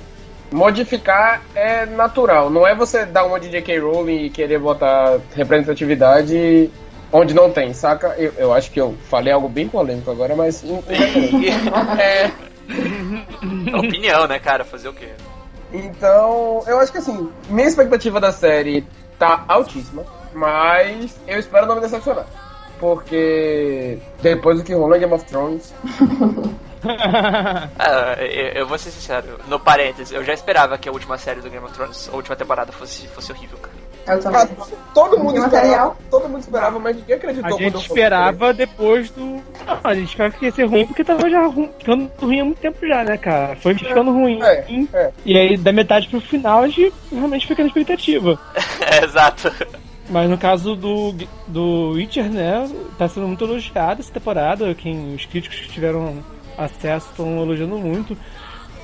[0.50, 2.50] modificar é natural.
[2.50, 3.78] Não é você dar uma de J.K.
[3.78, 6.70] Rowling e querer botar representatividade
[7.10, 8.14] onde não tem, saca?
[8.18, 10.62] Eu, eu acho que eu falei algo bem polêmico agora, mas.
[11.98, 12.30] é,
[13.76, 14.64] Opinião, né, cara?
[14.64, 15.08] Fazer o quê?
[15.72, 18.86] Então, eu acho que assim, minha expectativa da série
[19.18, 22.26] tá altíssima, mas eu espero não me decepcionar.
[22.78, 25.74] Porque depois do que rolou em Game of Thrones,
[26.82, 31.40] Ah, eu, eu vou ser sincero, no parênteses, eu já esperava que a última série
[31.40, 33.69] do Game of Thrones, a última temporada, fosse, fosse horrível, cara.
[34.06, 34.56] Eu ah, também.
[34.94, 35.96] todo mundo esperava, material.
[36.10, 39.24] todo mundo esperava, mas ninguém acreditou A quando gente esperava depois do.
[39.24, 39.42] Não,
[39.84, 42.58] a gente esperava que ia ser ruim porque tava já ru- ficando ruim há muito
[42.58, 43.56] tempo já, né, cara?
[43.56, 44.42] Foi ficando ruim.
[44.42, 44.64] É,
[44.94, 45.12] é.
[45.24, 48.38] E aí, da metade pro final, a gente realmente fica na expectativa.
[48.80, 49.52] É, exato.
[50.08, 51.14] Mas no caso do,
[51.46, 52.68] do Witcher, né,
[52.98, 54.74] tá sendo muito elogiado essa temporada.
[54.74, 56.24] Quem, os críticos que tiveram
[56.58, 58.16] acesso estão elogiando muito.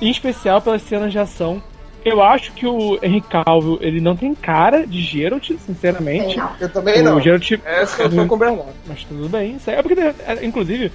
[0.01, 1.61] Em especial pelas cenas de ação.
[2.07, 6.37] Eu acho que o Henry Cavill, ele não tem cara de Geralt, sinceramente.
[6.37, 6.49] Não.
[6.59, 7.17] Eu também não.
[7.17, 8.73] O Geralt, Essa eu tô com o Bernardo.
[8.87, 9.55] mas tudo bem.
[9.57, 10.91] Isso aí é porque, é, inclusive,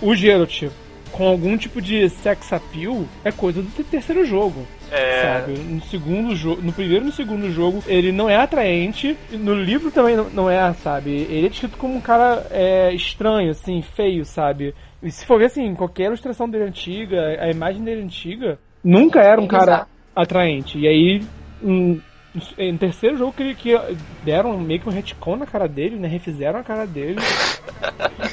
[0.00, 0.64] o Geralt
[1.10, 4.66] com algum tipo de sex appeal é coisa do te- terceiro jogo.
[4.90, 5.22] É...
[5.40, 5.52] Sabe?
[5.58, 9.16] No segundo jogo, no primeiro e no segundo jogo, ele não é atraente.
[9.30, 11.10] No livro também não é, sabe?
[11.10, 14.74] Ele é descrito como um cara é, estranho, assim, feio, sabe?
[15.02, 19.40] E se for ver assim, qualquer ilustração dele antiga, a imagem dele antiga, nunca era
[19.40, 20.78] um cara atraente.
[20.78, 21.22] E aí,
[21.62, 22.00] um,
[22.34, 23.78] no terceiro jogo que, que
[24.24, 26.08] deram meio que um retcon na cara dele, né?
[26.08, 27.18] Refizeram a cara dele.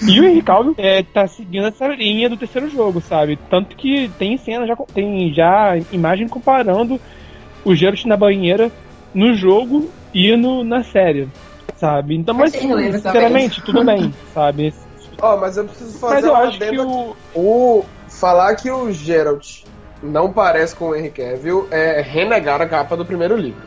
[0.08, 3.38] e o Henry Calvin é, tá seguindo essa linha do terceiro jogo, sabe?
[3.50, 7.00] Tanto que tem cena, já, tem já imagem comparando
[7.66, 8.72] o Geralt na banheira
[9.14, 11.28] no jogo e no, na série,
[11.76, 12.16] sabe?
[12.16, 14.74] Então, mas, sinceramente, tudo bem, sabe?
[15.22, 17.16] Ó, oh, mas eu preciso fazer mas eu acho que o...
[17.36, 17.86] o...
[18.08, 19.64] Falar que o Geralt
[20.02, 23.62] não parece com o Henry Cavill é renegar a capa do primeiro livro.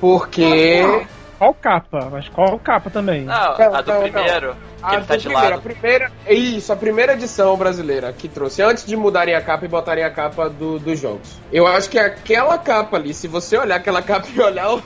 [0.00, 1.06] Porque.
[1.38, 2.08] Qual capa?
[2.10, 3.24] Mas qual capa também?
[3.24, 4.48] Não, a do não, primeiro.
[4.48, 4.66] Não.
[4.82, 5.58] A ele tá de primeiro, lado.
[5.58, 9.68] A primeira, isso, a primeira edição brasileira que trouxe, antes de mudarem a capa e
[9.68, 11.38] botarem a capa do, dos jogos.
[11.52, 14.82] Eu acho que aquela capa ali, se você olhar aquela capa e olhar o,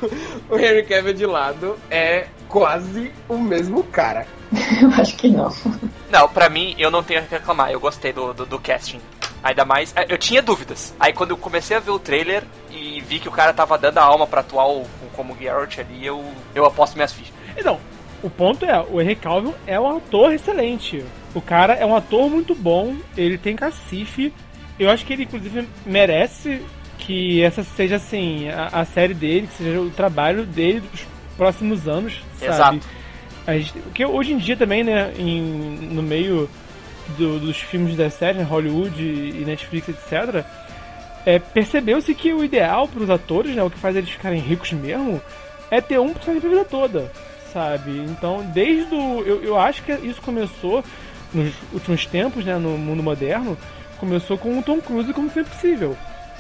[0.48, 4.26] o Henry Cavill de lado, é quase o mesmo cara.
[4.82, 5.52] eu acho que não.
[6.10, 7.70] Não, pra mim, eu não tenho a reclamar.
[7.70, 9.00] Eu gostei do, do, do casting.
[9.42, 9.92] Ainda mais.
[9.96, 10.94] É, eu tinha dúvidas.
[10.98, 13.98] Aí quando eu comecei a ver o trailer e vi que o cara tava dando
[13.98, 17.34] a alma pra atuar o, como Geralt ali, eu, eu aposto minhas fichas.
[17.56, 17.78] Então,
[18.22, 21.04] o ponto é, o Henry Calvin é um ator excelente.
[21.34, 24.32] O cara é um ator muito bom, ele tem cacife.
[24.78, 26.62] Eu acho que ele, inclusive, merece
[26.98, 31.06] que essa seja, assim, a, a série dele, que seja o trabalho dele dos
[31.36, 32.52] próximos anos, sabe?
[32.52, 32.80] Exato.
[33.46, 36.48] A gente, porque hoje em dia também, né, em, no meio
[37.16, 40.44] do, dos filmes da série, né, Hollywood e Netflix, etc.,
[41.26, 44.72] é, percebeu-se que o ideal para os atores, né, o que faz eles ficarem ricos
[44.72, 45.20] mesmo,
[45.70, 47.12] é ter um personagem a vida toda,
[47.52, 47.90] sabe?
[47.98, 49.22] Então, desde o.
[49.22, 50.82] Eu, eu acho que isso começou
[51.32, 53.56] nos últimos tempos, né, no mundo moderno,
[53.98, 55.96] começou com o Tom Cruise como sempre possível.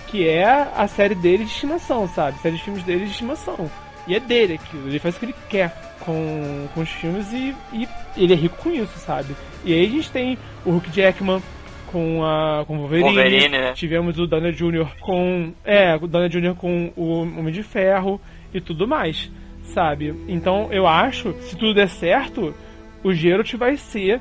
[0.08, 2.36] Que é a série dele de estimação, sabe?
[2.38, 3.70] A série de filmes dele de estimação.
[4.08, 7.54] E é dele aquilo, ele faz o que ele quer com, com os filmes e,
[7.72, 9.34] e ele é rico com isso, sabe?
[9.64, 11.42] E aí a gente tem o Hulk Jackman
[11.86, 13.72] com a com o Wolverine, Wolverine né?
[13.72, 14.88] tivemos o Daniel Jr.
[15.00, 16.54] com é, o Daniel Jr.
[16.54, 18.20] com o Homem de Ferro
[18.54, 19.30] e tudo mais,
[19.62, 20.14] sabe?
[20.28, 22.54] Então eu acho, se tudo der certo,
[23.02, 24.20] o Geralt vai ser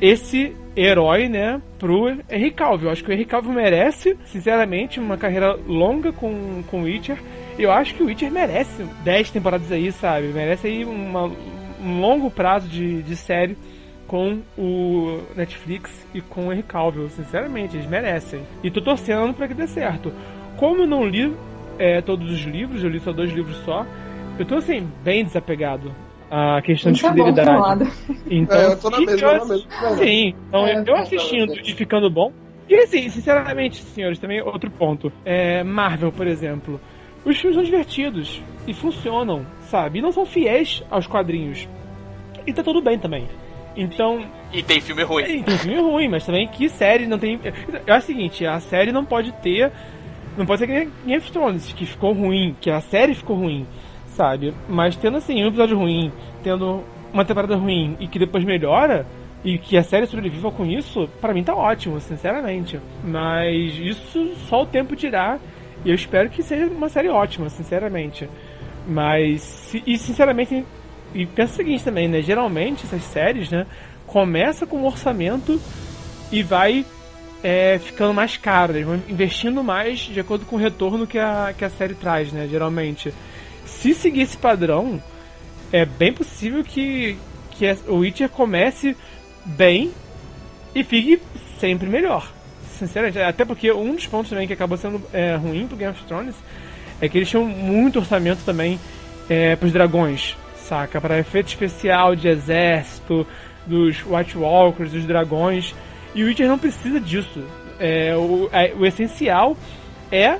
[0.00, 2.86] esse herói, né, pro Henry Cavill.
[2.86, 7.18] Eu acho que o Henry Cavill merece, sinceramente, uma carreira longa com, com o Witcher.
[7.58, 10.28] Eu acho que o Witcher merece 10 temporadas aí, sabe?
[10.28, 11.30] Merece aí uma,
[11.80, 13.56] um longo prazo de, de série
[14.06, 17.08] com o Netflix e com o Henry Cavill.
[17.08, 18.42] Sinceramente, eles merecem.
[18.62, 20.12] E tô torcendo para que dê certo.
[20.56, 21.34] Como eu não li
[21.78, 23.86] é, todos os livros, eu li só dois livros só,
[24.38, 25.92] eu tô assim, bem desapegado
[26.30, 27.90] a questão Isso de é fidelidade.
[28.30, 29.96] então, é, eu tô na mesma, eu, na mesma.
[29.98, 32.32] Sim, então é, eu assistindo e ficando bom.
[32.68, 35.12] E assim, sinceramente, senhores, também outro ponto.
[35.26, 36.80] É, Marvel, por exemplo.
[37.24, 39.98] Os filmes são divertidos e funcionam, sabe?
[39.98, 41.68] E não são fiéis aos quadrinhos.
[42.46, 43.28] E tá tudo bem também.
[43.76, 44.24] Então.
[44.52, 45.24] E tem filme ruim.
[45.24, 47.40] E tem filme ruim, mas também que série não tem.
[47.86, 49.72] É o seguinte, a série não pode ter.
[50.36, 53.36] Não pode ser que nem Game of Thrones, que ficou ruim, que a série ficou
[53.36, 53.66] ruim
[54.12, 54.54] sabe?
[54.68, 56.12] Mas tendo assim um episódio ruim,
[56.42, 56.82] tendo
[57.12, 59.06] uma temporada ruim e que depois melhora
[59.44, 62.78] e que a série sobreviva com isso, para mim tá ótimo, sinceramente.
[63.04, 65.38] Mas isso só o tempo dirá
[65.84, 68.28] e eu espero que seja uma série ótima, sinceramente.
[68.86, 70.64] Mas e sinceramente
[71.14, 72.22] e pensa o seguinte também, né?
[72.22, 73.66] Geralmente essas séries, né,
[74.06, 75.60] começa com um orçamento
[76.30, 76.84] e vai
[77.44, 81.52] é, ficando mais caro, eles vão investindo mais de acordo com o retorno que a,
[81.56, 82.48] que a série traz, né?
[82.50, 83.12] Geralmente
[83.64, 85.02] se seguir esse padrão,
[85.72, 87.16] é bem possível que,
[87.50, 88.96] que o Witcher comece
[89.44, 89.92] bem
[90.74, 91.20] e fique
[91.58, 92.30] sempre melhor.
[92.78, 96.02] Sinceramente, até porque um dos pontos também que acabou sendo é, ruim pro Game of
[96.04, 96.34] Thrones
[97.00, 98.78] é que eles tinham muito orçamento também
[99.28, 101.00] é, pros dragões, saca?
[101.00, 103.26] Para efeito especial de exército,
[103.66, 105.74] dos White Walkers, dos dragões.
[106.14, 107.42] E o Witcher não precisa disso.
[107.78, 109.56] É, o, é, o essencial
[110.10, 110.38] é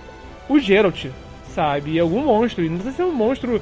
[0.49, 1.07] o Geralt,
[1.55, 1.93] sabe?
[1.93, 2.65] E algum monstro.
[2.65, 3.61] E não precisa ser um monstro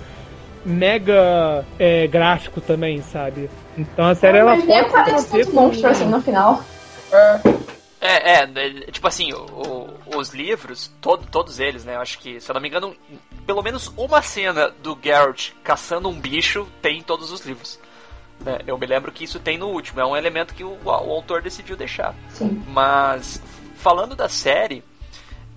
[0.65, 3.49] mega é, gráfico também, sabe?
[3.79, 6.63] Então a série ah, ela pode aparece tanto monstro assim no final.
[7.13, 7.41] É,
[8.01, 11.97] é, é tipo assim, o, os livros, todo, todos eles, né?
[11.97, 12.97] Eu acho que, se eu não me engano,
[13.47, 17.79] pelo menos uma cena do Geralt caçando um bicho tem em todos os livros.
[18.41, 18.61] Né?
[18.67, 21.43] Eu me lembro que isso tem no último, é um elemento que o, o autor
[21.43, 22.15] decidiu deixar.
[22.31, 22.63] Sim.
[22.69, 23.43] Mas,
[23.77, 24.83] falando da série,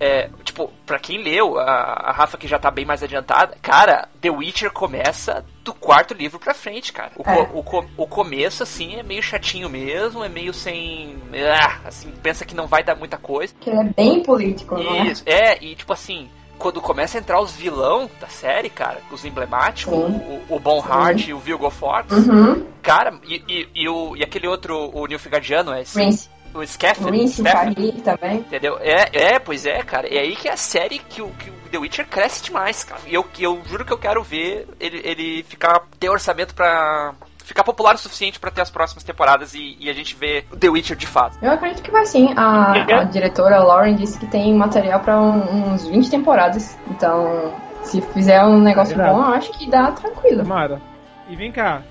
[0.00, 1.64] é, tipo, pra quem leu, a,
[2.10, 6.38] a Rafa que já tá bem mais adiantada, cara, The Witcher começa do quarto livro
[6.38, 7.12] pra frente, cara.
[7.16, 7.48] O, É.
[7.54, 11.16] o, co- o começo, assim, é meio chatinho mesmo, é meio sem.
[11.58, 13.54] Ah, assim, pensa que não vai dar muita coisa.
[13.60, 15.06] Que ele é bem político, não é?
[15.06, 19.24] Isso, é, e tipo assim, quando começa a entrar os vilão da série, cara, os
[19.24, 20.40] emblemáticos, Sim.
[20.50, 22.66] o, o Bonhart e o Vilgo Forte, Uhum.
[22.82, 27.02] cara, e, e, e o, e aquele outro, o Nilfgaardiano, é esse, Rince, o Scaff,
[27.10, 28.36] Rince Scaff, Carrick também.
[28.38, 28.78] Entendeu?
[28.80, 30.06] É, é, pois é, cara.
[30.08, 33.00] É aí que é a série que o, que o The Witcher cresce demais, cara.
[33.06, 37.12] E eu, que eu juro que eu quero ver ele, ele ficar, ter orçamento pra
[37.44, 40.56] ficar popular o suficiente pra ter as próximas temporadas e, e a gente ver o
[40.56, 41.36] The Witcher de fato.
[41.42, 42.32] Eu acredito que vai sim.
[42.36, 46.78] A, a diretora Lauren disse que tem material pra um- uns 20 temporadas.
[46.88, 47.52] Então,
[47.82, 49.12] se fizer um negócio Exato.
[49.12, 50.42] bom, eu acho que dá tranquilo.
[50.42, 50.80] Tomara.
[51.28, 51.82] E vem cá,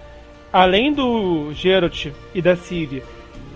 [0.51, 3.03] além do Geralt e da Ciri,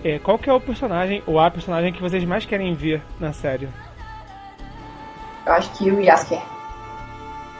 [0.04, 3.32] é, qual que é o personagem ou a personagem que vocês mais querem ver na
[3.32, 3.68] série?
[5.46, 6.40] Eu acho que o Yasker.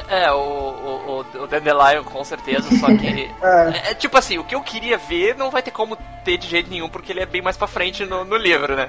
[0.08, 3.28] É, o, o, o, Dandelion com certeza, só que.
[3.42, 6.46] É, É, tipo assim, o que eu queria ver não vai ter como ter de
[6.48, 8.88] jeito nenhum, porque ele é bem mais pra frente no, no livro, né?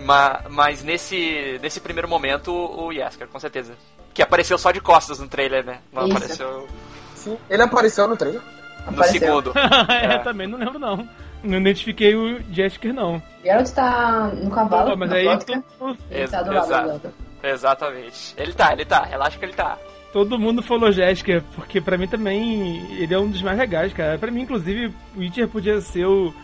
[0.00, 3.74] Ma, mas nesse, nesse primeiro momento, o Yasker, com certeza.
[4.14, 5.78] Que apareceu só de costas no trailer, né?
[5.92, 6.16] Não Isso.
[6.16, 6.68] apareceu
[7.14, 7.38] sim.
[7.50, 8.40] Ele apareceu no trailer.
[8.86, 9.20] no Apareceu.
[9.20, 9.52] segundo.
[9.88, 10.18] é, É.
[10.18, 11.08] também não lembro não.
[11.42, 13.22] Não identifiquei o Jesker não.
[13.44, 16.82] Geralt tá no cavalo, Pô, mas na aí to- Ele tá do lado exato.
[16.84, 17.12] do Zelda.
[17.42, 18.34] Exatamente.
[18.36, 19.04] Ele tá, ele tá.
[19.04, 19.78] Relaxa que ele tá.
[20.12, 24.18] todo mundo falou Jesker, porque pra mim também ele é um dos mais legais, cara.
[24.18, 26.34] Pra mim, inclusive, o Witcher podia ser o,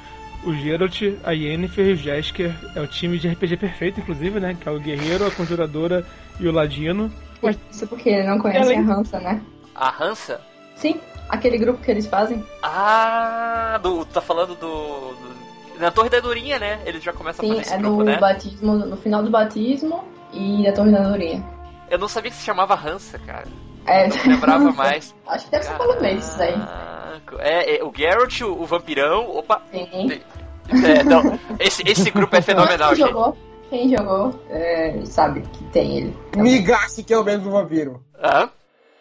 [0.45, 2.55] o Geralt, a Yennefer e o Jesker.
[2.77, 4.57] É o time de RPG perfeito, inclusive, né?
[4.59, 6.07] Que é o guerreiro, a conjuradora
[6.39, 7.11] e o ladino.
[7.43, 9.43] Mas Isso porque ele não conhece Além- a Hansa, né?
[9.75, 10.41] A Hansa?
[10.77, 12.45] Sim, aquele grupo que eles fazem.
[12.62, 16.80] Ah, do, tá falando do, do- Na Torre da Durinha, né?
[16.84, 18.18] Ele já começa a Sim, fazer esse é grupo, no né?
[18.18, 21.44] batismo, no final do batismo e da Torre da Andorinha.
[21.90, 23.44] Eu não sabia que se chamava Hansa, cara.
[23.86, 25.14] É, não lembrava mais.
[25.26, 26.52] Acho que deve ser polonês isso daí.
[26.55, 27.36] Caraca.
[27.40, 29.28] É, é, o Geralt, o, o vampirão.
[29.36, 29.60] Opa!
[29.70, 30.20] Sim.
[30.68, 33.09] É, não, esse, esse grupo é fenomenal, quem gente.
[33.10, 33.36] jogou,
[33.68, 36.16] quem jogou é, sabe que tem ele.
[36.36, 38.02] Migashi, que é o mesmo vampiro.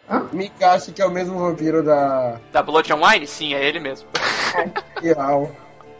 [0.08, 0.26] Hã?
[0.32, 3.26] Migashi, que é o mesmo vampiro da Da Blood and Wine?
[3.26, 4.08] Sim, é ele mesmo.
[5.02, 5.50] Real.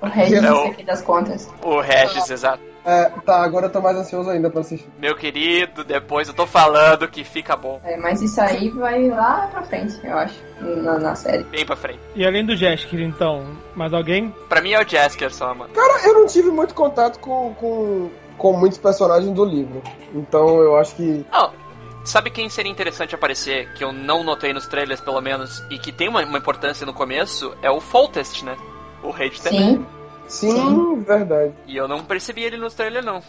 [0.01, 1.51] O Regis É aqui das contas.
[1.62, 2.62] O Regis, exato.
[2.85, 4.86] É, tá, agora eu tô mais ansioso ainda pra assistir.
[4.98, 7.81] Meu querido, depois eu tô falando que fica bom.
[7.82, 11.44] É, mas isso aí vai lá pra frente, eu acho, na, na série.
[11.44, 11.98] Bem pra frente.
[12.14, 13.43] E além do Jesker, então,
[13.74, 14.35] mais alguém?
[14.51, 15.72] Pra mim é o Jasker só, mano.
[15.72, 19.82] Cara, eu não tive muito contato com, com, com muitos personagens do livro.
[20.12, 21.24] Então eu acho que.
[21.32, 21.51] Não,
[22.05, 25.90] sabe quem seria interessante aparecer, que eu não notei nos trailers pelo menos, e que
[25.90, 28.56] tem uma, uma importância no começo, é o Foltest, né?
[29.02, 29.81] O rei de Temer.
[29.81, 29.86] Sim,
[30.26, 31.52] Sim, verdade.
[31.66, 33.22] E eu não percebi ele nos trailers, não.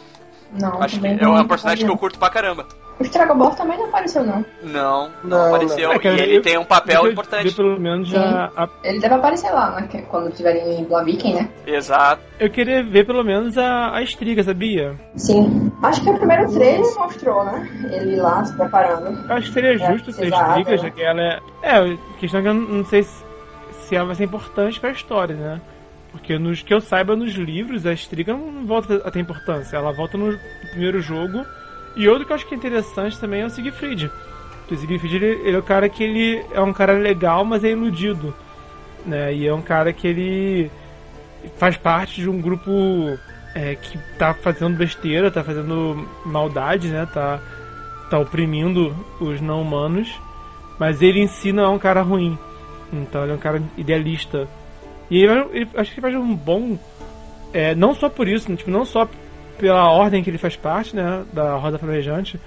[0.52, 2.68] não, Acho que é um personagem que eu curto pra caramba.
[2.98, 4.46] O Stragobor também não apareceu, não.
[4.64, 5.90] Não, não, Não, apareceu.
[5.90, 5.96] não.
[5.96, 7.44] É, cara, e ele eu- tem um papel eu importante.
[7.50, 11.50] ver pelo menos já a- Ele deve aparecer lá, né, quando tiverem em Blaviken, né?
[11.68, 12.22] Exato.
[12.40, 14.96] Eu queria ver pelo menos a, a Estriga, sabia?
[15.16, 15.70] Sim.
[15.84, 17.70] Acho que o primeiro trailer mostrou, né?
[17.92, 19.30] Ele lá se preparando.
[19.30, 20.92] Eu acho que seria É, justo ter Estriga, já né?
[20.92, 21.40] que ela é.
[21.64, 23.24] É, a questão é que eu não sei se,
[23.82, 25.60] se ela vai ser importante pra história, né?
[26.14, 29.76] Porque nos que eu saiba nos livros, a Estriga não volta a ter importância.
[29.76, 30.34] Ela volta no
[30.72, 31.46] primeiro jogo.
[31.96, 34.12] E outro que eu acho que é interessante também é o Siegfried.
[34.70, 37.70] O Siegfried ele, ele é o cara que ele é um cara legal, mas é
[37.72, 38.34] iludido.
[39.06, 39.34] Né?
[39.34, 40.72] E é um cara que ele
[41.58, 42.72] faz parte de um grupo
[43.54, 47.08] é, que tá fazendo besteira, tá fazendo maldade, né?
[47.14, 47.40] Tá,
[48.10, 50.10] tá oprimindo os não humanos.
[50.80, 52.38] Mas ele em si não é um cara ruim.
[52.92, 54.48] Então ele é um cara idealista.
[55.10, 56.78] E ele, ele- acho que ele faz um bom.
[57.54, 59.08] é, não só por isso, né, tipo, não só
[59.58, 61.26] pela ordem que ele faz parte, né?
[61.32, 62.40] Da Roda Flamejante.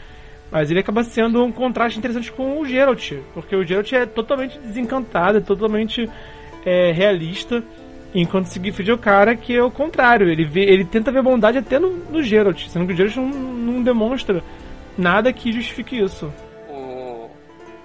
[0.50, 3.12] Mas ele acaba sendo um contraste interessante com o Geralt.
[3.34, 6.08] Porque o Geralt é totalmente desencantado, é totalmente
[6.64, 7.62] é, realista.
[8.14, 10.30] Enquanto o Siegfried é o cara que é o contrário.
[10.30, 12.66] Ele, vê, ele tenta ver bondade até no, no Geralt.
[12.68, 14.42] Sendo que o Geralt não, não demonstra
[14.96, 16.32] nada que justifique isso.
[16.68, 17.28] O,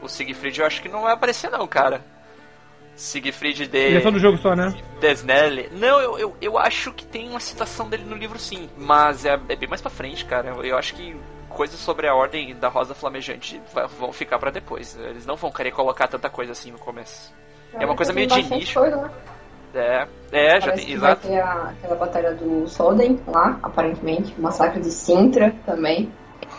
[0.02, 2.13] o Siegfried eu acho que não vai aparecer não, cara.
[2.96, 4.74] Siegfried de Ele é só do jogo só, né?
[5.00, 5.70] Desnelli.
[5.74, 8.70] Não, eu, eu, eu acho que tem uma citação dele no livro sim.
[8.78, 10.50] Mas é, é bem mais pra frente, cara.
[10.50, 11.16] Eu, eu acho que
[11.50, 13.62] coisas sobre a ordem da Rosa Flamejante
[14.00, 14.98] vão ficar pra depois.
[14.98, 17.34] Eles não vão querer colocar tanta coisa assim no começo.
[17.74, 18.80] É uma coisa Tem meio de nicho.
[18.80, 19.10] Coisa, né?
[19.76, 20.86] É, é já Parece tem.
[20.94, 21.28] que vai Exato.
[21.28, 24.40] ter a- aquela batalha do Solden lá, aparentemente.
[24.40, 26.12] Massacre de Sintra também.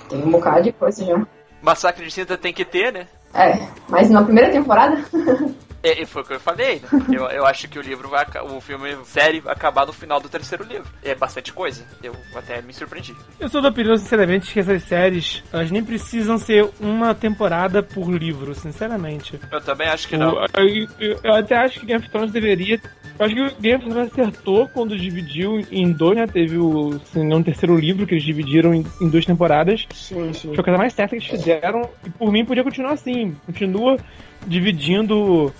[0.09, 1.25] Tem um bocado de coisa já.
[1.63, 3.07] Massacre de Cinta tem que ter, né?
[3.33, 4.97] É, mas na primeira temporada,
[5.85, 6.89] É, foi o que eu falei, né?
[7.13, 8.25] eu, eu acho que o livro vai.
[8.43, 10.89] O filme série vai acabar no final do terceiro livro.
[11.03, 11.85] É bastante coisa.
[12.03, 13.15] Eu até me surpreendi.
[13.39, 18.11] Eu sou da opinião, sinceramente, que essas séries, elas nem precisam ser uma temporada por
[18.11, 19.39] livro, sinceramente.
[19.53, 20.43] Eu também acho que não.
[20.57, 22.81] Eu, eu, eu até acho que Game of Thrones deveria.
[23.19, 26.27] Eu acho que o Game of Thrones acertou quando dividiu em dois, né?
[26.27, 29.87] Teve o assim, um terceiro livro que eles dividiram em, em duas temporadas.
[29.93, 30.49] Sim, sim.
[30.49, 31.91] Foi a coisa mais certa que eles fizeram.
[32.07, 33.37] E por mim podia continuar assim.
[33.45, 33.99] Continua
[34.47, 35.53] dividindo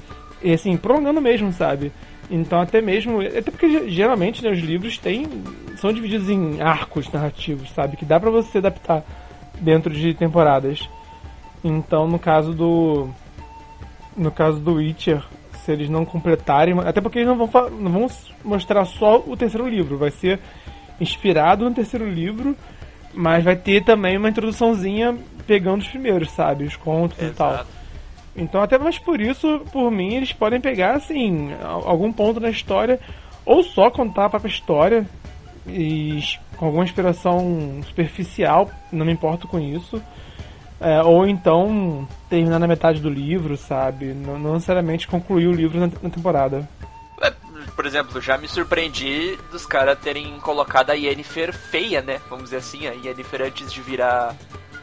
[0.53, 1.93] assim, prolongando mesmo, sabe?
[2.31, 3.21] Então até mesmo.
[3.21, 5.27] Até porque geralmente né, os livros têm.
[5.77, 7.97] são divididos em arcos narrativos, sabe?
[7.97, 9.05] Que dá pra você adaptar
[9.61, 10.89] dentro de temporadas.
[11.63, 13.09] Então no caso do.
[14.17, 15.23] No caso do Witcher,
[15.65, 16.79] se eles não completarem.
[16.81, 18.07] Até porque eles não vão, não vão
[18.45, 19.99] mostrar só o terceiro livro.
[19.99, 20.39] Vai ser
[21.01, 22.57] inspirado no terceiro livro.
[23.13, 26.65] Mas vai ter também uma introduçãozinha pegando os primeiros, sabe?
[26.65, 27.33] Os contos Exato.
[27.33, 27.67] e tal.
[28.37, 32.99] Então, até mais por isso, por mim, eles podem pegar, assim, algum ponto na história,
[33.45, 35.07] ou só contar a própria história,
[35.67, 36.21] e
[36.57, 40.03] com alguma inspiração superficial, não me importo com isso.
[40.81, 44.07] É, ou então terminar na metade do livro, sabe?
[44.07, 46.69] Não, não necessariamente concluir o livro na, na temporada.
[47.23, 47.33] É,
[47.75, 52.21] por exemplo, já me surpreendi dos caras terem colocado a Yennefer feia, né?
[52.29, 54.35] Vamos dizer assim, a Yennefer antes de virar.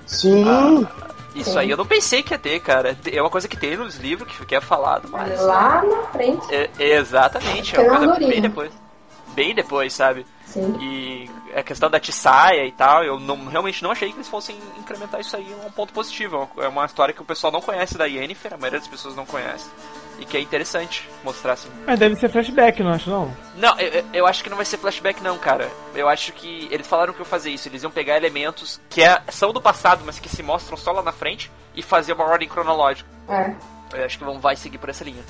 [0.06, 0.44] Sim!
[0.48, 1.60] A, isso Sim.
[1.60, 2.98] aí eu não pensei que ia ter, cara.
[3.12, 5.40] É uma coisa que tem nos livros que, que é falado, mas.
[5.41, 6.45] Lá na frente.
[6.53, 8.72] É, exatamente, é uma coisa bem depois.
[9.34, 10.26] Bem depois, sabe?
[10.45, 10.76] Sim.
[10.82, 14.58] E a questão da Tissaia e tal, eu não, realmente não achei que eles fossem
[14.78, 16.49] incrementar isso aí um ponto positivo.
[16.58, 19.26] É uma história que o pessoal não conhece da Yennefer, a maioria das pessoas não
[19.26, 19.70] conhece
[20.19, 21.69] e que é interessante mostrar assim.
[21.85, 23.31] Mas deve ser flashback, não acho não?
[23.57, 25.69] Não, eu, eu acho que não vai ser flashback não, cara.
[25.95, 29.21] Eu acho que eles falaram que eu fazer isso, eles iam pegar elementos que é,
[29.29, 32.47] são do passado, mas que se mostram só lá na frente e fazer uma ordem
[32.47, 33.09] cronológica.
[33.29, 33.53] É.
[33.93, 35.23] Eu acho que vão vai seguir por essa linha.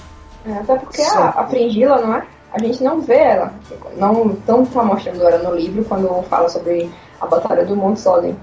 [0.45, 2.25] É, até porque a, a Prengila, não é?
[2.51, 3.53] A gente não vê ela.
[3.95, 8.37] Não, não tá mostrando ela no livro quando fala sobre a batalha do Monte Solen.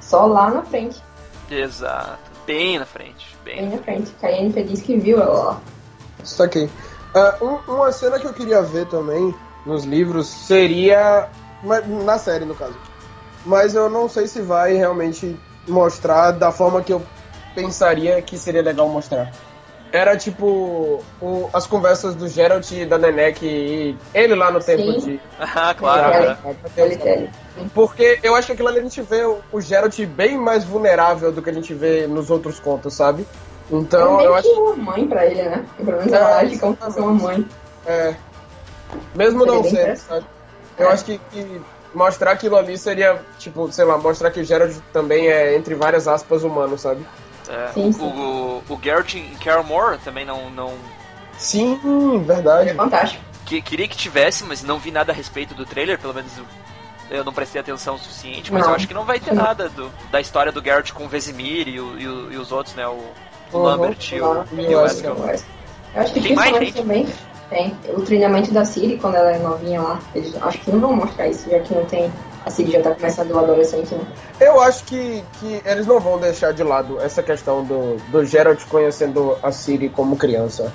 [0.00, 1.02] Só lá na frente.
[1.50, 2.18] Exato.
[2.46, 3.29] Bem na frente.
[3.44, 4.10] Bem, na frente.
[4.20, 5.60] Cayenne feliz que viu ela lá.
[6.22, 6.70] Isso aqui.
[7.14, 9.34] Uh, um, uma cena que eu queria ver também
[9.66, 11.28] nos livros seria.
[12.04, 12.76] Na série, no caso.
[13.44, 15.38] Mas eu não sei se vai realmente
[15.68, 17.02] mostrar da forma que eu
[17.54, 19.32] pensaria que seria legal mostrar.
[19.92, 25.00] Era tipo o, as conversas do Geralt e da Nenek e ele lá no tempo
[25.00, 25.20] de.
[25.38, 26.36] Ah, claro.
[27.74, 31.32] Porque eu acho que aquilo ali a gente vê o, o Geralt bem mais vulnerável
[31.32, 33.26] do que a gente vê nos outros contos, sabe?
[33.70, 34.48] Então é eu acho.
[34.48, 35.64] uma mãe pra ele, né?
[35.76, 37.48] Pelo menos ela age como se fosse uma mãe.
[37.86, 38.14] É.
[39.14, 40.26] Mesmo não sendo, sabe?
[40.78, 40.92] Eu é.
[40.92, 41.60] acho que, que
[41.94, 46.08] mostrar aquilo ali seria, tipo, sei lá, mostrar que o Geralt também é, entre várias
[46.08, 47.04] aspas, humano, sabe?
[47.48, 48.02] É, sim, sim.
[48.02, 49.64] O, o, o Garrett em Carol
[50.04, 50.74] também não, não.
[51.38, 51.78] Sim,
[52.26, 52.70] verdade.
[52.70, 53.22] É fantástico.
[53.46, 56.32] Que, queria que tivesse, mas não vi nada a respeito do trailer, pelo menos
[57.10, 58.70] eu não prestei atenção o suficiente, mas não.
[58.70, 61.66] eu acho que não vai ter nada do, da história do Garrett com o Vesemir
[61.66, 62.86] e, o, e, o, e os outros, né?
[62.86, 62.92] O,
[63.52, 64.70] o uhum, Lambert e o, e o.
[64.70, 66.74] Eu acho que tem mais gente.
[66.74, 67.08] também
[67.50, 67.76] tem.
[67.88, 70.00] O treinamento da Siri quando ela é novinha lá.
[70.14, 72.10] Eles, acho que não vão mostrar isso, já que não tem
[72.44, 74.06] a Cid já tá começando o adolescente, né?
[74.40, 78.64] Eu acho que, que eles não vão deixar de lado essa questão do, do Geralt
[78.68, 80.72] conhecendo a Ciri como criança.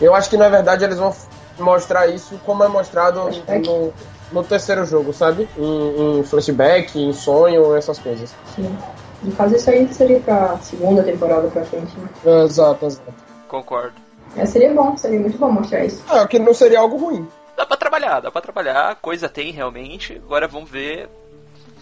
[0.00, 1.14] Eu acho que na verdade eles vão
[1.58, 3.92] mostrar isso como é mostrado no,
[4.32, 5.48] no, terceiro jogo, sabe?
[5.56, 8.34] Em, em, flashback, em sonho, essas coisas.
[8.56, 8.76] Sim.
[9.22, 12.42] No caso, isso aí seria pra segunda temporada pra frente, né?
[12.44, 13.14] Exato, exato.
[13.48, 13.94] Concordo.
[14.36, 16.02] É, seria bom, seria muito bom mostrar isso.
[16.12, 17.26] É, que não seria algo ruim
[17.56, 20.20] dá pra trabalhar, dá pra trabalhar, coisa tem realmente.
[20.24, 21.08] Agora vamos ver.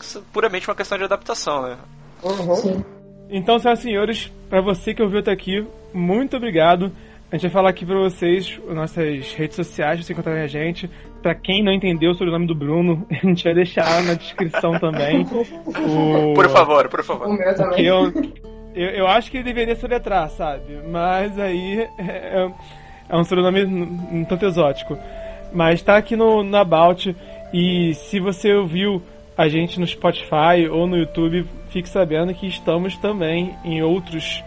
[0.00, 1.78] Isso puramente uma questão de adaptação, né?
[2.22, 2.56] Uhum.
[2.56, 2.84] Sim.
[3.30, 6.92] Então, senhoras e senhores, para você que ouviu até aqui, muito obrigado.
[7.30, 10.90] A gente vai falar aqui para vocês nossas redes sociais, pra você encontrarem a gente.
[11.22, 14.78] Para quem não entendeu sobre o nome do Bruno, a gente vai deixar na descrição
[14.78, 15.26] também.
[15.64, 16.34] O...
[16.34, 17.28] Por favor, por favor.
[17.28, 17.86] O meu também.
[17.86, 18.12] Eu,
[18.74, 20.80] eu, eu, acho que ele deveria soletrar, sabe?
[20.90, 22.50] Mas aí é,
[23.08, 24.98] é um sobrenome um tanto exótico.
[25.52, 27.14] Mas tá aqui no, no About.
[27.52, 29.02] E se você ouviu
[29.36, 34.42] a gente no Spotify ou no YouTube, fique sabendo que estamos também em outros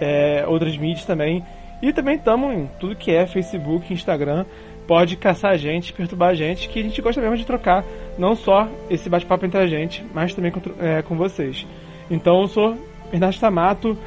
[0.00, 1.44] é, outras mídias também.
[1.82, 4.44] E também estamos em tudo que é Facebook, Instagram.
[4.86, 7.84] Pode caçar a gente, perturbar a gente, que a gente gosta mesmo de trocar
[8.16, 11.66] não só esse bate-papo entre a gente, mas também com, é, com vocês.
[12.10, 12.78] Então eu sou
[13.10, 13.98] Bernardo Tamato,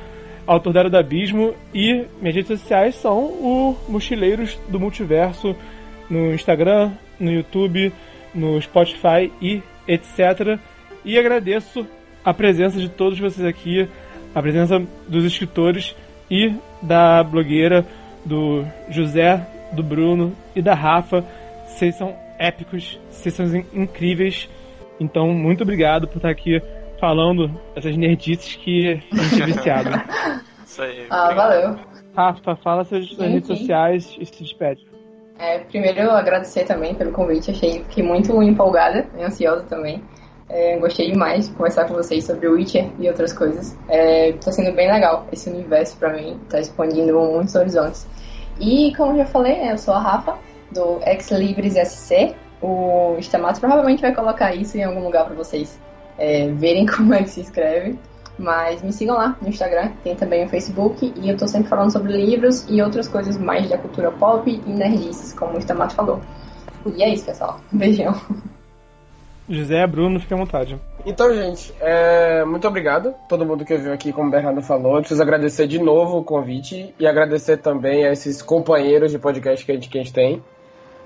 [0.48, 5.56] autor da Era do Abismo, e minhas redes sociais são o Mochileiros do Multiverso
[6.10, 7.94] no Instagram, no YouTube,
[8.34, 10.60] no Spotify e etc.
[11.04, 11.86] E agradeço
[12.24, 13.88] a presença de todos vocês aqui,
[14.34, 15.96] a presença dos escritores
[16.30, 17.86] e da blogueira
[18.26, 21.24] do José, do Bruno e da Rafa.
[21.66, 24.50] Vocês são épicos, vocês são incríveis.
[25.00, 26.62] Então, muito obrigado por estar aqui
[27.00, 29.90] falando essas nerdices que a gente é viciado.
[30.66, 31.08] Isso aí.
[31.10, 31.80] Ah, valeu.
[32.16, 34.86] Rafa, fala suas, suas redes sociais e se despede.
[35.40, 37.50] É, primeiro, agradecer também pelo convite.
[37.50, 40.04] Achei que muito empolgada e ansiosa também.
[40.50, 43.78] É, gostei demais de conversar com vocês sobre o Witcher e outras coisas.
[43.88, 48.06] É, tá sendo bem legal esse universo para mim, tá expandindo muitos horizontes.
[48.60, 50.38] E como já falei, né, eu sou a Rafa,
[50.72, 52.36] do Ex Libris SC.
[52.62, 55.80] O Stamato provavelmente vai colocar isso em algum lugar para vocês
[56.18, 57.98] é, verem como é que se escreve.
[58.40, 61.92] Mas me sigam lá no Instagram, tem também o Facebook, e eu tô sempre falando
[61.92, 66.22] sobre livros e outras coisas mais da cultura pop e nerdices, como o Stamato falou.
[66.96, 67.60] E é isso, pessoal.
[67.74, 68.16] Um beijão.
[69.50, 70.80] José, Bruno, fique à vontade.
[71.06, 72.46] Então, gente, é...
[72.46, 74.96] muito obrigado a todo mundo que veio aqui, como o Bernardo falou.
[74.96, 79.66] Eu preciso agradecer de novo o convite e agradecer também a esses companheiros de podcast
[79.66, 80.42] que a gente, que a gente tem.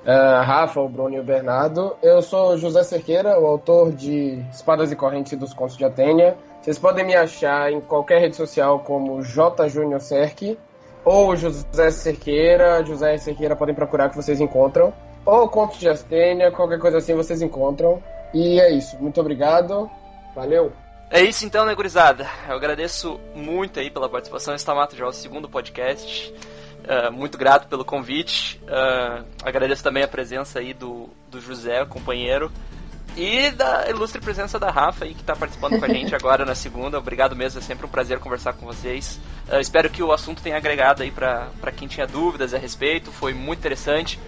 [0.04, 1.96] Uh, Rafa, o Bruno e o Bernardo.
[2.04, 6.38] Eu sou José Cerqueira, o autor de Espadas e Correntes dos Contos de Atênia.
[6.62, 9.70] Vocês podem me achar em qualquer rede social como J.
[9.70, 10.60] Júnior Cerque
[11.06, 12.84] ou José Cerqueira.
[12.84, 14.94] José Cerqueira podem procurar que vocês encontram.
[15.26, 18.04] Ou Contos de Atênia, qualquer coisa assim vocês encontram.
[18.34, 18.98] E é isso.
[19.02, 19.90] Muito obrigado.
[20.36, 20.74] Valeu.
[21.10, 22.28] É isso então, né, gurizada?
[22.50, 24.54] Eu agradeço muito aí pela participação.
[24.54, 26.34] Estamato já é o segundo podcast.
[26.84, 28.60] Uh, muito grato pelo convite.
[28.64, 32.52] Uh, agradeço também a presença aí do, do José, companheiro.
[33.16, 36.56] E da ilustre presença da Rafa aí, que está participando com a gente agora na
[36.56, 36.98] segunda.
[36.98, 39.20] Obrigado mesmo, é sempre um prazer conversar com vocês.
[39.48, 43.12] Uh, espero que o assunto tenha agregado aí para quem tinha dúvidas a respeito.
[43.12, 44.20] Foi muito interessante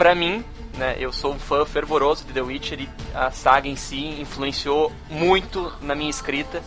[0.00, 0.42] para mim,
[0.78, 4.90] né, eu sou um fã fervoroso de The Witcher e a saga em si influenciou
[5.10, 6.62] muito na minha escrita.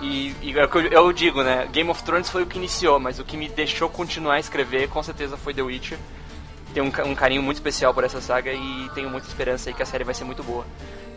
[0.00, 3.18] E, e é eu, eu, digo, né, Game of Thrones foi o que iniciou, mas
[3.18, 5.98] o que me deixou continuar a escrever com certeza foi The Witcher.
[6.72, 9.82] Tenho um, um carinho muito especial por essa saga e tenho muita esperança aí que
[9.82, 10.64] a série vai ser muito boa.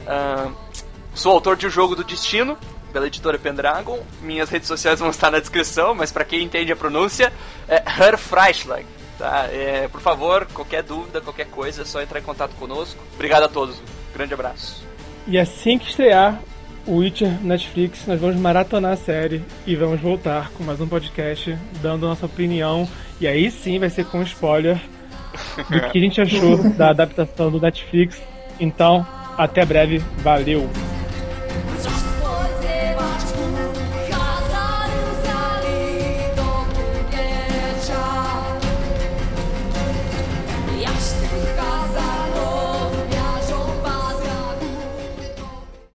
[0.01, 0.53] Uh,
[1.13, 2.57] sou autor de O Jogo do Destino,
[2.91, 3.99] pela editora Pendragon.
[4.21, 7.31] Minhas redes sociais vão estar na descrição, mas para quem entende a pronúncia,
[7.67, 8.85] é Her Freischlag.
[9.17, 9.47] Tá?
[9.51, 12.99] É, por favor, qualquer dúvida, qualquer coisa, é só entrar em contato conosco.
[13.13, 13.77] Obrigado a todos.
[13.77, 14.83] Um grande abraço.
[15.27, 16.52] E assim que estrear o
[16.87, 22.07] Witcher Netflix, nós vamos maratonar a série e vamos voltar com mais um podcast dando
[22.07, 22.87] nossa opinião.
[23.21, 24.79] E aí sim vai ser com spoiler
[25.69, 28.21] do que a gente achou da adaptação do Netflix.
[28.59, 29.05] Então,
[29.37, 29.99] até breve.
[30.17, 30.69] Valeu!